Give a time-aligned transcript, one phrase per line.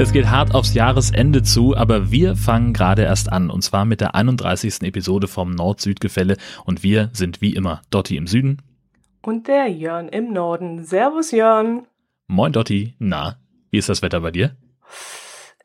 [0.00, 4.00] Es geht hart aufs Jahresende zu, aber wir fangen gerade erst an und zwar mit
[4.00, 4.80] der 31.
[4.80, 8.62] Episode vom Nord-Süd-Gefälle und wir sind wie immer Dotti im Süden.
[9.20, 10.86] Und der Jörn im Norden.
[10.86, 11.86] Servus Jörn.
[12.28, 13.36] Moin Dotti, na,
[13.68, 14.56] wie ist das Wetter bei dir?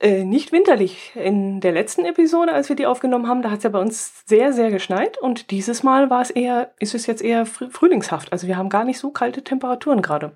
[0.02, 1.14] Äh, nicht winterlich.
[1.16, 4.26] In der letzten Episode, als wir die aufgenommen haben, da hat es ja bei uns
[4.26, 8.34] sehr, sehr geschneit und dieses Mal war es eher, ist es jetzt eher frühlingshaft.
[8.34, 10.36] Also wir haben gar nicht so kalte Temperaturen gerade.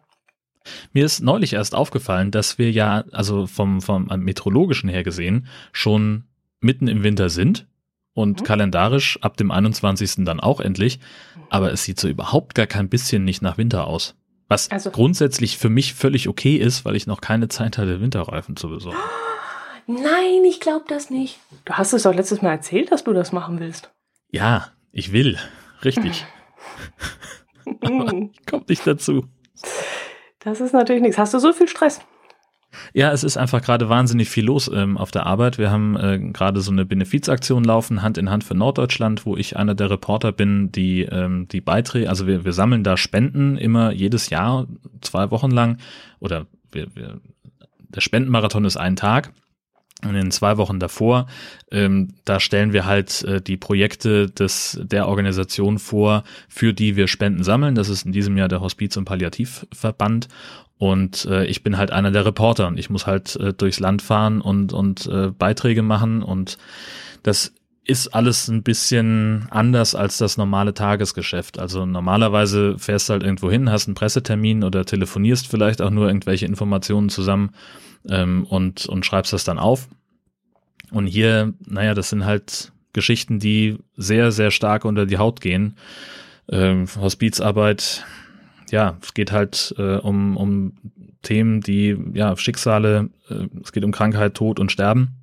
[0.93, 6.25] Mir ist neulich erst aufgefallen, dass wir ja, also vom, vom Meteorologischen her gesehen, schon
[6.59, 7.67] mitten im Winter sind
[8.13, 8.45] und mhm.
[8.45, 10.25] kalendarisch ab dem 21.
[10.25, 10.99] dann auch endlich,
[11.49, 14.15] aber es sieht so überhaupt gar kein bisschen nicht nach Winter aus.
[14.47, 18.55] Was also, grundsätzlich für mich völlig okay ist, weil ich noch keine Zeit hatte, Winterreifen
[18.55, 18.97] zu besorgen.
[19.87, 21.39] Nein, ich glaube das nicht.
[21.65, 23.91] Du hast es doch letztes Mal erzählt, dass du das machen willst.
[24.31, 25.37] Ja, ich will.
[25.83, 26.25] Richtig.
[27.81, 29.25] aber ich komme nicht dazu.
[30.39, 31.17] Das ist natürlich nichts.
[31.17, 32.01] Hast du so viel Stress?
[32.93, 35.57] Ja, es ist einfach gerade wahnsinnig viel los ähm, auf der Arbeit.
[35.57, 39.57] Wir haben äh, gerade so eine Benefizaktion laufen, Hand in Hand für Norddeutschland, wo ich
[39.57, 43.91] einer der Reporter bin, die ähm, die Beiträge, also wir, wir sammeln da Spenden immer
[43.91, 44.67] jedes Jahr,
[45.01, 45.77] zwei Wochen lang,
[46.19, 47.19] oder wir, wir,
[47.79, 49.33] der Spendenmarathon ist ein Tag
[50.03, 51.27] in zwei Wochen davor,
[51.71, 57.07] ähm, da stellen wir halt äh, die Projekte des, der Organisation vor, für die wir
[57.07, 57.75] Spenden sammeln.
[57.75, 60.29] Das ist in diesem Jahr der Hospiz- und Palliativverband.
[60.77, 64.01] Und äh, ich bin halt einer der Reporter und ich muss halt äh, durchs Land
[64.01, 66.23] fahren und, und äh, Beiträge machen.
[66.23, 66.57] Und
[67.21, 67.53] das
[67.83, 71.59] ist alles ein bisschen anders als das normale Tagesgeschäft.
[71.59, 76.07] Also normalerweise fährst du halt irgendwo hin, hast einen Pressetermin oder telefonierst vielleicht auch nur
[76.07, 77.51] irgendwelche Informationen zusammen
[78.07, 79.87] ähm, und, und schreibst das dann auf.
[80.91, 85.75] Und hier, naja, das sind halt Geschichten, die sehr, sehr stark unter die Haut gehen.
[86.49, 88.05] Ähm, Hospizarbeit,
[88.71, 90.73] ja, es geht halt äh, um, um
[91.21, 95.15] Themen, die, ja, Schicksale, äh, es geht um Krankheit, Tod und Sterben.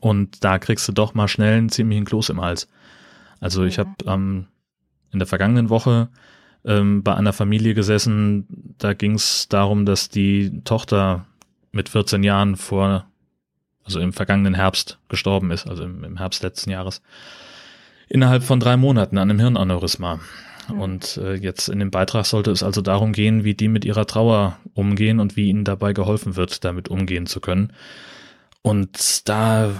[0.00, 2.68] Und da kriegst du doch mal schnell einen ziemlichen Kloß im Hals.
[3.40, 4.46] Also ich habe ähm,
[5.12, 6.08] in der vergangenen Woche
[6.64, 11.26] ähm, bei einer Familie gesessen, da ging es darum, dass die Tochter
[11.72, 13.06] mit 14 Jahren vor,
[13.84, 17.02] also im vergangenen Herbst gestorben ist, also im, im Herbst letzten Jahres,
[18.08, 20.20] innerhalb von drei Monaten an einem Hirnaneurysma.
[20.68, 20.80] Mhm.
[20.80, 24.06] Und äh, jetzt in dem Beitrag sollte es also darum gehen, wie die mit ihrer
[24.06, 27.72] Trauer umgehen und wie ihnen dabei geholfen wird, damit umgehen zu können.
[28.62, 29.70] Und da,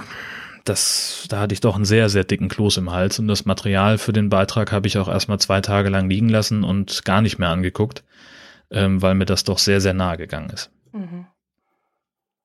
[0.64, 3.98] das, da hatte ich doch einen sehr, sehr dicken Kloß im Hals und das Material
[3.98, 7.38] für den Beitrag habe ich auch erstmal zwei Tage lang liegen lassen und gar nicht
[7.38, 8.04] mehr angeguckt,
[8.70, 10.70] ähm, weil mir das doch sehr, sehr nahe gegangen ist.
[10.92, 11.26] Mhm.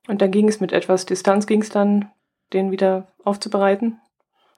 [0.08, 2.10] Und dann ging es mit etwas Distanz, ging es dann,
[2.54, 4.00] den wieder aufzubereiten?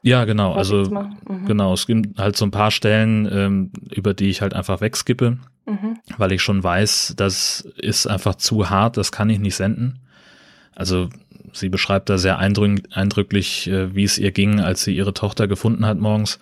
[0.02, 0.56] Ja, genau.
[0.56, 0.90] Was also
[1.28, 1.46] mhm.
[1.46, 5.38] genau, es gibt halt so ein paar Stellen, ähm, über die ich halt einfach wegskippe,
[5.66, 6.00] mhm.
[6.18, 10.00] weil ich schon weiß, das ist einfach zu hart, das kann ich nicht senden.
[10.75, 11.09] Also
[11.53, 15.86] sie beschreibt da sehr eindrücklich, äh, wie es ihr ging, als sie ihre Tochter gefunden
[15.86, 16.40] hat morgens.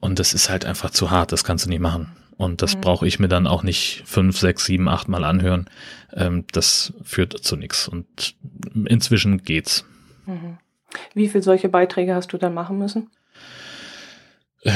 [0.00, 2.12] Und das ist halt einfach zu hart, das kannst du nicht machen.
[2.38, 2.80] Und das mhm.
[2.80, 5.68] brauche ich mir dann auch nicht fünf, sechs, sieben, acht Mal anhören.
[6.14, 7.88] Ähm, das führt zu nichts.
[7.88, 8.36] Und
[8.86, 9.84] inzwischen geht's.
[10.24, 10.56] Mhm.
[11.14, 13.10] Wie viele solche Beiträge hast du dann machen müssen?
[14.62, 14.72] Äh,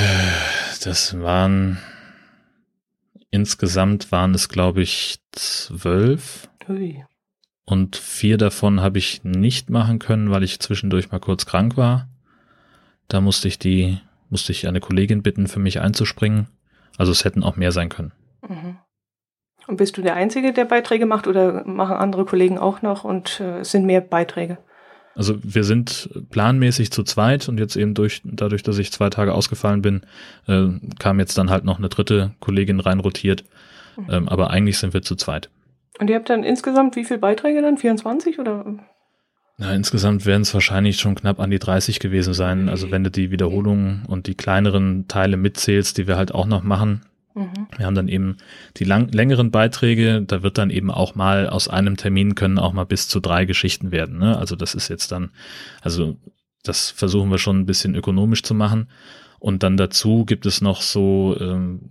[0.82, 1.78] das waren
[3.30, 6.48] insgesamt waren es, glaube ich, zwölf.
[6.68, 7.04] Ui.
[7.64, 12.08] Und vier davon habe ich nicht machen können, weil ich zwischendurch mal kurz krank war.
[13.08, 13.98] Da musste ich die,
[14.30, 16.48] musste ich eine Kollegin bitten, für mich einzuspringen.
[16.98, 18.12] Also es hätten auch mehr sein können.
[18.48, 18.78] Mhm.
[19.66, 23.40] Und bist du der Einzige, der Beiträge macht oder machen andere Kollegen auch noch und
[23.40, 24.58] äh, es sind mehr Beiträge?
[25.14, 29.34] Also wir sind planmäßig zu zweit und jetzt eben durch, dadurch, dass ich zwei Tage
[29.34, 30.02] ausgefallen bin,
[30.48, 33.44] äh, kam jetzt dann halt noch eine dritte Kollegin reinrotiert.
[33.96, 34.06] Mhm.
[34.10, 35.50] Ähm, aber eigentlich sind wir zu zweit.
[35.98, 37.76] Und ihr habt dann insgesamt wie viele Beiträge dann?
[37.76, 38.64] 24 oder?
[39.62, 42.68] Na, insgesamt werden es wahrscheinlich schon knapp an die 30 gewesen sein.
[42.68, 46.64] Also wenn du die Wiederholungen und die kleineren Teile mitzählst, die wir halt auch noch
[46.64, 47.02] machen.
[47.36, 47.68] Mhm.
[47.76, 48.38] Wir haben dann eben
[48.78, 52.72] die lang längeren Beiträge, da wird dann eben auch mal aus einem Termin können auch
[52.72, 54.18] mal bis zu drei Geschichten werden.
[54.18, 54.36] Ne?
[54.36, 55.30] Also das ist jetzt dann,
[55.80, 56.16] also
[56.64, 58.88] das versuchen wir schon ein bisschen ökonomisch zu machen.
[59.38, 61.82] Und dann dazu gibt es noch so, ähm,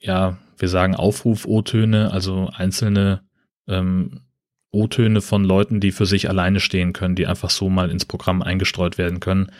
[0.00, 3.20] ja, wir sagen Aufruf-O-Töne, also einzelne
[3.68, 4.22] ähm,
[4.72, 8.42] O-Töne von Leuten, die für sich alleine stehen können, die einfach so mal ins Programm
[8.42, 9.50] eingestreut werden können,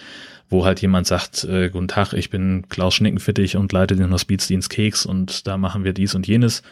[0.48, 4.70] wo halt jemand sagt, äh, guten Tag, ich bin Klaus Schnickenfittig und leite den Hospizdienst
[4.70, 6.62] Keks und da machen wir dies und jenes.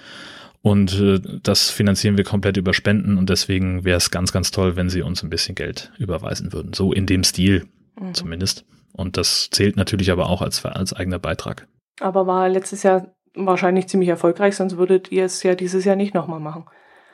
[0.63, 4.77] Und äh, das finanzieren wir komplett über Spenden und deswegen wäre es ganz, ganz toll,
[4.77, 6.73] wenn Sie uns ein bisschen Geld überweisen würden.
[6.73, 7.67] So in dem Stil
[8.01, 8.15] mhm.
[8.15, 8.65] zumindest.
[8.93, 11.69] Und das zählt natürlich aber auch als, als eigener Beitrag.
[12.01, 16.15] Aber war letztes Jahr wahrscheinlich ziemlich erfolgreich, sonst würdet ihr es ja dieses Jahr nicht
[16.15, 16.65] nochmal machen.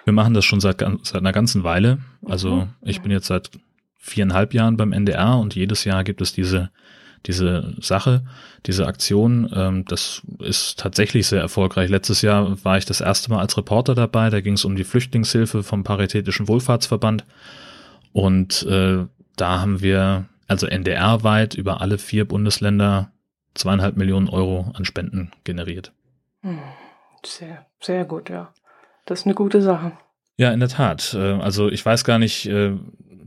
[0.05, 1.99] Wir machen das schon seit, seit einer ganzen Weile.
[2.25, 2.69] Also mhm.
[2.83, 3.51] ich bin jetzt seit
[3.99, 6.71] viereinhalb Jahren beim NDR und jedes Jahr gibt es diese,
[7.27, 8.23] diese Sache,
[8.67, 9.51] diese Aktion.
[9.55, 11.89] Ähm, das ist tatsächlich sehr erfolgreich.
[11.89, 14.29] Letztes Jahr war ich das erste Mal als Reporter dabei.
[14.29, 17.25] Da ging es um die Flüchtlingshilfe vom Paritätischen Wohlfahrtsverband.
[18.13, 19.07] Und äh,
[19.37, 23.11] da haben wir also NDR-weit über alle vier Bundesländer
[23.55, 25.93] zweieinhalb Millionen Euro an Spenden generiert.
[26.43, 26.59] Hm,
[27.25, 28.53] sehr, sehr gut, ja.
[29.05, 29.93] Das ist eine gute Sache.
[30.37, 31.15] Ja, in der Tat.
[31.15, 32.73] Äh, also ich weiß gar nicht, äh,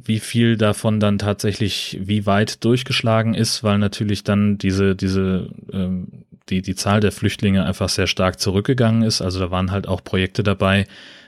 [0.03, 6.23] wie viel davon dann tatsächlich wie weit durchgeschlagen ist, weil natürlich dann diese, diese, ähm,
[6.49, 9.21] die, die Zahl der Flüchtlinge einfach sehr stark zurückgegangen ist.
[9.21, 10.85] Also da waren halt auch Projekte dabei,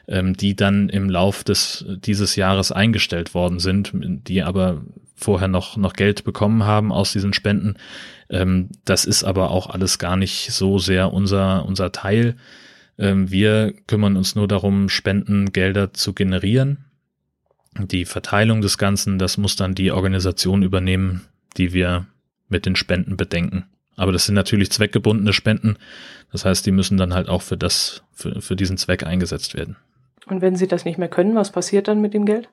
[0.07, 4.81] ähm, die dann im Lauf des, dieses Jahres eingestellt worden sind, die aber
[5.15, 7.75] vorher noch, noch Geld bekommen haben aus diesen Spenden.
[8.29, 12.35] Ähm, das ist aber auch alles gar nicht so sehr unser, unser Teil.
[12.99, 16.85] Ähm, wir kümmern uns nur darum, Spendengelder zu generieren.
[17.77, 21.21] Die Verteilung des Ganzen, das muss dann die Organisation übernehmen,
[21.57, 22.07] die wir
[22.49, 23.65] mit den Spenden bedenken.
[23.95, 25.77] Aber das sind natürlich zweckgebundene Spenden.
[26.31, 29.77] Das heißt, die müssen dann halt auch für das, für, für diesen Zweck eingesetzt werden.
[30.25, 32.49] Und wenn sie das nicht mehr können, was passiert dann mit dem Geld?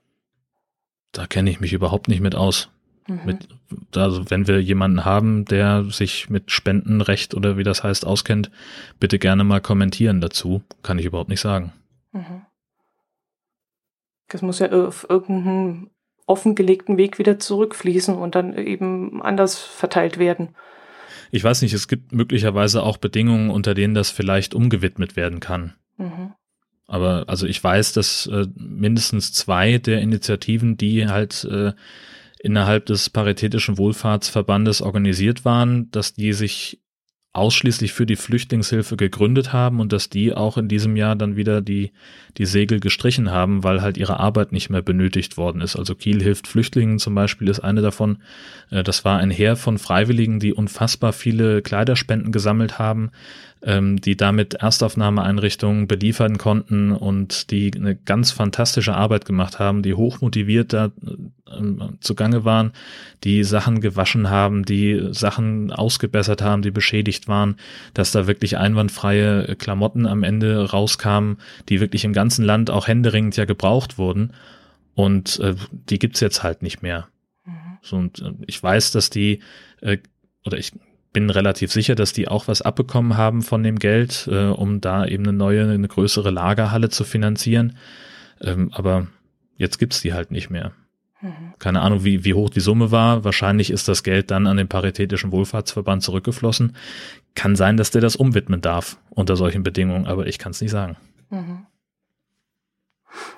[1.13, 2.69] Da kenne ich mich überhaupt nicht mit aus.
[3.07, 3.21] Mhm.
[3.25, 3.49] Mit,
[3.95, 8.51] also wenn wir jemanden haben, der sich mit Spendenrecht oder wie das heißt auskennt,
[8.99, 10.63] bitte gerne mal kommentieren dazu.
[10.83, 11.73] Kann ich überhaupt nicht sagen.
[12.13, 12.43] Mhm.
[14.29, 15.91] Das muss ja auf irgendeinen
[16.27, 20.57] offengelegten Weg wieder zurückfließen und dann eben anders verteilt werden.
[21.31, 25.75] Ich weiß nicht, es gibt möglicherweise auch Bedingungen, unter denen das vielleicht umgewidmet werden kann.
[25.97, 26.33] Mhm.
[26.89, 31.73] Aber also ich weiß, dass äh, mindestens zwei der Initiativen, die halt äh,
[32.47, 36.81] innerhalb des Paritätischen Wohlfahrtsverbandes organisiert waren, dass die sich
[37.37, 41.61] ausschließlich für die Flüchtlingshilfe gegründet haben und dass die auch in diesem Jahr dann wieder
[41.61, 41.93] die,
[42.39, 45.77] die Segel gestrichen haben, weil halt ihre Arbeit nicht mehr benötigt worden ist.
[45.77, 48.23] Also Kiel hilft Flüchtlingen zum Beispiel ist eine davon.
[48.71, 53.11] Äh, das war ein Heer von Freiwilligen, die unfassbar viele Kleiderspenden gesammelt haben,
[53.63, 59.95] ähm, die damit Erstaufnahmeeinrichtungen beliefern konnten und die eine ganz fantastische Arbeit gemacht haben, die
[59.95, 62.73] hochmotiviert da äh, zugange waren,
[63.25, 67.57] die Sachen gewaschen haben, die Sachen ausgebessert haben, die beschädigt waren,
[67.95, 71.39] dass da wirklich einwandfreie Klamotten am Ende rauskamen,
[71.69, 74.33] die wirklich im ganzen Land auch händeringend ja gebraucht wurden.
[74.95, 77.09] Und äh, die gibt's jetzt halt nicht mehr.
[77.45, 77.53] Mhm.
[77.83, 79.41] So, und äh, ich weiß, dass die,
[79.81, 79.99] äh,
[80.45, 80.73] oder ich
[81.17, 85.07] bin relativ sicher, dass die auch was abbekommen haben von dem Geld, äh, um da
[85.07, 87.79] eben eine neue, eine größere Lagerhalle zu finanzieren.
[88.43, 89.07] Ähm, aber
[89.57, 90.73] jetzt gibt's die halt nicht mehr.
[91.23, 91.55] Mhm.
[91.59, 93.25] Keine Ahnung, wie, wie hoch die Summe war.
[93.25, 96.77] Wahrscheinlich ist das Geld dann an den Paritätischen Wohlfahrtsverband zurückgeflossen.
[97.35, 100.71] Kann sein, dass der das umwidmen darf unter solchen Bedingungen, aber ich kann es nicht
[100.71, 100.99] sagen.
[101.31, 101.65] Mhm.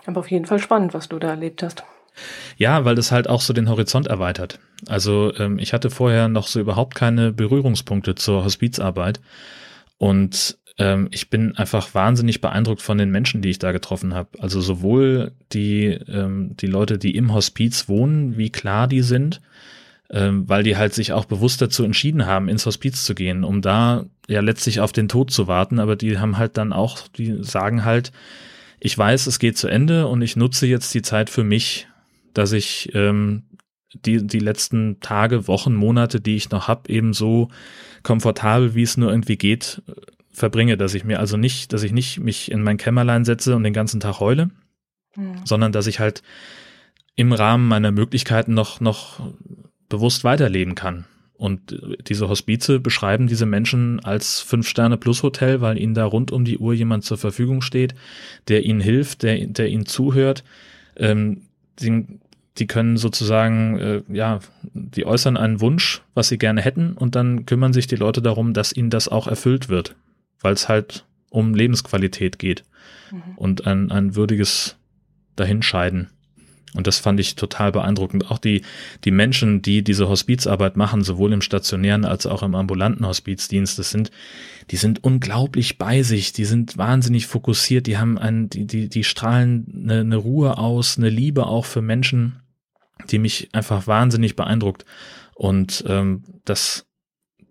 [0.05, 1.85] Aber auf jeden Fall spannend, was du da erlebt hast.
[2.57, 4.59] Ja, weil das halt auch so den Horizont erweitert.
[4.87, 9.21] Also ähm, ich hatte vorher noch so überhaupt keine Berührungspunkte zur Hospizarbeit
[9.99, 14.31] und ähm, ich bin einfach wahnsinnig beeindruckt von den Menschen, die ich da getroffen habe.
[14.39, 19.41] Also sowohl die, ähm, die Leute, die im Hospiz wohnen, wie klar die sind,
[20.11, 23.61] ähm, weil die halt sich auch bewusst dazu entschieden haben, ins Hospiz zu gehen, um
[23.61, 25.81] da ja letztlich auf den Tod zu warten.
[25.81, 28.13] Aber die haben halt dann auch, die sagen halt,
[28.81, 31.88] ich weiß, es geht zu Ende und ich nutze jetzt die Zeit für mich
[32.39, 33.43] dass ich ähm,
[33.93, 37.49] die, die letzten Tage, Wochen, Monate, die ich noch habe, eben so
[38.05, 39.83] komfortabel, wie es nur irgendwie geht,
[40.31, 43.65] verbringe, dass ich mir also nicht, dass ich nicht mich in mein Kämmerlein setze und
[43.65, 44.51] den ganzen Tag heule,
[45.17, 45.45] mhm.
[45.45, 46.23] sondern dass ich halt
[47.17, 49.21] im Rahmen meiner Möglichkeiten noch, noch
[49.89, 51.07] bewusst weiterleben kann.
[51.33, 51.77] Und
[52.09, 57.05] diese Hospize beschreiben diese Menschen als Fünf-Sterne-Plus-Hotel, weil ihnen da rund um die Uhr jemand
[57.05, 57.97] zur Verfügung steht,
[58.47, 60.45] der ihnen hilft, der, der ihnen zuhört,
[60.97, 61.43] ähm,
[61.81, 62.21] die,
[62.59, 64.41] die können sozusagen, äh, ja,
[64.73, 68.53] die äußern einen Wunsch, was sie gerne hätten, und dann kümmern sich die Leute darum,
[68.53, 69.95] dass ihnen das auch erfüllt wird,
[70.41, 72.65] weil es halt um Lebensqualität geht
[73.11, 73.23] mhm.
[73.37, 74.77] und ein, ein würdiges
[75.37, 76.09] Dahinscheiden.
[76.75, 78.31] Und das fand ich total beeindruckend.
[78.31, 78.63] Auch die,
[79.05, 83.91] die Menschen, die diese Hospizarbeit machen, sowohl im stationären als auch im ambulanten Hospizdienst, das
[83.91, 84.11] sind,
[84.71, 89.05] die sind unglaublich bei sich, die sind wahnsinnig fokussiert, die haben ein, die, die, die
[89.05, 92.37] strahlen eine, eine Ruhe aus, eine Liebe auch für Menschen,
[93.11, 94.85] die mich einfach wahnsinnig beeindruckt.
[95.35, 96.87] Und ähm, das,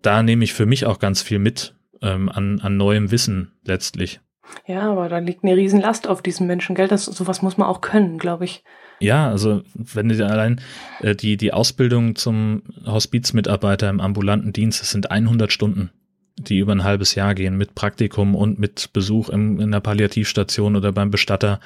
[0.02, 4.20] da nehme ich für mich auch ganz viel mit ähm, an, an neuem Wissen letztlich.
[4.66, 6.88] Ja, aber da liegt eine Riesenlast auf diesen Menschen, gell?
[6.88, 8.64] Das, sowas muss man auch können, glaube ich.
[9.00, 10.60] Ja, also wenn du allein
[11.00, 15.90] äh, die, die Ausbildung zum Hospizmitarbeiter im ambulanten Dienst, das sind 100 Stunden.
[16.38, 20.76] Die über ein halbes Jahr gehen mit Praktikum und mit Besuch im, in der Palliativstation
[20.76, 21.60] oder beim Bestatter.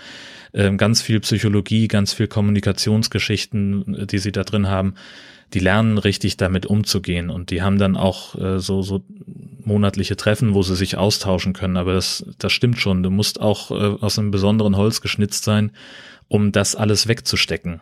[0.54, 4.94] Ähm, ganz viel Psychologie, ganz viel Kommunikationsgeschichten, die sie da drin haben.
[5.54, 9.04] Die lernen richtig damit umzugehen und die haben dann auch äh, so, so
[9.64, 11.76] monatliche Treffen, wo sie sich austauschen können.
[11.76, 13.02] Aber das, das stimmt schon.
[13.02, 15.72] Du musst auch äh, aus einem besonderen Holz geschnitzt sein,
[16.28, 17.80] um das alles wegzustecken.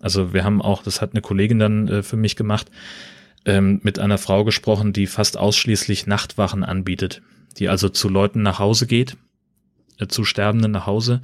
[0.00, 2.70] Also wir haben auch, das hat eine Kollegin dann äh, für mich gemacht,
[3.44, 7.22] ähm, mit einer Frau gesprochen, die fast ausschließlich Nachtwachen anbietet,
[7.58, 9.16] die also zu Leuten nach Hause geht,
[9.98, 11.22] äh, zu Sterbenden nach Hause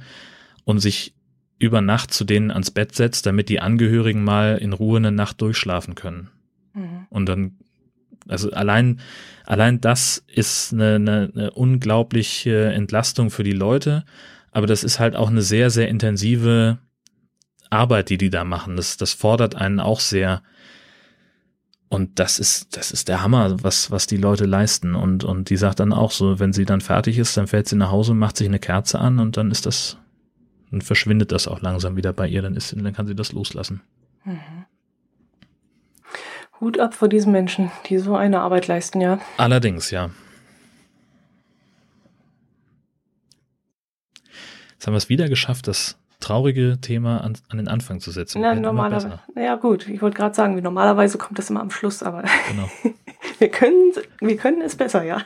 [0.63, 1.13] und sich
[1.57, 5.41] über Nacht zu denen ans Bett setzt, damit die Angehörigen mal in Ruhe eine Nacht
[5.41, 6.29] durchschlafen können.
[6.73, 7.07] Mhm.
[7.09, 7.57] Und dann,
[8.27, 8.99] also allein,
[9.45, 14.05] allein das ist eine, eine, eine unglaubliche Entlastung für die Leute,
[14.51, 16.79] aber das ist halt auch eine sehr, sehr intensive
[17.69, 18.75] Arbeit, die die da machen.
[18.75, 20.41] Das, das fordert einen auch sehr,
[21.91, 24.95] und das ist, das ist der Hammer, was, was die Leute leisten.
[24.95, 27.75] Und, und die sagt dann auch so, wenn sie dann fertig ist, dann fährt sie
[27.75, 29.97] nach Hause, macht sich eine Kerze an und dann ist das,
[30.71, 33.81] dann verschwindet das auch langsam wieder bei ihr, dann ist, dann kann sie das loslassen.
[34.23, 34.39] Mhm.
[36.61, 39.19] Hut ab vor diesen Menschen, die so eine Arbeit leisten, ja.
[39.35, 40.11] Allerdings, ja.
[44.75, 48.41] Jetzt haben wir es wieder geschafft, das traurige Thema an, an den Anfang zu setzen.
[48.41, 49.19] Na, normalerweise.
[49.35, 49.89] Ja, gut.
[49.89, 52.69] Ich wollte gerade sagen, wie normalerweise kommt das immer am Schluss, aber genau.
[53.39, 55.21] wir, können, wir können es besser, ja.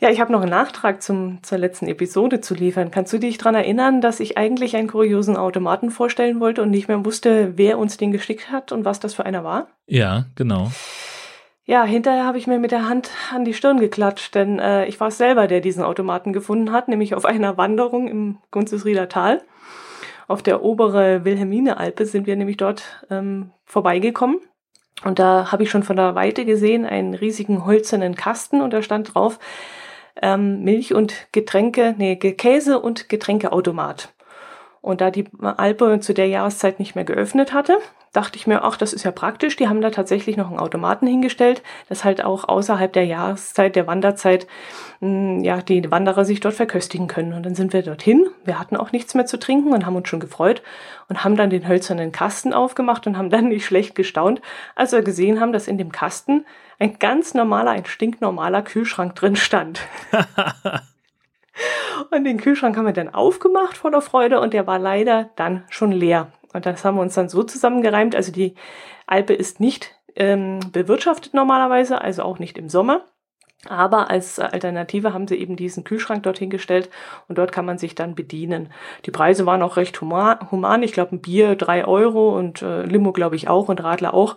[0.00, 2.90] ja, ich habe noch einen Nachtrag zum, zur letzten Episode zu liefern.
[2.90, 6.88] Kannst du dich daran erinnern, dass ich eigentlich einen kuriosen Automaten vorstellen wollte und nicht
[6.88, 9.68] mehr wusste, wer uns den geschickt hat und was das für einer war?
[9.86, 10.70] Ja, genau.
[11.66, 15.00] Ja, hinterher habe ich mir mit der Hand an die Stirn geklatscht, denn äh, ich
[15.00, 19.42] war es selber, der diesen Automaten gefunden hat, nämlich auf einer Wanderung im Gunzesrieder Tal.
[20.28, 24.40] Auf der obere Wilhelmine-Alpe sind wir nämlich dort ähm, vorbeigekommen.
[25.04, 28.82] Und da habe ich schon von der Weite gesehen einen riesigen holzernen Kasten und da
[28.82, 29.38] stand drauf
[30.20, 34.12] ähm, Milch und Getränke, nee, Käse und Getränkeautomat.
[34.82, 37.78] Und da die Alpe zu der Jahreszeit nicht mehr geöffnet hatte,
[38.14, 39.56] dachte ich mir, ach, das ist ja praktisch.
[39.56, 43.86] Die haben da tatsächlich noch einen Automaten hingestellt, dass halt auch außerhalb der Jahreszeit, der
[43.86, 44.46] Wanderzeit,
[45.00, 47.34] hm, ja, die Wanderer sich dort verköstigen können.
[47.34, 48.26] Und dann sind wir dorthin.
[48.44, 50.62] Wir hatten auch nichts mehr zu trinken und haben uns schon gefreut
[51.08, 54.40] und haben dann den hölzernen Kasten aufgemacht und haben dann nicht schlecht gestaunt,
[54.76, 56.46] als wir gesehen haben, dass in dem Kasten
[56.78, 59.80] ein ganz normaler, ein stinknormaler Kühlschrank drin stand.
[62.10, 65.92] Und den Kühlschrank haben wir dann aufgemacht voller Freude und der war leider dann schon
[65.92, 66.32] leer.
[66.54, 68.16] Und das haben wir uns dann so zusammengereimt.
[68.16, 68.54] Also die
[69.06, 73.04] Alpe ist nicht ähm, bewirtschaftet normalerweise, also auch nicht im Sommer.
[73.66, 76.90] Aber als Alternative haben sie eben diesen Kühlschrank dorthin gestellt
[77.28, 78.70] und dort kann man sich dann bedienen.
[79.06, 80.82] Die Preise waren auch recht human.
[80.82, 84.36] Ich glaube, ein Bier drei Euro und äh, Limo, glaube ich, auch und Radler auch.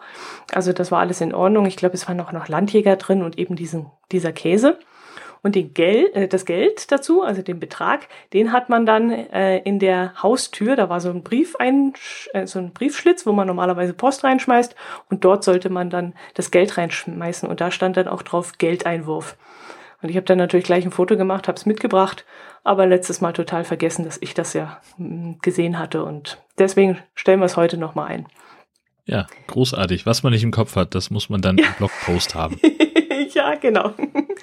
[0.53, 1.65] Also das war alles in Ordnung.
[1.65, 4.79] Ich glaube, es waren auch noch Landjäger drin und eben diesen, dieser Käse.
[5.47, 9.59] Und den Geld, äh, das Geld dazu, also den Betrag, den hat man dann äh,
[9.59, 11.93] in der Haustür, da war so ein Brief ein,
[12.33, 14.75] äh, so ein Briefschlitz, wo man normalerweise Post reinschmeißt
[15.09, 19.37] und dort sollte man dann das Geld reinschmeißen und da stand dann auch drauf Geldeinwurf.
[20.01, 22.25] Und ich habe dann natürlich gleich ein Foto gemacht, habe es mitgebracht,
[22.65, 26.97] aber letztes Mal total vergessen, dass ich das ja mh, mm, gesehen hatte und deswegen
[27.15, 28.27] stellen wir es heute nochmal ein.
[29.05, 30.05] Ja, großartig.
[30.05, 31.67] Was man nicht im Kopf hat, das muss man dann ja.
[31.67, 32.59] im Blogpost haben.
[33.33, 33.93] ja, genau.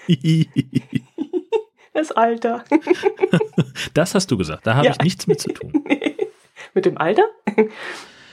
[1.92, 2.64] das Alter.
[3.94, 4.66] das hast du gesagt.
[4.66, 4.92] Da habe ja.
[4.92, 5.84] ich nichts mit zu tun.
[6.74, 7.24] mit dem Alter?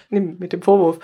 [0.10, 1.00] mit dem Vorwurf.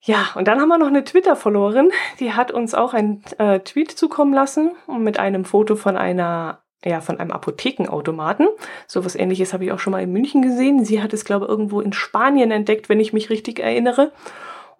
[0.00, 1.90] Ja, und dann haben wir noch eine Twitter-Followerin,
[2.20, 7.00] die hat uns auch einen äh, Tweet zukommen lassen mit einem Foto von einer ja,
[7.00, 8.46] von einem Apothekenautomaten.
[8.86, 10.84] So was ähnliches habe ich auch schon mal in München gesehen.
[10.84, 14.12] Sie hat es, glaube ich, irgendwo in Spanien entdeckt, wenn ich mich richtig erinnere.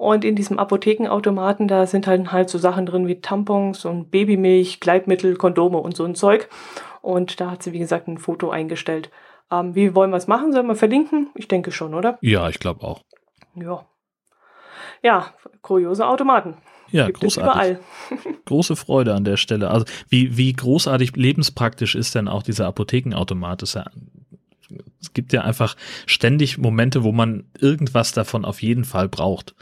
[0.05, 4.79] Und in diesem Apothekenautomaten, da sind halt halt so Sachen drin wie Tampons und Babymilch,
[4.79, 6.51] Gleitmittel, Kondome und so ein Zeug.
[7.01, 9.11] Und da hat sie, wie gesagt, ein Foto eingestellt.
[9.51, 10.53] Ähm, wie wollen wir es machen?
[10.53, 11.31] Sollen wir verlinken?
[11.35, 12.19] Ich denke schon, oder?
[12.21, 13.01] Ja, ich glaube auch.
[13.55, 13.87] Ja.
[15.03, 15.33] Ja,
[15.63, 16.59] kuriose Automaten.
[16.91, 17.79] Ja, Gibt großartig.
[18.45, 19.71] Große Freude an der Stelle.
[19.71, 23.63] Also wie, wie großartig lebenspraktisch ist denn auch dieser Apothekenautomat?
[23.63, 23.87] Das ja,
[25.01, 29.55] es gibt ja einfach ständig Momente, wo man irgendwas davon auf jeden Fall braucht.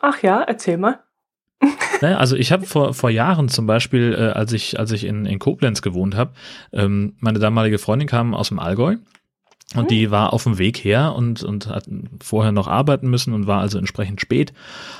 [0.00, 1.00] Ach ja, erzähl mal.
[2.00, 5.26] Naja, also ich habe vor, vor Jahren zum Beispiel, äh, als ich, als ich in,
[5.26, 6.30] in Koblenz gewohnt habe,
[6.72, 8.98] ähm, meine damalige Freundin kam aus dem Allgäu
[9.74, 11.84] und die war auf dem Weg her und, und hat
[12.22, 14.54] vorher noch arbeiten müssen und war also entsprechend spät.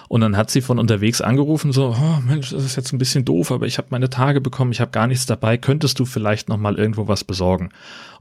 [0.08, 3.24] Und dann hat sie von unterwegs angerufen, so, oh Mensch, das ist jetzt ein bisschen
[3.24, 6.50] doof, aber ich habe meine Tage bekommen, ich habe gar nichts dabei, könntest du vielleicht
[6.50, 7.70] noch mal irgendwo was besorgen?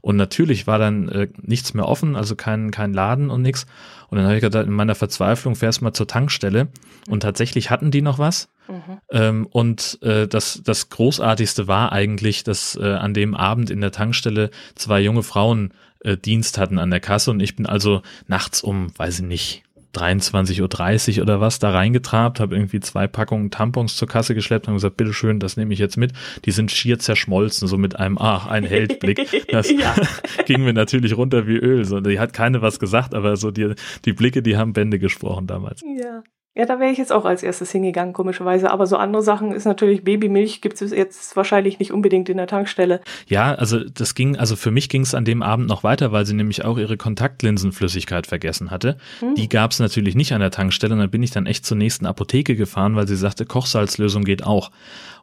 [0.00, 3.66] Und natürlich war dann äh, nichts mehr offen, also kein, kein Laden und nichts.
[4.08, 6.68] Und dann habe ich gedacht, in meiner Verzweiflung fährst du mal zur Tankstelle.
[7.10, 8.48] Und tatsächlich hatten die noch was.
[8.68, 8.98] Mhm.
[9.10, 13.92] Ähm, und äh, das, das Großartigste war eigentlich, dass äh, an dem Abend in der
[13.92, 18.62] Tankstelle zwei junge Frauen äh, Dienst hatten an der Kasse und ich bin also nachts
[18.62, 19.62] um, weiß ich nicht,
[19.94, 24.74] 23.30 Uhr oder was da reingetrabt, habe irgendwie zwei Packungen Tampons zur Kasse geschleppt und
[24.74, 26.12] gesagt, bitteschön, das nehme ich jetzt mit.
[26.44, 29.18] Die sind schier zerschmolzen, so mit einem, ach, ein Heldblick.
[29.50, 29.68] Das
[30.46, 31.84] ging mir natürlich runter wie Öl.
[31.84, 33.74] So, die hat keine was gesagt, aber so die,
[34.04, 35.82] die Blicke, die haben Bände gesprochen damals.
[35.82, 36.22] Ja.
[36.58, 38.72] Ja, da wäre ich jetzt auch als erstes hingegangen, komischerweise.
[38.72, 42.48] Aber so andere Sachen ist natürlich Babymilch gibt es jetzt wahrscheinlich nicht unbedingt in der
[42.48, 43.00] Tankstelle.
[43.28, 46.26] Ja, also das ging, also für mich ging es an dem Abend noch weiter, weil
[46.26, 48.96] sie nämlich auch ihre Kontaktlinsenflüssigkeit vergessen hatte.
[49.20, 49.36] Hm.
[49.36, 50.94] Die gab es natürlich nicht an der Tankstelle.
[50.94, 54.42] Und dann bin ich dann echt zur nächsten Apotheke gefahren, weil sie sagte, Kochsalzlösung geht
[54.42, 54.72] auch.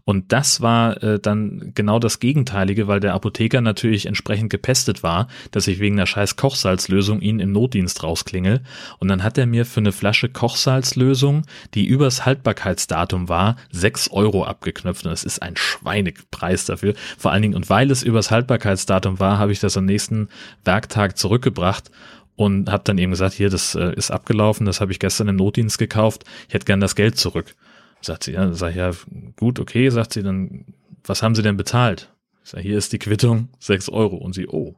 [0.06, 5.28] Und das war äh, dann genau das Gegenteilige, weil der Apotheker natürlich entsprechend gepestet war,
[5.50, 8.62] dass ich wegen der scheiß Kochsalzlösung ihn im Notdienst rausklingel.
[9.00, 14.46] Und dann hat er mir für eine Flasche Kochsalzlösung, die übers Haltbarkeitsdatum war, sechs Euro
[14.46, 15.06] abgeknöpft.
[15.06, 16.94] Und das ist ein Schweinepreis dafür.
[17.18, 20.30] Vor allen Dingen, und weil es übers Haltbarkeitsdatum war, habe ich das am nächsten
[20.64, 21.90] Werktag zurückgebracht
[22.36, 25.38] und habe dann eben gesagt, hier, das äh, ist abgelaufen, das habe ich gestern im
[25.38, 27.56] Notdienst gekauft, ich hätte gern das Geld zurück.
[28.02, 28.92] Sagt sie, ja, sag ich, ja,
[29.38, 30.66] gut, okay, sagt sie, dann,
[31.04, 32.12] was haben sie denn bezahlt?
[32.44, 34.18] Ich sag, hier ist die Quittung, sechs Euro.
[34.18, 34.76] Und sie, oh,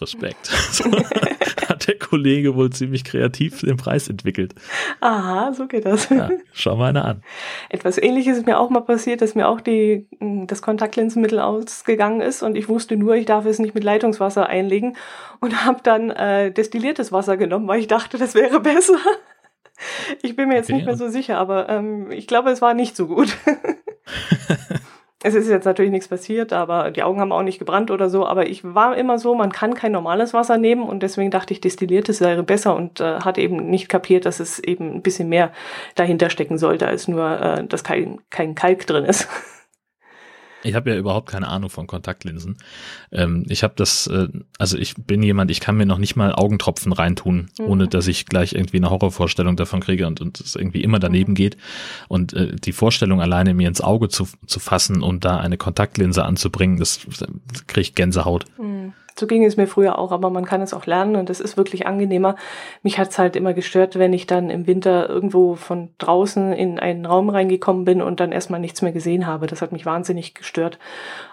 [0.00, 0.50] Respekt.
[1.70, 4.54] hat der Kollege wohl ziemlich kreativ den Preis entwickelt.
[5.00, 6.08] Aha, so geht das.
[6.10, 7.22] Ja, schau mal eine an.
[7.68, 12.42] Etwas ähnliches ist mir auch mal passiert, dass mir auch die, das Kontaktlinsenmittel ausgegangen ist
[12.42, 14.96] und ich wusste nur, ich darf es nicht mit Leitungswasser einlegen
[15.40, 18.98] und habe dann äh, destilliertes Wasser genommen, weil ich dachte, das wäre besser.
[20.22, 22.74] Ich bin mir jetzt okay, nicht mehr so sicher, aber ähm, ich glaube, es war
[22.74, 23.36] nicht so gut.
[25.22, 28.26] es ist jetzt natürlich nichts passiert, aber die Augen haben auch nicht gebrannt oder so.
[28.26, 31.60] Aber ich war immer so, man kann kein normales Wasser nehmen und deswegen dachte ich,
[31.60, 35.52] destilliertes wäre besser und äh, hatte eben nicht kapiert, dass es eben ein bisschen mehr
[35.94, 39.28] dahinter stecken sollte, als nur, äh, dass kein, kein Kalk drin ist.
[40.62, 42.58] Ich habe ja überhaupt keine Ahnung von Kontaktlinsen.
[43.12, 46.32] Ähm, ich habe das, äh, also ich bin jemand, ich kann mir noch nicht mal
[46.32, 47.64] Augentropfen reintun, mhm.
[47.64, 51.32] ohne dass ich gleich irgendwie eine Horrorvorstellung davon kriege und, und es irgendwie immer daneben
[51.32, 51.36] mhm.
[51.36, 51.56] geht.
[52.08, 56.24] Und äh, die Vorstellung alleine mir ins Auge zu, zu fassen und da eine Kontaktlinse
[56.24, 58.44] anzubringen, das, das kriege ich Gänsehaut.
[58.58, 58.92] Mhm.
[59.20, 61.58] So ging es mir früher auch, aber man kann es auch lernen und es ist
[61.58, 62.36] wirklich angenehmer.
[62.82, 66.78] Mich hat es halt immer gestört, wenn ich dann im Winter irgendwo von draußen in
[66.78, 69.46] einen Raum reingekommen bin und dann erstmal nichts mehr gesehen habe.
[69.46, 70.78] Das hat mich wahnsinnig gestört.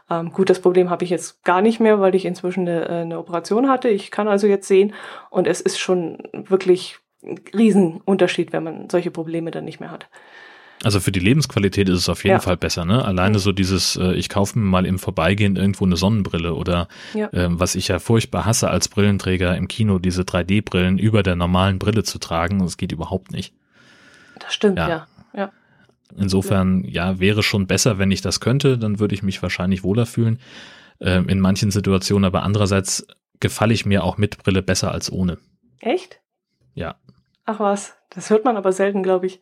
[0.10, 3.02] Ähm, gut, das Problem habe ich jetzt gar nicht mehr, weil ich inzwischen eine, äh,
[3.04, 3.88] eine Operation hatte.
[3.88, 4.94] Ich kann also jetzt sehen
[5.30, 10.10] und es ist schon wirklich ein Riesenunterschied, wenn man solche Probleme dann nicht mehr hat.
[10.84, 12.40] Also für die Lebensqualität ist es auf jeden ja.
[12.40, 13.04] Fall besser, ne?
[13.04, 13.42] Alleine mhm.
[13.42, 17.30] so dieses, äh, ich kaufe mir mal im Vorbeigehen irgendwo eine Sonnenbrille oder ja.
[17.34, 21.80] ähm, was ich ja furchtbar hasse als Brillenträger im Kino, diese 3D-Brillen über der normalen
[21.80, 23.54] Brille zu tragen, das geht überhaupt nicht.
[24.40, 24.88] Das stimmt, ja.
[24.88, 25.08] ja.
[25.34, 25.52] ja.
[26.16, 30.06] Insofern, ja, wäre schon besser, wenn ich das könnte, dann würde ich mich wahrscheinlich wohler
[30.06, 30.40] fühlen.
[31.00, 33.06] Ähm, in manchen Situationen, aber andererseits
[33.40, 35.38] gefalle ich mir auch mit Brille besser als ohne.
[35.80, 36.20] Echt?
[36.74, 36.96] Ja.
[37.46, 39.42] Ach was, das hört man aber selten, glaube ich.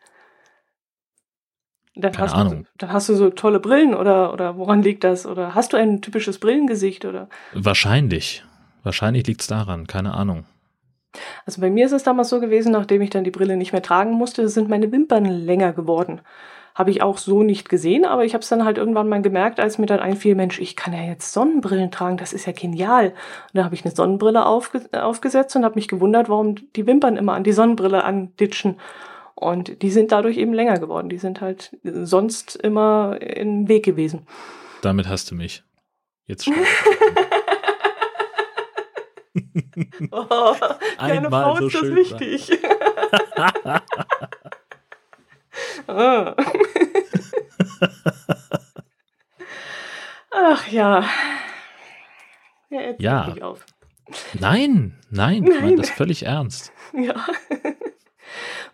[1.96, 2.64] Dann Keine hast Ahnung.
[2.64, 5.26] Du, dann hast du so tolle Brillen oder, oder woran liegt das?
[5.26, 7.30] Oder hast du ein typisches Brillengesicht oder?
[7.54, 8.44] Wahrscheinlich.
[8.84, 9.88] Wahrscheinlich liegt es daran.
[9.88, 10.46] Keine Ahnung.
[11.46, 13.82] Also bei mir ist es damals so gewesen, nachdem ich dann die Brille nicht mehr
[13.82, 16.22] tragen musste, sind meine Wimpern länger geworden.
[16.74, 19.62] Habe ich auch so nicht gesehen, aber ich habe es dann halt irgendwann mal gemerkt,
[19.62, 23.08] als mir dann einfiel, Mensch, ich kann ja jetzt Sonnenbrillen tragen, das ist ja genial.
[23.08, 23.16] Und
[23.54, 27.34] da habe ich eine Sonnenbrille aufge aufgesetzt und habe mich gewundert, warum die Wimpern immer
[27.34, 28.76] an die Sonnenbrille anditschen.
[29.36, 31.10] Und die sind dadurch eben länger geworden.
[31.10, 34.26] Die sind halt sonst immer im Weg gewesen.
[34.82, 35.64] Damit hast du mich.
[36.26, 36.48] Jetzt
[40.12, 40.56] oh,
[40.98, 42.58] Einmal Frau so ist das schön wichtig.
[50.32, 51.04] Ach ja.
[52.70, 52.96] Ja.
[52.98, 53.36] ja.
[54.34, 56.72] Nein, nein, nein, ich meine das völlig ernst.
[56.94, 57.26] Ja.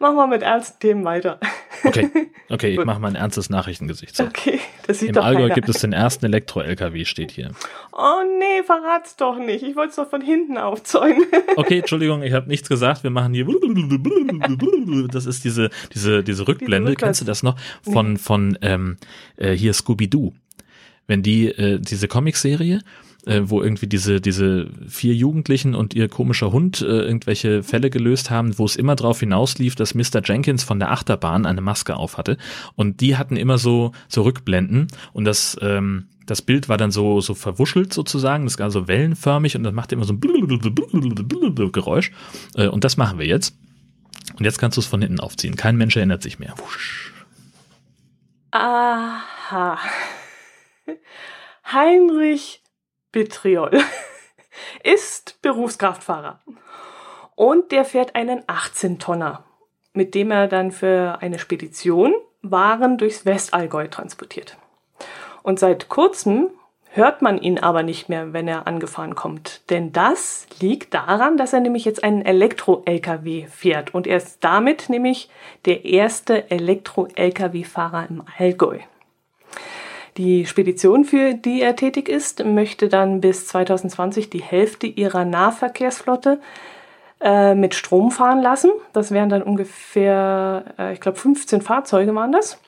[0.01, 1.39] Machen wir mit ernsten Themen weiter.
[1.83, 2.09] Okay,
[2.49, 4.15] okay, ich mache mal ein ernstes Nachrichtengesicht.
[4.15, 4.23] So.
[4.23, 5.53] Okay, das sieht Im doch Allgäu keiner.
[5.53, 7.51] gibt es den ersten Elektro-LKW, steht hier.
[7.91, 9.61] Oh nee, verrat's doch nicht.
[9.63, 11.23] Ich wollte es doch von hinten aufzäumen.
[11.55, 13.03] Okay, Entschuldigung, ich habe nichts gesagt.
[13.03, 13.45] Wir machen hier.
[15.11, 16.91] Das ist diese, diese, diese Rückblende.
[16.91, 17.55] Diese Kennst du das noch?
[17.83, 18.97] Von, von ähm,
[19.37, 20.33] äh, hier Scooby-Doo.
[21.05, 22.79] Wenn die, äh, diese Comicserie
[23.25, 28.29] äh, wo irgendwie diese, diese vier Jugendlichen und ihr komischer Hund äh, irgendwelche Fälle gelöst
[28.29, 30.21] haben, wo es immer darauf hinauslief, dass Mr.
[30.23, 32.37] Jenkins von der Achterbahn eine Maske auf hatte.
[32.75, 37.21] Und die hatten immer so, so Rückblenden und das, ähm, das Bild war dann so,
[37.21, 42.11] so verwuschelt sozusagen, das war so wellenförmig und das machte immer so ein Geräusch.
[42.55, 43.55] Äh, und das machen wir jetzt.
[44.37, 45.55] Und jetzt kannst du es von hinten aufziehen.
[45.55, 46.53] Kein Mensch erinnert sich mehr.
[46.57, 47.13] Wusch.
[48.51, 49.77] Aha.
[51.71, 52.60] Heinrich
[53.11, 53.71] Bitriol
[54.83, 56.39] ist Berufskraftfahrer
[57.35, 59.43] und der fährt einen 18-Tonner,
[59.93, 64.57] mit dem er dann für eine Spedition Waren durchs Westallgäu transportiert.
[65.43, 66.49] Und seit kurzem
[66.89, 69.69] hört man ihn aber nicht mehr, wenn er angefahren kommt.
[69.69, 73.93] Denn das liegt daran, dass er nämlich jetzt einen Elektro-LKW fährt.
[73.93, 75.29] Und er ist damit nämlich
[75.65, 78.79] der erste Elektro-LKW-Fahrer im Allgäu.
[80.17, 86.39] Die Spedition, für die er tätig ist, möchte dann bis 2020 die Hälfte ihrer Nahverkehrsflotte
[87.21, 88.71] äh, mit Strom fahren lassen.
[88.93, 92.59] Das wären dann ungefähr, äh, ich glaube, 15 Fahrzeuge waren das.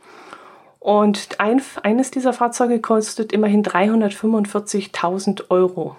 [0.79, 5.95] Und ein, eines dieser Fahrzeuge kostet immerhin 345.000 Euro.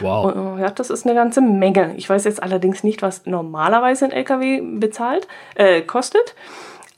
[0.00, 0.34] Wow.
[0.34, 1.94] Und, ja, das ist eine ganze Menge.
[1.96, 6.34] Ich weiß jetzt allerdings nicht, was normalerweise ein LKW bezahlt, äh, kostet.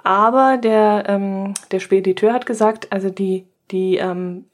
[0.05, 4.47] Aber der, ähm, der Spediteur hat gesagt, also die, die, ähm,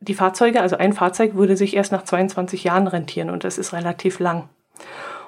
[0.00, 3.72] die Fahrzeuge, also ein Fahrzeug würde sich erst nach 22 Jahren rentieren und das ist
[3.72, 4.48] relativ lang.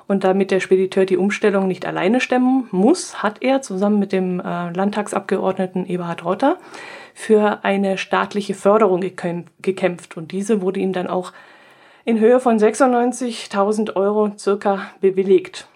[0.07, 4.39] Und damit der Spediteur die Umstellung nicht alleine stemmen muss, hat er zusammen mit dem
[4.41, 6.59] äh, Landtagsabgeordneten Eberhard Rotter
[7.15, 10.17] für eine staatliche Förderung gekämpft.
[10.17, 11.33] Und diese wurde ihm dann auch
[12.05, 15.69] in Höhe von 96.000 Euro circa bewilligt.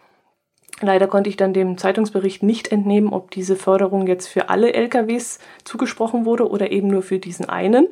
[0.81, 5.39] Leider konnte ich dann dem Zeitungsbericht nicht entnehmen, ob diese Förderung jetzt für alle LKWs
[5.65, 7.89] zugesprochen wurde oder eben nur für diesen einen.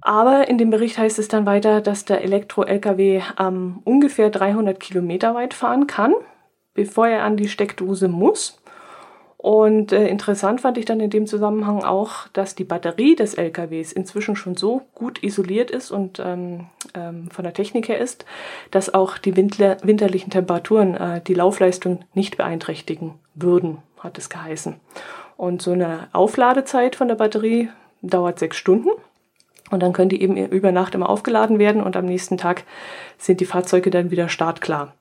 [0.00, 5.34] Aber in dem Bericht heißt es dann weiter, dass der Elektro-Lkw ähm, ungefähr 300 Kilometer
[5.34, 6.14] weit fahren kann,
[6.74, 8.60] bevor er an die Steckdose muss.
[9.40, 13.92] Und äh, interessant fand ich dann in dem Zusammenhang auch, dass die Batterie des LKWs
[13.92, 18.24] inzwischen schon so gut isoliert ist und ähm, ähm, von der Technik her ist,
[18.72, 24.74] dass auch die Winter winterlichen Temperaturen äh, die Laufleistung nicht beeinträchtigen würden, hat es geheißen.
[25.36, 27.68] Und so eine Aufladezeit von der Batterie
[28.02, 28.90] dauert sechs Stunden.
[29.70, 32.64] Und dann können die eben über Nacht immer aufgeladen werden und am nächsten Tag
[33.18, 34.94] sind die Fahrzeuge dann wieder startklar.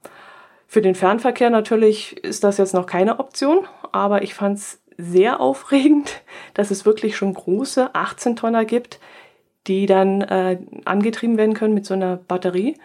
[0.68, 5.40] Für den Fernverkehr natürlich ist das jetzt noch keine Option, aber ich fand es sehr
[5.40, 6.22] aufregend,
[6.54, 9.00] dass es wirklich schon große 18 Tonner gibt,
[9.68, 12.78] die dann äh, angetrieben werden können mit so einer Batterie.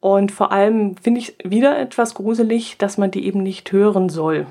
[0.00, 4.46] Und vor allem finde ich wieder etwas gruselig, dass man die eben nicht hören soll.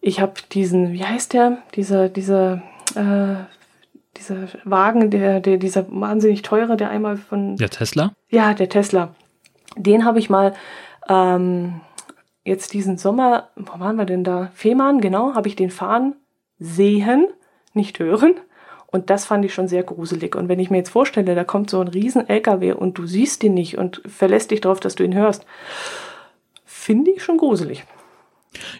[0.00, 2.62] Ich habe diesen, wie heißt der, dieser, dieser
[2.94, 3.44] äh,
[4.16, 7.56] dieser Wagen, der, der, dieser wahnsinnig teure, der einmal von.
[7.56, 8.12] Der Tesla?
[8.28, 9.14] Ja, der Tesla.
[9.76, 10.54] Den habe ich mal
[11.08, 11.80] ähm,
[12.44, 14.50] jetzt diesen Sommer, wo waren wir denn da?
[14.54, 16.14] Fehmarn, genau, habe ich den fahren
[16.58, 17.28] sehen,
[17.74, 18.34] nicht hören.
[18.86, 20.34] Und das fand ich schon sehr gruselig.
[20.34, 23.44] Und wenn ich mir jetzt vorstelle, da kommt so ein riesen LKW und du siehst
[23.44, 25.46] ihn nicht und verlässt dich darauf, dass du ihn hörst,
[26.64, 27.84] finde ich schon gruselig.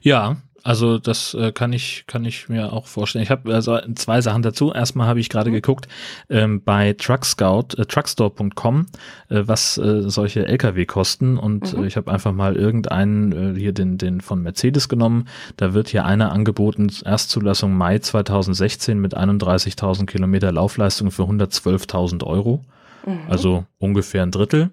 [0.02, 3.22] Ja, also das äh, kann ich kann ich mir auch vorstellen.
[3.22, 4.72] Ich habe also zwei Sachen dazu.
[4.72, 5.54] Erstmal habe ich gerade mhm.
[5.54, 5.88] geguckt
[6.28, 8.86] ähm, bei Truckscout, äh, truckstore.com,
[9.28, 11.84] äh, was äh, solche LKW kosten und mhm.
[11.84, 15.28] äh, ich habe einfach mal irgendeinen äh, hier den den von Mercedes genommen.
[15.56, 22.64] Da wird hier einer angeboten Erstzulassung Mai 2016 mit 31.000 Kilometer Laufleistung für 112.000 Euro.
[23.06, 23.18] Mhm.
[23.28, 24.70] Also ungefähr ein Drittel.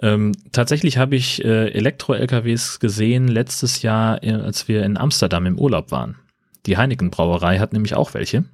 [0.00, 5.58] Ähm, tatsächlich habe ich äh, Elektro-LKWs gesehen letztes Jahr, äh, als wir in Amsterdam im
[5.58, 6.16] Urlaub waren.
[6.66, 8.44] Die Heineken Brauerei hat nämlich auch welche.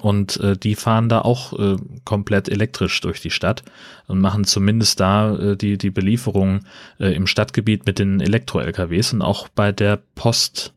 [0.00, 3.62] Und äh, die fahren da auch äh, komplett elektrisch durch die Stadt
[4.06, 6.60] und machen zumindest da äh, die, die Belieferung
[6.98, 9.12] äh, im Stadtgebiet mit den Elektro-LKWs.
[9.12, 10.72] Und auch bei der Post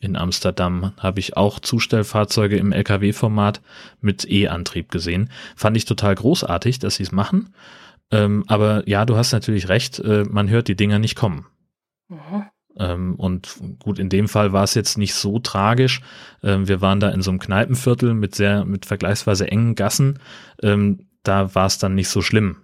[0.00, 3.60] in Amsterdam habe ich auch Zustellfahrzeuge im LKW-Format
[4.00, 5.30] mit E-Antrieb gesehen.
[5.56, 7.54] Fand ich total großartig, dass sie es machen.
[8.10, 11.46] Ähm, aber ja, du hast natürlich recht, äh, man hört die Dinger nicht kommen.
[12.08, 12.44] Mhm.
[12.78, 16.00] Ähm, und gut, in dem Fall war es jetzt nicht so tragisch.
[16.42, 20.18] Ähm, wir waren da in so einem Kneipenviertel mit sehr, mit vergleichsweise engen Gassen.
[20.62, 22.56] Ähm, da war es dann nicht so schlimm,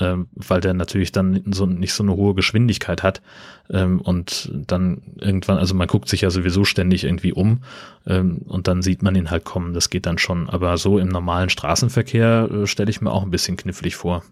[0.00, 3.20] ähm, weil der natürlich dann so, nicht so eine hohe Geschwindigkeit hat.
[3.68, 7.60] Ähm, und dann irgendwann, also man guckt sich ja sowieso ständig irgendwie um
[8.06, 9.74] und dann sieht man ihn halt kommen.
[9.74, 10.48] Das geht dann schon.
[10.48, 14.24] Aber so im normalen Straßenverkehr äh, stelle ich mir auch ein bisschen knifflig vor.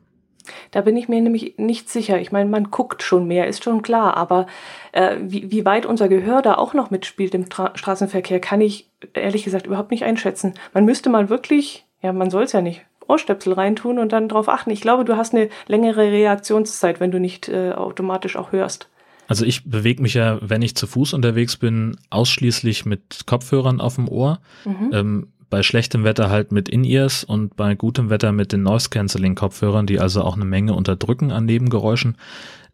[0.70, 2.20] Da bin ich mir nämlich nicht sicher.
[2.20, 4.46] Ich meine, man guckt schon mehr, ist schon klar, aber
[4.92, 8.88] äh, wie, wie weit unser Gehör da auch noch mitspielt im Tra Straßenverkehr, kann ich
[9.14, 10.54] ehrlich gesagt überhaupt nicht einschätzen.
[10.74, 14.48] Man müsste mal wirklich, ja, man soll es ja nicht, Ohrstöpsel reintun und dann darauf
[14.48, 14.70] achten.
[14.70, 18.88] Ich glaube, du hast eine längere Reaktionszeit, wenn du nicht äh, automatisch auch hörst.
[19.26, 23.96] Also ich bewege mich ja, wenn ich zu Fuß unterwegs bin, ausschließlich mit Kopfhörern auf
[23.96, 24.40] dem Ohr.
[24.64, 24.90] Mhm.
[24.92, 30.00] Ähm, bei schlechtem Wetter halt mit In-Ears und bei gutem Wetter mit den Noise-Canceling-Kopfhörern, die
[30.00, 32.16] also auch eine Menge unterdrücken an Nebengeräuschen.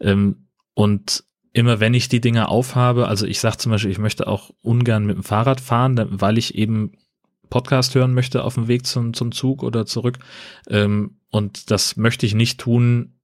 [0.00, 4.26] Ähm, und immer wenn ich die Dinger aufhabe, also ich sage zum Beispiel, ich möchte
[4.26, 6.92] auch ungern mit dem Fahrrad fahren, weil ich eben
[7.48, 10.18] Podcast hören möchte auf dem Weg zum, zum Zug oder zurück.
[10.68, 13.14] Ähm, und das möchte ich nicht tun,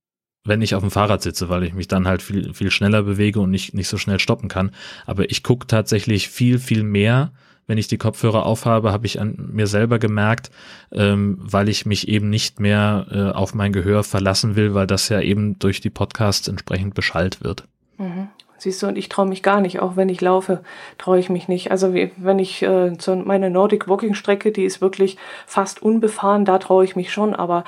[0.44, 3.40] wenn ich auf dem Fahrrad sitze, weil ich mich dann halt viel, viel schneller bewege
[3.40, 4.70] und nicht, nicht so schnell stoppen kann.
[5.06, 7.32] Aber ich gucke tatsächlich viel, viel mehr.
[7.70, 10.50] Wenn ich die Kopfhörer aufhabe, habe ich an mir selber gemerkt,
[10.90, 15.08] ähm, weil ich mich eben nicht mehr äh, auf mein Gehör verlassen will, weil das
[15.08, 17.68] ja eben durch die Podcasts entsprechend beschallt wird.
[17.96, 18.26] Mhm.
[18.58, 20.64] Siehst du, und ich traue mich gar nicht, auch wenn ich laufe,
[20.98, 21.70] traue ich mich nicht.
[21.70, 26.44] Also wie, wenn ich äh, zu meine Nordic Walking Strecke, die ist wirklich fast unbefahren,
[26.44, 27.62] da traue ich mich schon, aber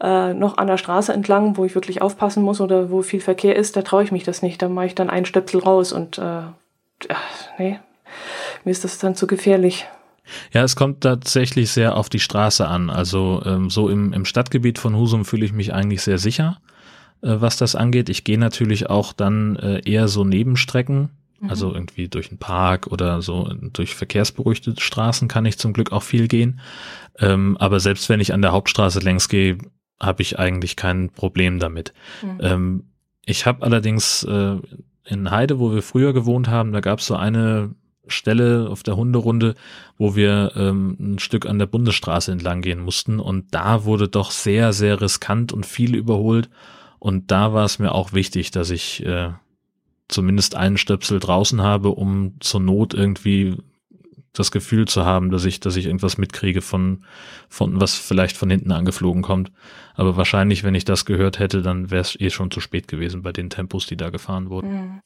[0.00, 3.56] äh, noch an der Straße entlang, wo ich wirklich aufpassen muss oder wo viel Verkehr
[3.56, 4.62] ist, da traue ich mich das nicht.
[4.62, 6.42] Da mache ich dann einen Stöpsel raus und äh,
[7.58, 7.80] nee,
[8.64, 9.86] mir ist das dann zu gefährlich.
[10.52, 12.90] Ja, es kommt tatsächlich sehr auf die Straße an.
[12.90, 16.58] Also ähm, so im, im Stadtgebiet von Husum fühle ich mich eigentlich sehr sicher,
[17.22, 18.08] äh, was das angeht.
[18.08, 21.50] Ich gehe natürlich auch dann äh, eher so Nebenstrecken, mhm.
[21.50, 26.02] also irgendwie durch einen Park oder so durch verkehrsberuhigte Straßen kann ich zum Glück auch
[26.02, 26.60] viel gehen.
[27.18, 29.58] Ähm, aber selbst wenn ich an der Hauptstraße längs gehe,
[29.98, 31.92] habe ich eigentlich kein Problem damit.
[32.22, 32.38] Mhm.
[32.40, 32.84] Ähm,
[33.26, 34.56] ich habe allerdings äh,
[35.04, 37.74] in Heide, wo wir früher gewohnt haben, da gab es so eine
[38.10, 39.54] Stelle auf der Hunderunde,
[39.98, 44.30] wo wir ähm, ein Stück an der Bundesstraße entlang gehen mussten und da wurde doch
[44.30, 46.48] sehr, sehr riskant und viel überholt
[46.98, 49.30] und da war es mir auch wichtig, dass ich äh,
[50.08, 53.56] zumindest einen Stöpsel draußen habe, um zur Not irgendwie
[54.32, 57.04] das Gefühl zu haben, dass ich, dass ich irgendwas mitkriege von,
[57.48, 59.50] von was vielleicht von hinten angeflogen kommt.
[59.94, 63.22] Aber wahrscheinlich, wenn ich das gehört hätte, dann wäre es eh schon zu spät gewesen
[63.22, 65.00] bei den Tempos, die da gefahren wurden.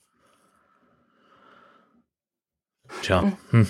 [3.03, 3.37] Tja, mhm.
[3.51, 3.67] hm.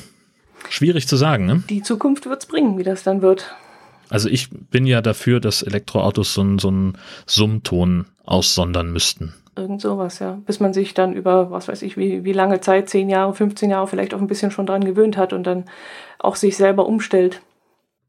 [0.68, 1.62] schwierig zu sagen, ne?
[1.68, 3.54] Die Zukunft wird's bringen, wie das dann wird.
[4.10, 9.34] Also ich bin ja dafür, dass Elektroautos so, einen so einen Summton aussondern müssten.
[9.56, 10.38] Irgend sowas, ja.
[10.46, 13.70] Bis man sich dann über, was weiß ich, wie, wie lange Zeit, 10 Jahre, 15
[13.70, 15.64] Jahre vielleicht auch ein bisschen schon dran gewöhnt hat und dann
[16.18, 17.40] auch sich selber umstellt.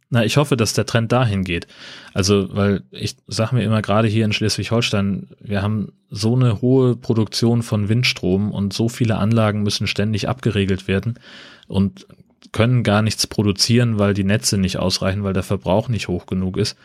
[0.10, 1.68] Na, ich hoffe, dass der Trend dahin geht.
[2.14, 6.96] Also, weil ich sage mir immer gerade hier in Schleswig-Holstein, wir haben so eine hohe
[6.96, 11.20] Produktion von Windstrom und so viele Anlagen müssen ständig abgeregelt werden
[11.68, 12.08] und
[12.52, 16.58] können gar nichts produzieren, weil die Netze nicht ausreichen, weil der Verbrauch nicht hoch genug
[16.58, 16.78] ist.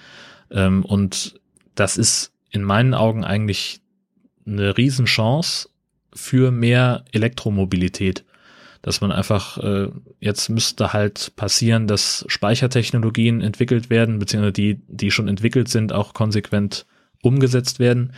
[0.50, 1.38] Ähm, und
[1.74, 3.80] das ist in meinen Augen eigentlich
[4.46, 5.68] eine Riesenchance
[6.12, 8.24] für mehr Elektromobilität.
[8.82, 9.88] Dass man einfach, äh,
[10.20, 16.14] jetzt müsste halt passieren, dass Speichertechnologien entwickelt werden, beziehungsweise die, die schon entwickelt sind, auch
[16.14, 16.86] konsequent
[17.22, 18.12] umgesetzt werden,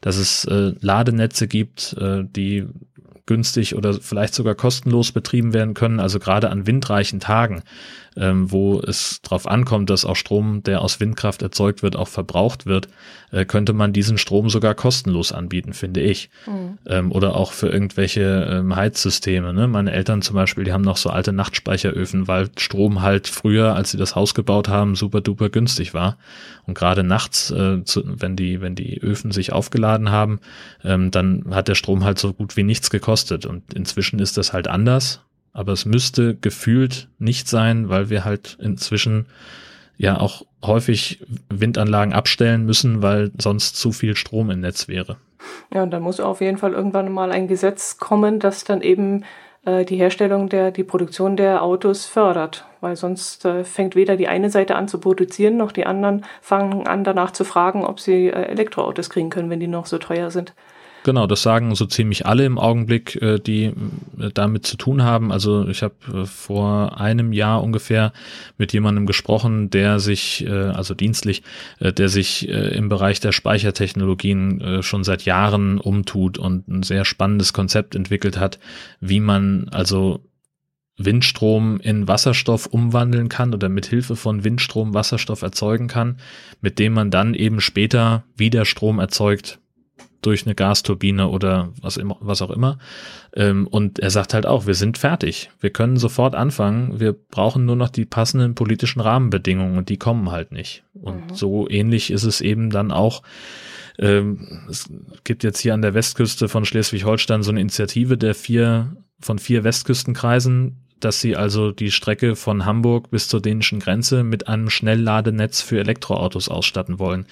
[0.00, 2.66] dass es äh, Ladenetze gibt, äh, die
[3.26, 7.62] günstig oder vielleicht sogar kostenlos betrieben werden können, also gerade an windreichen Tagen
[8.18, 12.66] ähm, wo es darauf ankommt, dass auch Strom, der aus Windkraft erzeugt wird, auch verbraucht
[12.66, 12.88] wird,
[13.30, 16.30] äh, könnte man diesen Strom sogar kostenlos anbieten, finde ich.
[16.46, 16.78] Mhm.
[16.86, 19.52] Ähm, oder auch für irgendwelche ähm, Heizsysteme.
[19.52, 19.68] Ne?
[19.68, 23.90] Meine Eltern zum Beispiel, die haben noch so alte Nachtspeicheröfen, weil Strom halt früher, als
[23.92, 26.18] sie das Haus gebaut haben, super duper günstig war.
[26.66, 30.40] Und gerade nachts, äh, zu, wenn die, wenn die Öfen sich aufgeladen haben,
[30.84, 33.46] ähm, dann hat der Strom halt so gut wie nichts gekostet.
[33.46, 35.20] Und inzwischen ist das halt anders
[35.58, 39.26] aber es müsste gefühlt nicht sein, weil wir halt inzwischen
[39.96, 41.18] ja auch häufig
[41.50, 45.16] Windanlagen abstellen müssen, weil sonst zu viel Strom im Netz wäre.
[45.74, 49.24] Ja, und dann muss auf jeden Fall irgendwann mal ein Gesetz kommen, das dann eben
[49.64, 54.28] äh, die Herstellung der, die Produktion der Autos fördert, weil sonst äh, fängt weder die
[54.28, 58.28] eine Seite an zu produzieren, noch die anderen fangen an danach zu fragen, ob sie
[58.28, 60.54] äh, Elektroautos kriegen können, wenn die noch so teuer sind.
[61.08, 63.72] Genau, das sagen so ziemlich alle im Augenblick, äh, die äh,
[64.34, 65.32] damit zu tun haben.
[65.32, 68.12] Also ich habe äh, vor einem Jahr ungefähr
[68.58, 71.42] mit jemandem gesprochen, der sich, also dienstlich,
[71.80, 77.94] der sich im Bereich der Speichertechnologien schon seit Jahren umtut und ein sehr spannendes Konzept
[77.94, 78.58] entwickelt hat,
[79.00, 80.20] wie man also
[80.98, 86.18] Windstrom in Wasserstoff umwandeln kann oder mit Hilfe von Windstrom Wasserstoff erzeugen kann,
[86.60, 89.60] mit dem man dann eben später wieder Strom erzeugt
[90.22, 92.78] durch eine Gasturbine oder was, immer, was auch immer.
[93.34, 95.50] Ähm, und er sagt halt auch, wir sind fertig.
[95.60, 96.98] Wir können sofort anfangen.
[96.98, 100.84] Wir brauchen nur noch die passenden politischen Rahmenbedingungen und die kommen halt nicht.
[100.94, 101.34] Und mhm.
[101.34, 103.22] so ähnlich ist es eben dann auch.
[103.98, 104.90] Ähm, es
[105.24, 109.64] gibt jetzt hier an der Westküste von Schleswig-Holstein so eine Initiative der vier, von vier
[109.64, 115.60] Westküstenkreisen, dass sie also die Strecke von Hamburg bis zur dänischen Grenze mit einem Schnellladenetz
[115.60, 117.26] für Elektroautos ausstatten wollen.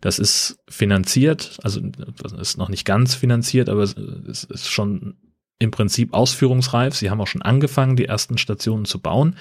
[0.00, 1.80] Das ist finanziert, also
[2.40, 5.14] ist noch nicht ganz finanziert, aber es ist schon
[5.58, 6.94] im Prinzip ausführungsreif.
[6.94, 9.36] Sie haben auch schon angefangen, die ersten Stationen zu bauen.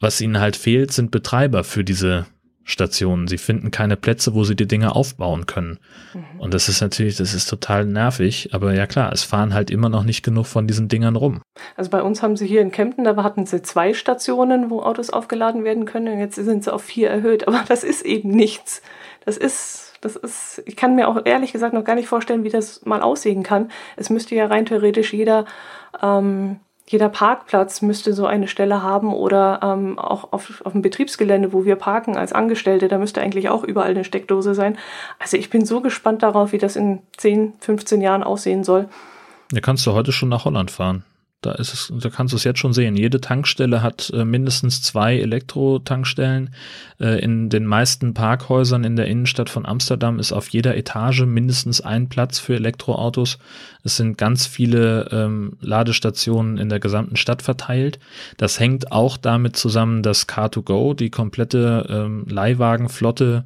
[0.00, 2.26] Was ihnen halt fehlt, sind Betreiber für diese
[2.70, 3.28] Stationen.
[3.28, 5.78] Sie finden keine Plätze, wo sie die Dinge aufbauen können.
[6.14, 6.40] Mhm.
[6.40, 8.50] Und das ist natürlich, das ist total nervig.
[8.52, 11.42] Aber ja klar, es fahren halt immer noch nicht genug von diesen Dingern rum.
[11.76, 15.10] Also bei uns haben sie hier in Kempten, da hatten sie zwei Stationen, wo Autos
[15.10, 16.12] aufgeladen werden können.
[16.14, 17.46] Und jetzt sind sie auf vier erhöht.
[17.48, 18.82] Aber das ist eben nichts.
[19.24, 22.48] Das ist, das ist, ich kann mir auch ehrlich gesagt noch gar nicht vorstellen, wie
[22.48, 23.70] das mal aussehen kann.
[23.96, 25.44] Es müsste ja rein theoretisch jeder
[26.02, 31.52] ähm, jeder Parkplatz müsste so eine Stelle haben oder ähm, auch auf, auf dem Betriebsgelände,
[31.52, 34.76] wo wir parken als Angestellte, da müsste eigentlich auch überall eine Steckdose sein.
[35.20, 38.88] Also ich bin so gespannt darauf, wie das in 10, 15 Jahren aussehen soll.
[39.52, 41.04] Da kannst du heute schon nach Holland fahren.
[41.42, 42.96] Da ist es, da kannst du es jetzt schon sehen.
[42.96, 46.50] Jede Tankstelle hat äh, mindestens zwei Elektro-Tankstellen.
[47.00, 51.80] Äh, in den meisten Parkhäusern in der Innenstadt von Amsterdam ist auf jeder Etage mindestens
[51.80, 53.38] ein Platz für Elektroautos.
[53.82, 57.98] Es sind ganz viele ähm, Ladestationen in der gesamten Stadt verteilt.
[58.36, 63.44] Das hängt auch damit zusammen, dass Car2Go, die komplette ähm, Leihwagenflotte,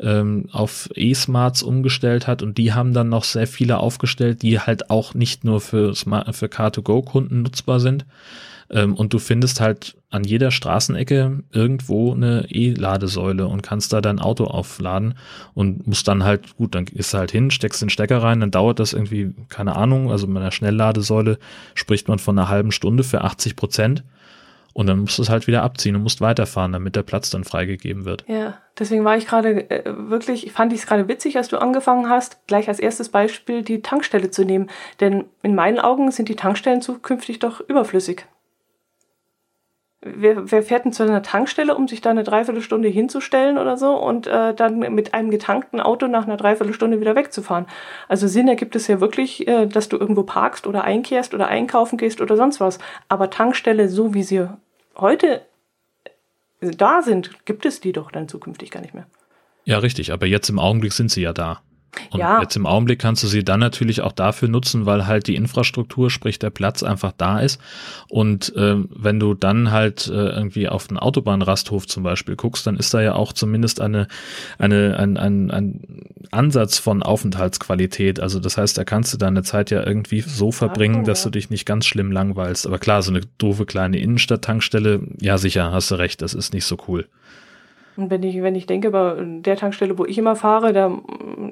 [0.00, 4.90] ähm, auf E-Smarts umgestellt hat und die haben dann noch sehr viele aufgestellt, die halt
[4.90, 8.04] auch nicht nur für, Smart, für Car2Go-Kunden nutzbar sind.
[8.68, 14.18] Ähm, und du findest halt an jeder Straßenecke irgendwo eine E-Ladesäule und kannst da dein
[14.18, 15.14] Auto aufladen
[15.54, 18.50] und musst dann halt, gut, dann gehst du halt hin, steckst den Stecker rein, dann
[18.50, 21.38] dauert das irgendwie, keine Ahnung, also mit einer Schnellladesäule
[21.74, 24.04] spricht man von einer halben Stunde für 80 Prozent.
[24.76, 27.44] Und dann musst du es halt wieder abziehen und musst weiterfahren, damit der Platz dann
[27.44, 28.24] freigegeben wird.
[28.28, 32.10] Ja, deswegen war ich gerade äh, wirklich, fand ich es gerade witzig, als du angefangen
[32.10, 34.68] hast, gleich als erstes Beispiel die Tankstelle zu nehmen.
[35.00, 38.26] Denn in meinen Augen sind die Tankstellen zukünftig doch überflüssig.
[40.02, 43.94] Wer, wer fährt denn zu einer Tankstelle, um sich da eine Dreiviertelstunde hinzustellen oder so
[43.96, 47.64] und äh, dann mit einem getankten Auto nach einer Dreiviertelstunde wieder wegzufahren?
[48.08, 51.96] Also Sinn ergibt es ja wirklich, äh, dass du irgendwo parkst oder einkehrst oder einkaufen
[51.96, 52.78] gehst oder sonst was.
[53.08, 54.46] Aber Tankstelle, so wie sie
[54.96, 55.46] heute
[56.60, 59.06] da sind, gibt es die doch dann zukünftig gar nicht mehr.
[59.64, 61.62] Ja, richtig, aber jetzt im Augenblick sind sie ja da.
[62.10, 62.40] Und ja.
[62.40, 66.10] jetzt im Augenblick kannst du sie dann natürlich auch dafür nutzen, weil halt die Infrastruktur,
[66.10, 67.60] sprich der Platz einfach da ist.
[68.08, 72.76] Und äh, wenn du dann halt äh, irgendwie auf den Autobahnrasthof zum Beispiel guckst, dann
[72.76, 74.08] ist da ja auch zumindest eine,
[74.58, 78.20] eine, ein, ein, ein Ansatz von Aufenthaltsqualität.
[78.20, 81.50] Also das heißt, da kannst du deine Zeit ja irgendwie so verbringen, dass du dich
[81.50, 82.66] nicht ganz schlimm langweilst.
[82.66, 86.64] Aber klar, so eine doofe kleine Innenstadttankstelle, ja sicher, hast du recht, das ist nicht
[86.64, 87.06] so cool.
[87.96, 90.92] Und wenn ich, wenn ich denke, bei der Tankstelle, wo ich immer fahre, da,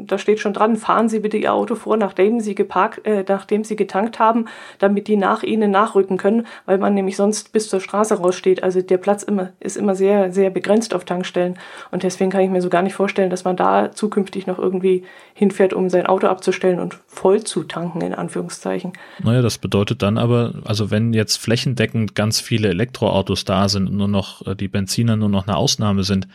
[0.07, 3.65] da steht schon dran, fahren Sie bitte Ihr Auto vor, nachdem Sie geparkt, äh, nachdem
[3.65, 4.47] Sie getankt haben,
[4.79, 8.63] damit die nach Ihnen nachrücken können, weil man nämlich sonst bis zur Straße raussteht.
[8.63, 11.57] Also der Platz immer, ist immer sehr, sehr begrenzt auf Tankstellen.
[11.91, 15.05] Und deswegen kann ich mir so gar nicht vorstellen, dass man da zukünftig noch irgendwie
[15.35, 18.93] hinfährt, um sein Auto abzustellen und voll zu tanken, in Anführungszeichen.
[19.23, 23.97] Naja, das bedeutet dann aber, also wenn jetzt flächendeckend ganz viele Elektroautos da sind und
[23.97, 26.29] nur noch äh, die Benziner nur noch eine Ausnahme sind,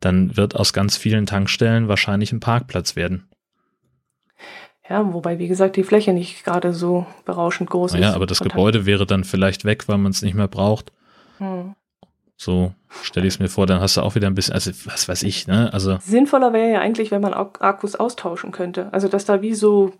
[0.00, 3.28] dann wird aus ganz vielen Tankstellen wahrscheinlich ein Parkplatz werden.
[4.88, 8.10] Ja, wobei, wie gesagt, die Fläche nicht gerade so berauschend groß naja, ist.
[8.10, 10.92] Ja, aber das Gebäude wäre dann vielleicht weg, weil man es nicht mehr braucht.
[11.38, 11.74] Hm.
[12.36, 15.08] So stelle ich es mir vor, dann hast du auch wieder ein bisschen, also was
[15.08, 15.72] weiß ich, ne?
[15.72, 18.92] Also sinnvoller wäre ja eigentlich, wenn man Akkus austauschen könnte.
[18.92, 19.92] Also dass da wie so,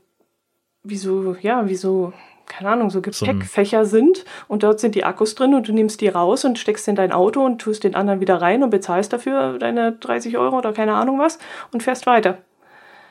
[0.83, 2.13] wie so, ja, wie so
[2.47, 6.09] keine Ahnung, so Gepäckfächer sind und dort sind die Akkus drin und du nimmst die
[6.09, 9.59] raus und steckst in dein Auto und tust den anderen wieder rein und bezahlst dafür
[9.59, 11.39] deine 30 Euro oder keine Ahnung was
[11.73, 12.39] und fährst weiter.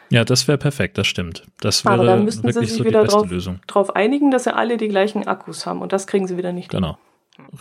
[0.09, 1.43] Ja, das wäre perfekt, das stimmt.
[1.59, 3.27] Das wäre Aber dann müssten wirklich sie sich so wieder drauf,
[3.67, 6.69] drauf, einigen, dass sie alle die gleichen Akkus haben und das kriegen sie wieder nicht.
[6.69, 6.97] Genau.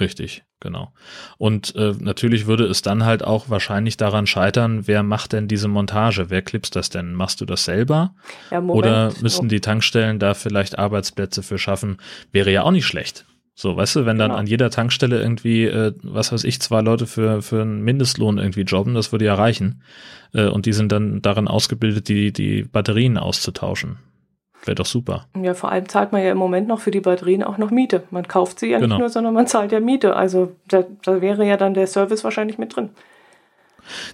[0.00, 0.92] Richtig, genau.
[1.36, 5.68] Und äh, natürlich würde es dann halt auch wahrscheinlich daran scheitern, wer macht denn diese
[5.68, 6.30] Montage?
[6.30, 7.14] Wer clipst das denn?
[7.14, 8.14] Machst du das selber?
[8.50, 8.60] Ja.
[8.60, 11.98] Oder müssen die Tankstellen da vielleicht Arbeitsplätze für schaffen?
[12.30, 13.26] Wäre ja auch nicht schlecht.
[13.54, 14.40] So, weißt du, wenn dann genau.
[14.40, 18.62] an jeder Tankstelle irgendwie, äh, was weiß ich, zwei Leute für, für einen Mindestlohn irgendwie
[18.62, 19.82] jobben, das würde ja reichen.
[20.32, 23.98] Äh, und die sind dann darin ausgebildet, die, die Batterien auszutauschen.
[24.64, 25.26] Wäre doch super.
[25.40, 28.04] Ja, vor allem zahlt man ja im Moment noch für die Batterien auch noch Miete.
[28.10, 28.94] Man kauft sie ja genau.
[28.94, 30.14] nicht nur, sondern man zahlt ja Miete.
[30.14, 32.90] Also da, da wäre ja dann der Service wahrscheinlich mit drin.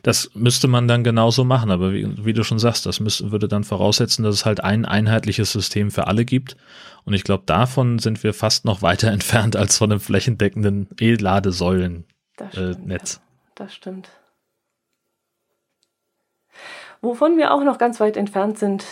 [0.03, 3.49] Das müsste man dann genauso machen, aber wie, wie du schon sagst, das müsste, würde
[3.49, 6.57] dann voraussetzen, dass es halt ein einheitliches System für alle gibt.
[7.05, 13.15] Und ich glaube, davon sind wir fast noch weiter entfernt als von einem flächendeckenden E-Ladesäulen-Netz.
[13.15, 13.19] Äh,
[13.55, 14.09] das stimmt.
[17.01, 18.85] Wovon wir auch noch ganz weit entfernt sind,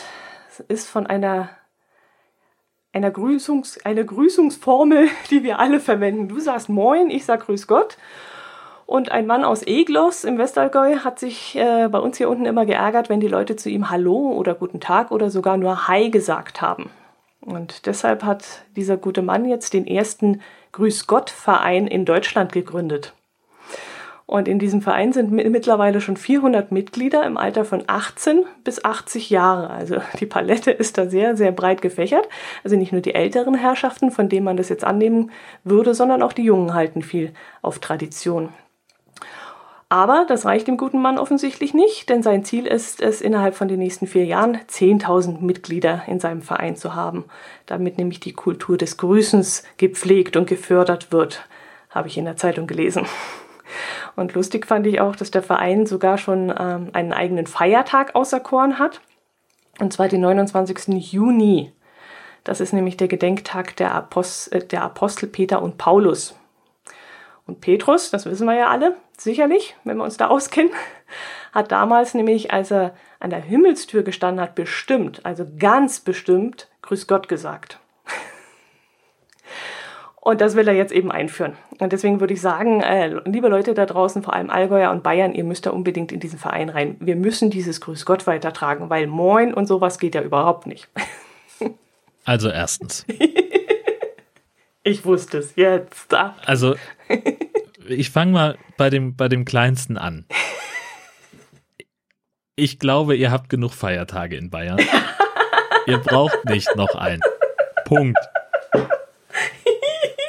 [0.60, 1.50] ist von einer,
[2.92, 6.28] einer Grüßungs, eine Grüßungsformel, die wir alle verwenden.
[6.28, 7.96] Du sagst Moin, ich sag Grüß Gott.
[8.86, 12.66] Und ein Mann aus Eglos im Westallgäu hat sich äh, bei uns hier unten immer
[12.66, 16.62] geärgert, wenn die Leute zu ihm Hallo oder Guten Tag oder sogar nur Hi gesagt
[16.62, 16.90] haben.
[17.40, 20.40] Und deshalb hat dieser gute Mann jetzt den ersten
[20.72, 23.12] Grüß Gott Verein in Deutschland gegründet.
[24.26, 29.30] Und in diesem Verein sind mittlerweile schon 400 Mitglieder im Alter von 18 bis 80
[29.30, 29.70] Jahre.
[29.70, 32.28] Also die Palette ist da sehr, sehr breit gefächert.
[32.64, 35.30] Also nicht nur die älteren Herrschaften, von denen man das jetzt annehmen
[35.62, 38.48] würde, sondern auch die Jungen halten viel auf Tradition.
[39.88, 43.68] Aber das reicht dem guten Mann offensichtlich nicht, denn sein Ziel ist es, innerhalb von
[43.68, 47.26] den nächsten vier Jahren 10.000 Mitglieder in seinem Verein zu haben,
[47.66, 51.46] damit nämlich die Kultur des Grüßens gepflegt und gefördert wird,
[51.90, 53.06] habe ich in der Zeitung gelesen.
[54.16, 58.78] Und lustig fand ich auch, dass der Verein sogar schon ähm, einen eigenen Feiertag auserkoren
[58.78, 59.02] hat,
[59.78, 60.88] und zwar den 29.
[61.12, 61.72] Juni.
[62.42, 66.34] Das ist nämlich der Gedenktag der, Apost äh, der Apostel Peter und Paulus.
[67.46, 70.72] Und Petrus, das wissen wir ja alle, sicherlich, wenn wir uns da auskennen,
[71.52, 77.06] hat damals nämlich, als er an der Himmelstür gestanden hat, bestimmt, also ganz bestimmt, Grüß
[77.06, 77.80] Gott gesagt.
[80.26, 81.52] Und das will er jetzt eben einführen.
[81.78, 85.32] Und deswegen würde ich sagen, äh, liebe Leute da draußen, vor allem Allgäuer und Bayern,
[85.32, 86.96] ihr müsst da unbedingt in diesen Verein rein.
[86.98, 90.88] Wir müssen dieses Grüß Gott weitertragen, weil Moin und sowas geht ja überhaupt nicht.
[92.24, 93.06] Also erstens.
[94.82, 96.12] ich wusste es jetzt.
[96.44, 96.74] Also
[97.88, 100.26] ich fange mal bei dem, bei dem Kleinsten an.
[102.56, 104.80] Ich glaube, ihr habt genug Feiertage in Bayern.
[105.86, 107.20] ihr braucht nicht noch einen.
[107.84, 108.18] Punkt.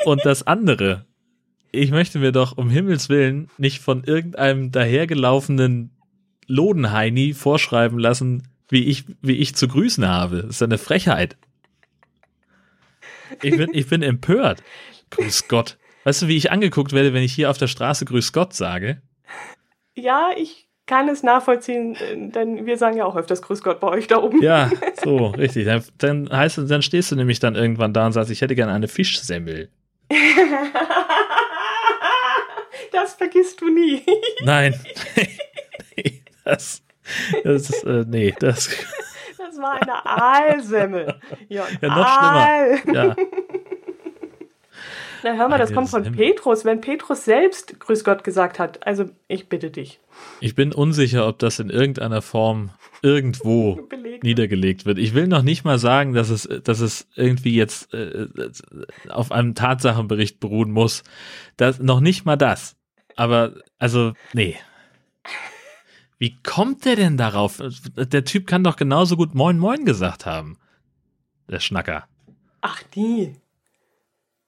[0.07, 1.05] Und das andere,
[1.73, 5.91] ich möchte mir doch um Himmels Willen nicht von irgendeinem dahergelaufenen
[6.47, 10.43] Lodenheini vorschreiben lassen, wie ich, wie ich zu grüßen habe.
[10.43, 11.35] Das ist eine Frechheit.
[13.41, 14.63] Ich bin, ich bin empört.
[15.09, 15.77] Grüß Gott.
[16.05, 19.01] Weißt du, wie ich angeguckt werde, wenn ich hier auf der Straße Grüß Gott sage?
[19.93, 21.97] Ja, ich kann es nachvollziehen,
[22.33, 24.41] denn wir sagen ja auch öfters Grüß Gott bei euch da oben.
[24.41, 24.71] Ja,
[25.03, 25.65] so, richtig.
[25.65, 28.71] Dann, dann heißt dann stehst du nämlich dann irgendwann da und sagst, ich hätte gerne
[28.71, 29.69] eine Fischsemmel.
[32.91, 34.03] das vergisst du nie.
[34.41, 34.79] Nein.
[35.97, 36.83] nee, das,
[37.43, 38.69] das ist, äh, nee, das.
[39.37, 41.19] Das war eine Aalsemmel.
[41.49, 42.77] Ja, ja noch Aal.
[42.77, 42.95] schlimmer.
[42.95, 43.15] Ja.
[45.23, 48.85] Na hör mal, das kommt von Petrus, wenn Petrus selbst Grüß Gott gesagt hat.
[48.85, 49.99] Also ich bitte dich.
[50.39, 52.69] Ich bin unsicher, ob das in irgendeiner Form
[53.01, 54.23] irgendwo Belegt.
[54.23, 54.97] niedergelegt wird.
[54.97, 58.27] Ich will noch nicht mal sagen, dass es, dass es irgendwie jetzt äh,
[59.09, 61.03] auf einem Tatsachenbericht beruhen muss.
[61.57, 62.75] Das, noch nicht mal das.
[63.15, 64.57] Aber, also, nee.
[66.19, 67.61] Wie kommt der denn darauf?
[67.95, 70.57] Der Typ kann doch genauso gut Moin Moin gesagt haben.
[71.49, 72.07] Der Schnacker.
[72.61, 73.35] Ach, die.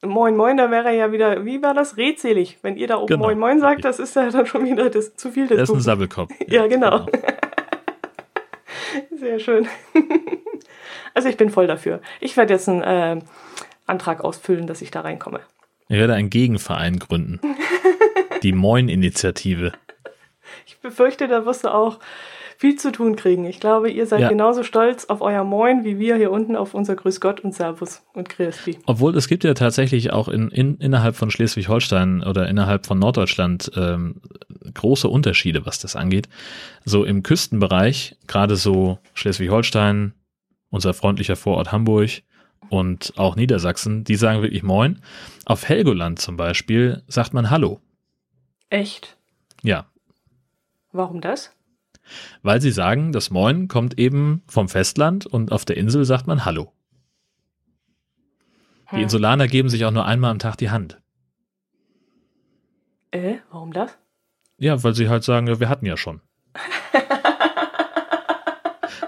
[0.02, 2.58] Moin Moin, da wäre er ja wieder, wie war das, redselig.
[2.62, 3.26] Wenn ihr da oben genau.
[3.26, 5.76] Moin Moin sagt, das ist ja dann schon wieder das, zu viel des Das ist
[5.76, 6.32] ein Sabbelkopf.
[6.48, 7.06] ja, genau.
[7.06, 7.20] genau.
[9.12, 9.68] Sehr schön.
[11.14, 12.02] Also ich bin voll dafür.
[12.20, 13.20] Ich werde jetzt einen äh,
[13.88, 15.42] Antrag ausfüllen, dass ich da reinkomme.
[15.88, 17.40] Ich werde einen Gegenverein gründen.
[18.44, 19.74] Die Moin-Initiative.
[20.68, 22.00] Ich befürchte, da wirst du auch
[22.60, 23.46] viel zu tun kriegen.
[23.46, 24.28] Ich glaube, ihr seid ja.
[24.28, 28.04] genauso stolz auf euer Moin, wie wir hier unten auf unser Grüß Gott und Servus
[28.12, 28.78] und Christi.
[28.86, 33.72] Obwohl es gibt ja tatsächlich auch in, in, innerhalb von Schleswig-Holstein oder innerhalb von Norddeutschland
[33.78, 34.20] ähm,
[34.74, 36.28] große Unterschiede, was das angeht.
[36.84, 40.12] So im Küstenbereich, gerade so Schleswig-Holstein,
[40.70, 42.10] unser freundlicher Vorort Hamburg
[42.68, 45.00] und auch Niedersachsen, die sagen wirklich Moin.
[45.46, 47.80] Auf Helgoland zum Beispiel sagt man Hallo.
[48.70, 49.16] Echt?
[49.64, 49.86] Ja.
[50.92, 51.54] Warum das?
[52.42, 56.46] Weil sie sagen, das Moin kommt eben vom Festland und auf der Insel sagt man
[56.46, 56.74] Hallo.
[58.86, 58.98] Hm.
[58.98, 61.00] Die Insulaner geben sich auch nur einmal am Tag die Hand.
[63.12, 63.98] Äh, warum das?
[64.58, 66.22] Ja, weil sie halt sagen, wir hatten ja schon.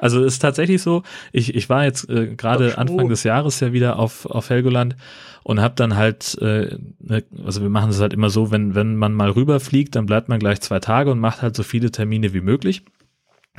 [0.02, 3.72] also es ist tatsächlich so, ich, ich war jetzt äh, gerade Anfang des Jahres ja
[3.72, 4.96] wieder auf, auf Helgoland
[5.44, 8.96] und habe dann halt, äh, ne, also wir machen es halt immer so, wenn, wenn
[8.96, 12.34] man mal rüberfliegt, dann bleibt man gleich zwei Tage und macht halt so viele Termine
[12.34, 12.84] wie möglich.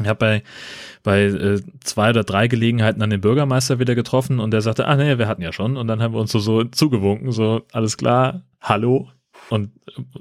[0.00, 0.42] Ich habe bei,
[1.04, 4.96] bei äh, zwei oder drei Gelegenheiten dann den Bürgermeister wieder getroffen und der sagte, ah
[4.96, 5.76] nee, wir hatten ja schon.
[5.76, 9.10] Und dann haben wir uns so, so zugewunken, so, alles klar, hallo.
[9.48, 9.70] Und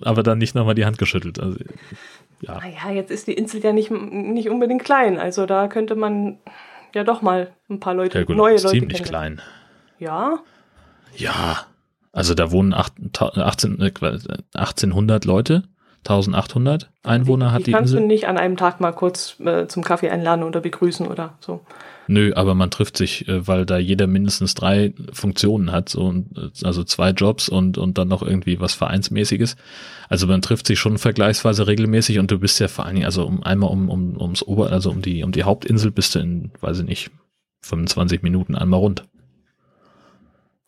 [0.02, 1.40] aber dann nicht nochmal die Hand geschüttelt.
[1.40, 1.58] Also,
[2.42, 2.60] ja.
[2.60, 5.20] Naja, jetzt ist die Insel ja nicht, nicht unbedingt klein.
[5.20, 6.40] Also da könnte man
[6.94, 8.70] ja doch mal ein paar Leute, ja, gut, neue Leute.
[8.70, 9.42] Ziemlich klein.
[10.00, 10.40] Ja.
[11.16, 11.68] Ja,
[12.12, 15.64] also da wohnen 18, 1800 äh, Leute,
[16.02, 18.00] 1800 Einwohner hat die, die kannst Insel.
[18.00, 21.38] Kannst du nicht an einem Tag mal kurz äh, zum Kaffee einladen oder begrüßen oder
[21.40, 21.62] so?
[22.08, 26.50] Nö, aber man trifft sich, äh, weil da jeder mindestens drei Funktionen hat, so, äh,
[26.64, 29.56] also zwei Jobs und, und dann noch irgendwie was Vereinsmäßiges.
[30.10, 33.26] Also man trifft sich schon vergleichsweise regelmäßig und du bist ja vor allen Dingen, also
[33.26, 36.52] um einmal um, um, ums Ober, also um die, um die Hauptinsel bist du in,
[36.60, 37.12] weiß ich nicht,
[37.62, 39.06] 25 Minuten einmal rund.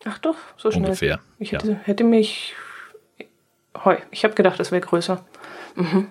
[0.04, 0.84] Ach doch, so schnell.
[0.84, 1.20] Ungefähr.
[1.38, 1.76] Ich hätte, ja.
[1.82, 2.54] hätte mich.
[3.82, 5.24] Heu, ich habe gedacht, es wäre größer.
[5.76, 6.08] Mhm.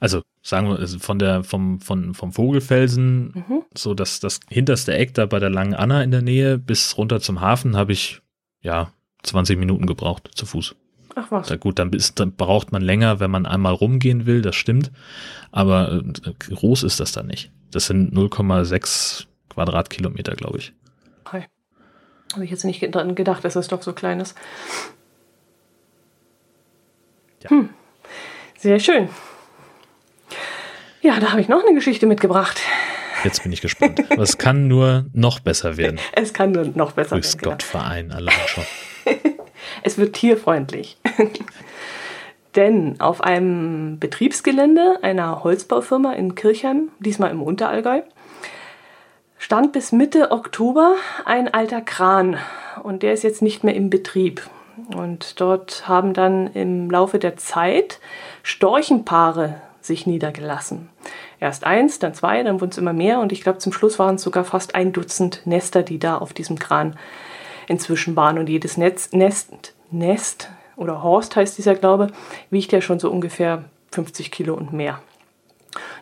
[0.00, 3.62] Also sagen wir also von der vom vom vom Vogelfelsen mhm.
[3.74, 7.20] so dass das hinterste Eck da bei der langen Anna in der Nähe bis runter
[7.20, 8.20] zum Hafen habe ich
[8.62, 10.76] ja 20 Minuten gebraucht zu Fuß.
[11.14, 11.48] Ach was.
[11.48, 14.92] Da gut, dann, ist, dann braucht man länger, wenn man einmal rumgehen will, das stimmt.
[15.50, 17.50] Aber äh, groß ist das dann nicht.
[17.70, 20.74] Das sind 0,6 Quadratkilometer, glaube ich.
[21.32, 21.44] Hi.
[22.34, 24.36] Habe ich jetzt nicht gedacht, dass das doch so klein ist.
[27.46, 27.56] Ja.
[27.56, 27.70] Hm.
[28.58, 29.08] Sehr schön.
[31.02, 32.60] Ja, da habe ich noch eine Geschichte mitgebracht.
[33.22, 34.02] Jetzt bin ich gespannt.
[34.18, 35.98] es kann nur noch besser werden.
[36.12, 37.42] Es kann nur noch besser Grüß werden.
[37.42, 37.84] Grüß Gott, genau.
[37.84, 38.64] Verein, alle schon.
[39.82, 40.98] es wird tierfreundlich.
[42.56, 48.02] Denn auf einem Betriebsgelände einer Holzbaufirma in Kirchheim, diesmal im Unterallgäu,
[49.38, 52.38] stand bis Mitte Oktober ein alter Kran
[52.82, 54.42] und der ist jetzt nicht mehr im Betrieb.
[54.94, 58.00] Und dort haben dann im Laufe der Zeit
[58.42, 60.88] Storchenpaare sich niedergelassen.
[61.40, 64.16] Erst eins, dann zwei, dann wurden es immer mehr und ich glaube zum Schluss waren
[64.16, 66.96] es sogar fast ein Dutzend Nester, die da auf diesem Kran
[67.68, 68.38] inzwischen waren.
[68.38, 72.08] Und jedes Netz, Nest, Nest oder Horst heißt dieser Glaube,
[72.50, 75.00] wiegt ja schon so ungefähr 50 Kilo und mehr.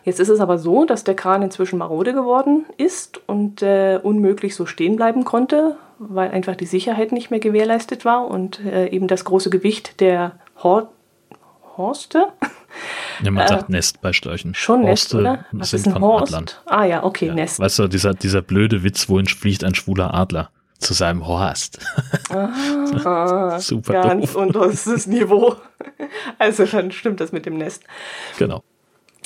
[0.03, 4.55] Jetzt ist es aber so, dass der Kran inzwischen marode geworden ist und äh, unmöglich
[4.55, 9.07] so stehen bleiben konnte, weil einfach die Sicherheit nicht mehr gewährleistet war und äh, eben
[9.07, 10.89] das große Gewicht der Hor
[11.77, 12.27] Horste.
[13.21, 14.53] Ja, man äh, sagt Nest bei Störchen.
[14.53, 15.45] Schon Horste Nest, oder?
[15.51, 16.33] Was sind ist ein Horst?
[16.33, 16.45] Adlern.
[16.65, 17.33] Ah ja, okay, ja.
[17.33, 17.59] Nest.
[17.59, 20.49] Weißt du, dieser, dieser blöde Witz, wohin fliegt ein schwuler Adler?
[20.77, 21.79] Zu seinem Horst.
[22.29, 24.41] Ah, Super Ganz doof.
[24.41, 25.55] unterstes Niveau.
[26.37, 27.83] Also dann stimmt das mit dem Nest.
[28.37, 28.61] Genau.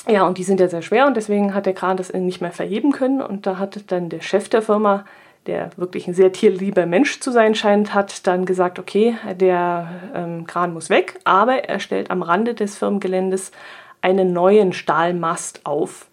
[0.07, 2.51] Ja, und die sind ja sehr schwer und deswegen hat der Kran das nicht mehr
[2.51, 3.22] verheben können.
[3.22, 5.05] Und da hat dann der Chef der Firma,
[5.50, 10.45] der wirklich ein sehr tierlieber Mensch zu sein scheint, hat dann gesagt, okay, der ähm,
[10.45, 13.52] Kran muss weg, aber er stellt am Rande des Firmengeländes
[14.00, 16.08] einen neuen Stahlmast auf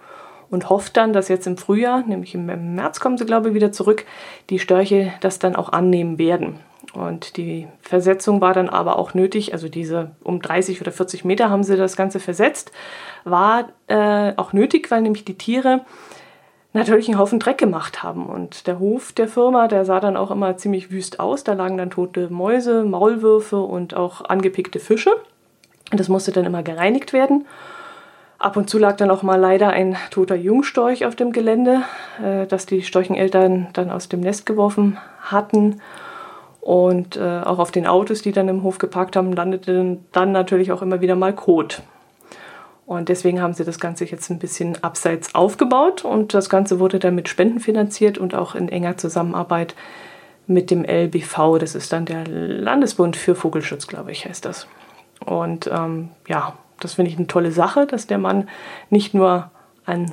[0.49, 3.73] und hofft dann, dass jetzt im Frühjahr, nämlich im März kommen sie, glaube ich, wieder
[3.73, 4.07] zurück,
[4.49, 6.61] die Störche das dann auch annehmen werden.
[6.95, 11.51] Und die Versetzung war dann aber auch nötig, also diese um 30 oder 40 Meter
[11.51, 12.73] haben sie das Ganze versetzt,
[13.25, 15.85] war äh, auch nötig, weil nämlich die Tiere
[16.77, 18.27] natürlich einen Haufen Dreck gemacht haben.
[18.27, 21.45] Und der Hof der Firma, der sah dann auch immer ziemlich wüst aus.
[21.45, 25.17] Da lagen dann tote Mäuse, Maulwürfe und auch angepickte Fische.
[25.91, 27.47] Und das musste dann immer gereinigt werden.
[28.39, 31.83] Ab und zu lag dann auch mal leider ein toter Jungstorch auf dem Gelände,
[32.23, 35.81] äh, das die Storcheneltern dann aus dem Nest geworfen hatten.
[36.61, 40.73] Und äh, auch auf den Autos, die dann im Hof geparkt haben, landete dann natürlich
[40.73, 41.83] auch immer wieder mal Kot.
[42.87, 47.01] Und deswegen haben sie das Ganze jetzt ein bisschen abseits aufgebaut und das Ganze wurde
[47.01, 49.75] dann mit Spenden finanziert und auch in enger Zusammenarbeit
[50.47, 51.59] mit dem LBV.
[51.59, 54.69] Das ist dann der Landesbund für Vogelschutz, glaube ich, heißt das.
[55.25, 58.49] Und ähm, ja, das finde ich eine tolle Sache, dass der Mann
[58.89, 59.51] nicht nur
[59.85, 60.13] an,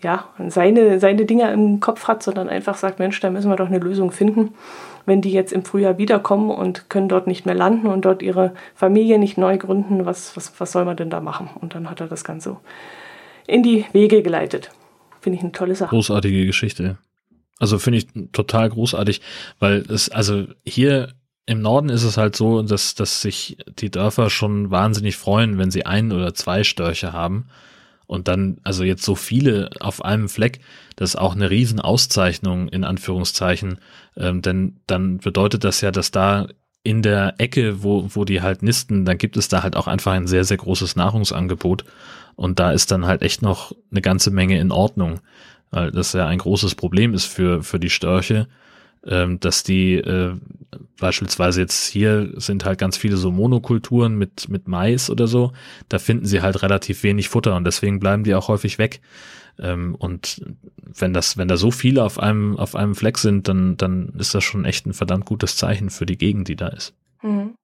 [0.00, 3.56] ja, an seine, seine Dinge im Kopf hat, sondern einfach sagt, Mensch, da müssen wir
[3.56, 4.54] doch eine Lösung finden.
[5.06, 8.52] Wenn die jetzt im Frühjahr wiederkommen und können dort nicht mehr landen und dort ihre
[8.74, 11.48] Familie nicht neu gründen, was, was, was soll man denn da machen?
[11.60, 12.56] Und dann hat er das Ganze
[13.46, 14.70] in die Wege geleitet.
[15.20, 15.90] Finde ich eine tolle Sache.
[15.90, 16.98] Großartige Geschichte.
[17.58, 19.22] Also finde ich total großartig,
[19.58, 21.14] weil es, also hier
[21.46, 25.70] im Norden ist es halt so, dass, dass sich die Dörfer schon wahnsinnig freuen, wenn
[25.70, 27.46] sie ein oder zwei Störche haben.
[28.06, 30.60] Und dann, also jetzt so viele auf einem Fleck,
[30.94, 33.78] das ist auch eine Riesenauszeichnung in Anführungszeichen.
[34.16, 36.46] Ähm, denn dann bedeutet das ja, dass da
[36.82, 40.12] in der Ecke, wo, wo die halt nisten, dann gibt es da halt auch einfach
[40.12, 41.84] ein sehr, sehr großes Nahrungsangebot.
[42.36, 45.20] Und da ist dann halt echt noch eine ganze Menge in Ordnung.
[45.72, 48.46] Weil das ja ein großes Problem ist für, für die Störche,
[49.06, 50.34] ähm, dass die äh,
[50.98, 55.52] beispielsweise jetzt hier sind halt ganz viele so Monokulturen mit, mit Mais oder so,
[55.88, 59.00] da finden sie halt relativ wenig Futter und deswegen bleiben die auch häufig weg.
[59.58, 60.42] Ähm, und
[60.82, 64.34] wenn das, wenn da so viele auf einem, auf einem Fleck sind, dann, dann ist
[64.34, 66.94] das schon echt ein verdammt gutes Zeichen für die Gegend, die da ist.
[67.22, 67.54] Mhm.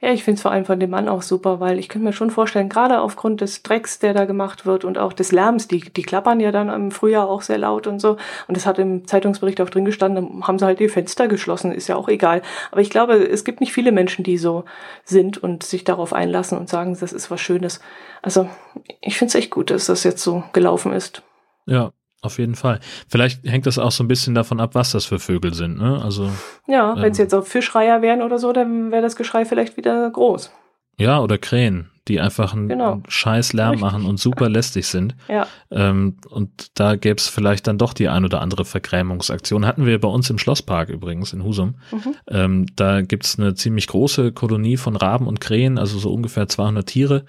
[0.00, 2.12] Ja, ich finde es vor allem von dem Mann auch super, weil ich könnte mir
[2.12, 5.80] schon vorstellen, gerade aufgrund des Drecks, der da gemacht wird und auch des Lärms, die,
[5.80, 8.16] die klappern ja dann im Frühjahr auch sehr laut und so.
[8.48, 11.88] Und das hat im Zeitungsbericht auch drin gestanden, haben sie halt die Fenster geschlossen, ist
[11.88, 12.42] ja auch egal.
[12.70, 14.64] Aber ich glaube, es gibt nicht viele Menschen, die so
[15.04, 17.80] sind und sich darauf einlassen und sagen, das ist was Schönes.
[18.22, 18.48] Also
[19.00, 21.22] ich finde es echt gut, dass das jetzt so gelaufen ist.
[21.66, 21.92] Ja,
[22.22, 22.80] auf jeden Fall.
[23.08, 25.78] Vielleicht hängt das auch so ein bisschen davon ab, was das für Vögel sind.
[25.78, 26.00] Ne?
[26.02, 26.30] Also,
[26.66, 29.76] ja, wenn es ähm, jetzt auf Fischreiher wären oder so, dann wäre das Geschrei vielleicht
[29.76, 30.52] wieder groß.
[30.98, 31.90] Ja, oder Krähen.
[32.08, 33.02] Die einfach einen Genau.
[33.08, 33.82] scheiß Lärm Richtig.
[33.82, 35.14] machen und super lästig sind.
[35.28, 35.46] Ja.
[35.70, 39.64] Ähm, und da gäbe es vielleicht dann doch die ein oder andere Vergrämungsaktion.
[39.66, 41.76] Hatten wir bei uns im Schlosspark übrigens in Husum.
[41.92, 42.14] Mhm.
[42.28, 46.86] Ähm, da gibt's eine ziemlich große Kolonie von Raben und Krähen, also so ungefähr 200
[46.86, 47.24] Tiere,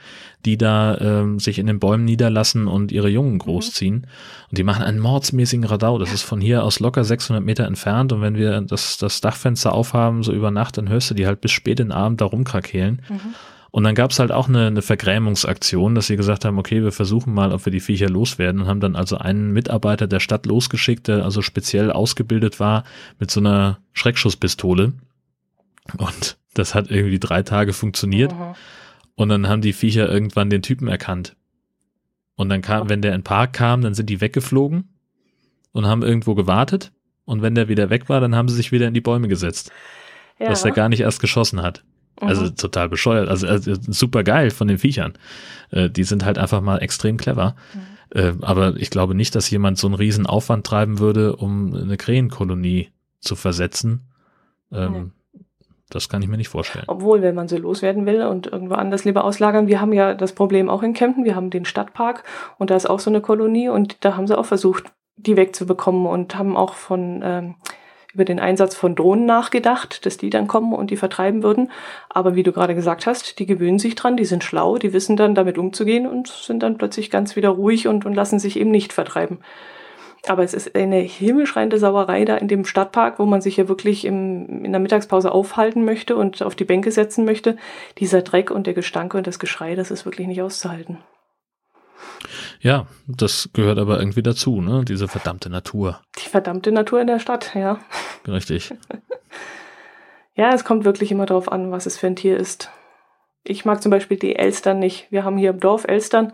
[0.45, 4.07] die da ähm, sich in den Bäumen niederlassen und ihre Jungen großziehen.
[4.49, 5.99] Und die machen einen mordsmäßigen Radau.
[5.99, 8.11] Das ist von hier aus locker 600 Meter entfernt.
[8.13, 11.41] Und wenn wir das, das Dachfenster aufhaben, so über Nacht, dann hörst du die halt
[11.41, 13.01] bis spät in den Abend da rumkrakehlen.
[13.07, 13.19] Mhm.
[13.71, 17.33] Und dann gab's halt auch eine, eine Vergrämungsaktion, dass sie gesagt haben, okay, wir versuchen
[17.33, 21.07] mal, ob wir die Viecher loswerden und haben dann also einen Mitarbeiter der Stadt losgeschickt,
[21.07, 22.83] der also speziell ausgebildet war
[23.17, 24.91] mit so einer Schreckschusspistole.
[25.97, 28.33] Und das hat irgendwie drei Tage funktioniert.
[28.33, 28.55] Mhm.
[29.15, 31.35] Und dann haben die Viecher irgendwann den Typen erkannt.
[32.35, 34.89] Und dann kam, wenn der in den Park kam, dann sind die weggeflogen
[35.71, 36.91] und haben irgendwo gewartet.
[37.23, 39.71] Und wenn der wieder weg war, dann haben sie sich wieder in die Bäume gesetzt,
[40.39, 40.49] Ja.
[40.49, 41.83] dass er gar nicht erst geschossen hat.
[42.19, 42.55] Also Mhm.
[42.55, 43.29] total bescheuert.
[43.29, 45.13] Also, also super geil von den Viechern.
[45.71, 47.55] Äh, die sind halt einfach mal extrem clever.
[47.73, 48.17] Mhm.
[48.19, 51.97] Äh, aber ich glaube nicht, dass jemand so einen riesen Aufwand treiben würde, um eine
[51.97, 52.89] Krähenkolonie
[53.19, 54.01] zu versetzen.
[54.71, 55.11] Ähm,
[55.89, 56.85] Das kann ich mir nicht vorstellen.
[56.87, 60.31] Obwohl, wenn man sie loswerden will und irgendwo anders lieber auslagern, wir haben ja das
[60.33, 62.23] Problem auch in Kempten, wir haben den Stadtpark
[62.57, 64.85] und da ist auch so eine Kolonie und da haben sie auch versucht,
[65.17, 67.55] die wegzubekommen und haben auch von ähm,
[68.13, 71.71] über den Einsatz von Drohnen nachgedacht, dass die dann kommen und die vertreiben würden.
[72.09, 75.15] Aber wie du gerade gesagt hast, die gewöhnen sich dran, die sind schlau, die wissen
[75.15, 78.71] dann damit umzugehen und sind dann plötzlich ganz wieder ruhig und, und lassen sich eben
[78.71, 79.39] nicht vertreiben.
[80.27, 84.05] Aber es ist eine himmelschreiende Sauerei da in dem Stadtpark, wo man sich ja wirklich
[84.05, 87.57] im, in der Mittagspause aufhalten möchte und auf die Bänke setzen möchte.
[87.97, 90.99] Dieser Dreck und der Gestank und das Geschrei, das ist wirklich nicht auszuhalten.
[92.59, 94.83] Ja, das gehört aber irgendwie dazu, ne?
[94.85, 96.01] Diese verdammte Natur.
[96.17, 97.79] Die verdammte Natur in der Stadt, ja.
[98.27, 98.73] Richtig.
[100.33, 102.71] Ja, es kommt wirklich immer darauf an, was es für ein Tier ist.
[103.43, 105.07] Ich mag zum Beispiel die Elstern nicht.
[105.11, 106.31] Wir haben hier im Dorf Elstern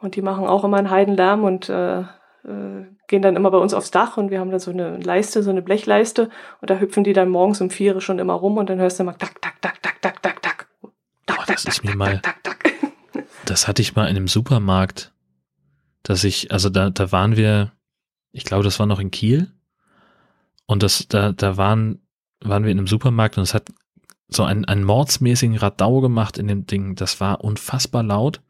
[0.00, 3.74] und die machen auch immer einen Heidenlärm und äh, äh, gehen dann immer bei uns
[3.74, 6.30] aufs Dach und wir haben da so eine Leiste, so eine Blechleiste
[6.62, 9.02] und da hüpfen die dann morgens um vier schon immer rum und dann hörst du
[9.02, 10.68] immer tak, tak, tak, tak, tak, tak, tak.
[11.26, 12.74] Tak, das tak, ist tak, mal- tak, tak, tak.
[13.48, 15.14] Das hatte ich mal in einem Supermarkt,
[16.02, 17.72] dass ich, also da, da waren wir,
[18.30, 19.50] ich glaube, das war noch in Kiel.
[20.66, 22.02] Und das, da, da waren,
[22.40, 23.72] waren wir in einem Supermarkt und es hat
[24.28, 26.94] so einen, einen mordsmäßigen Radau gemacht in dem Ding.
[26.94, 28.42] Das war unfassbar laut.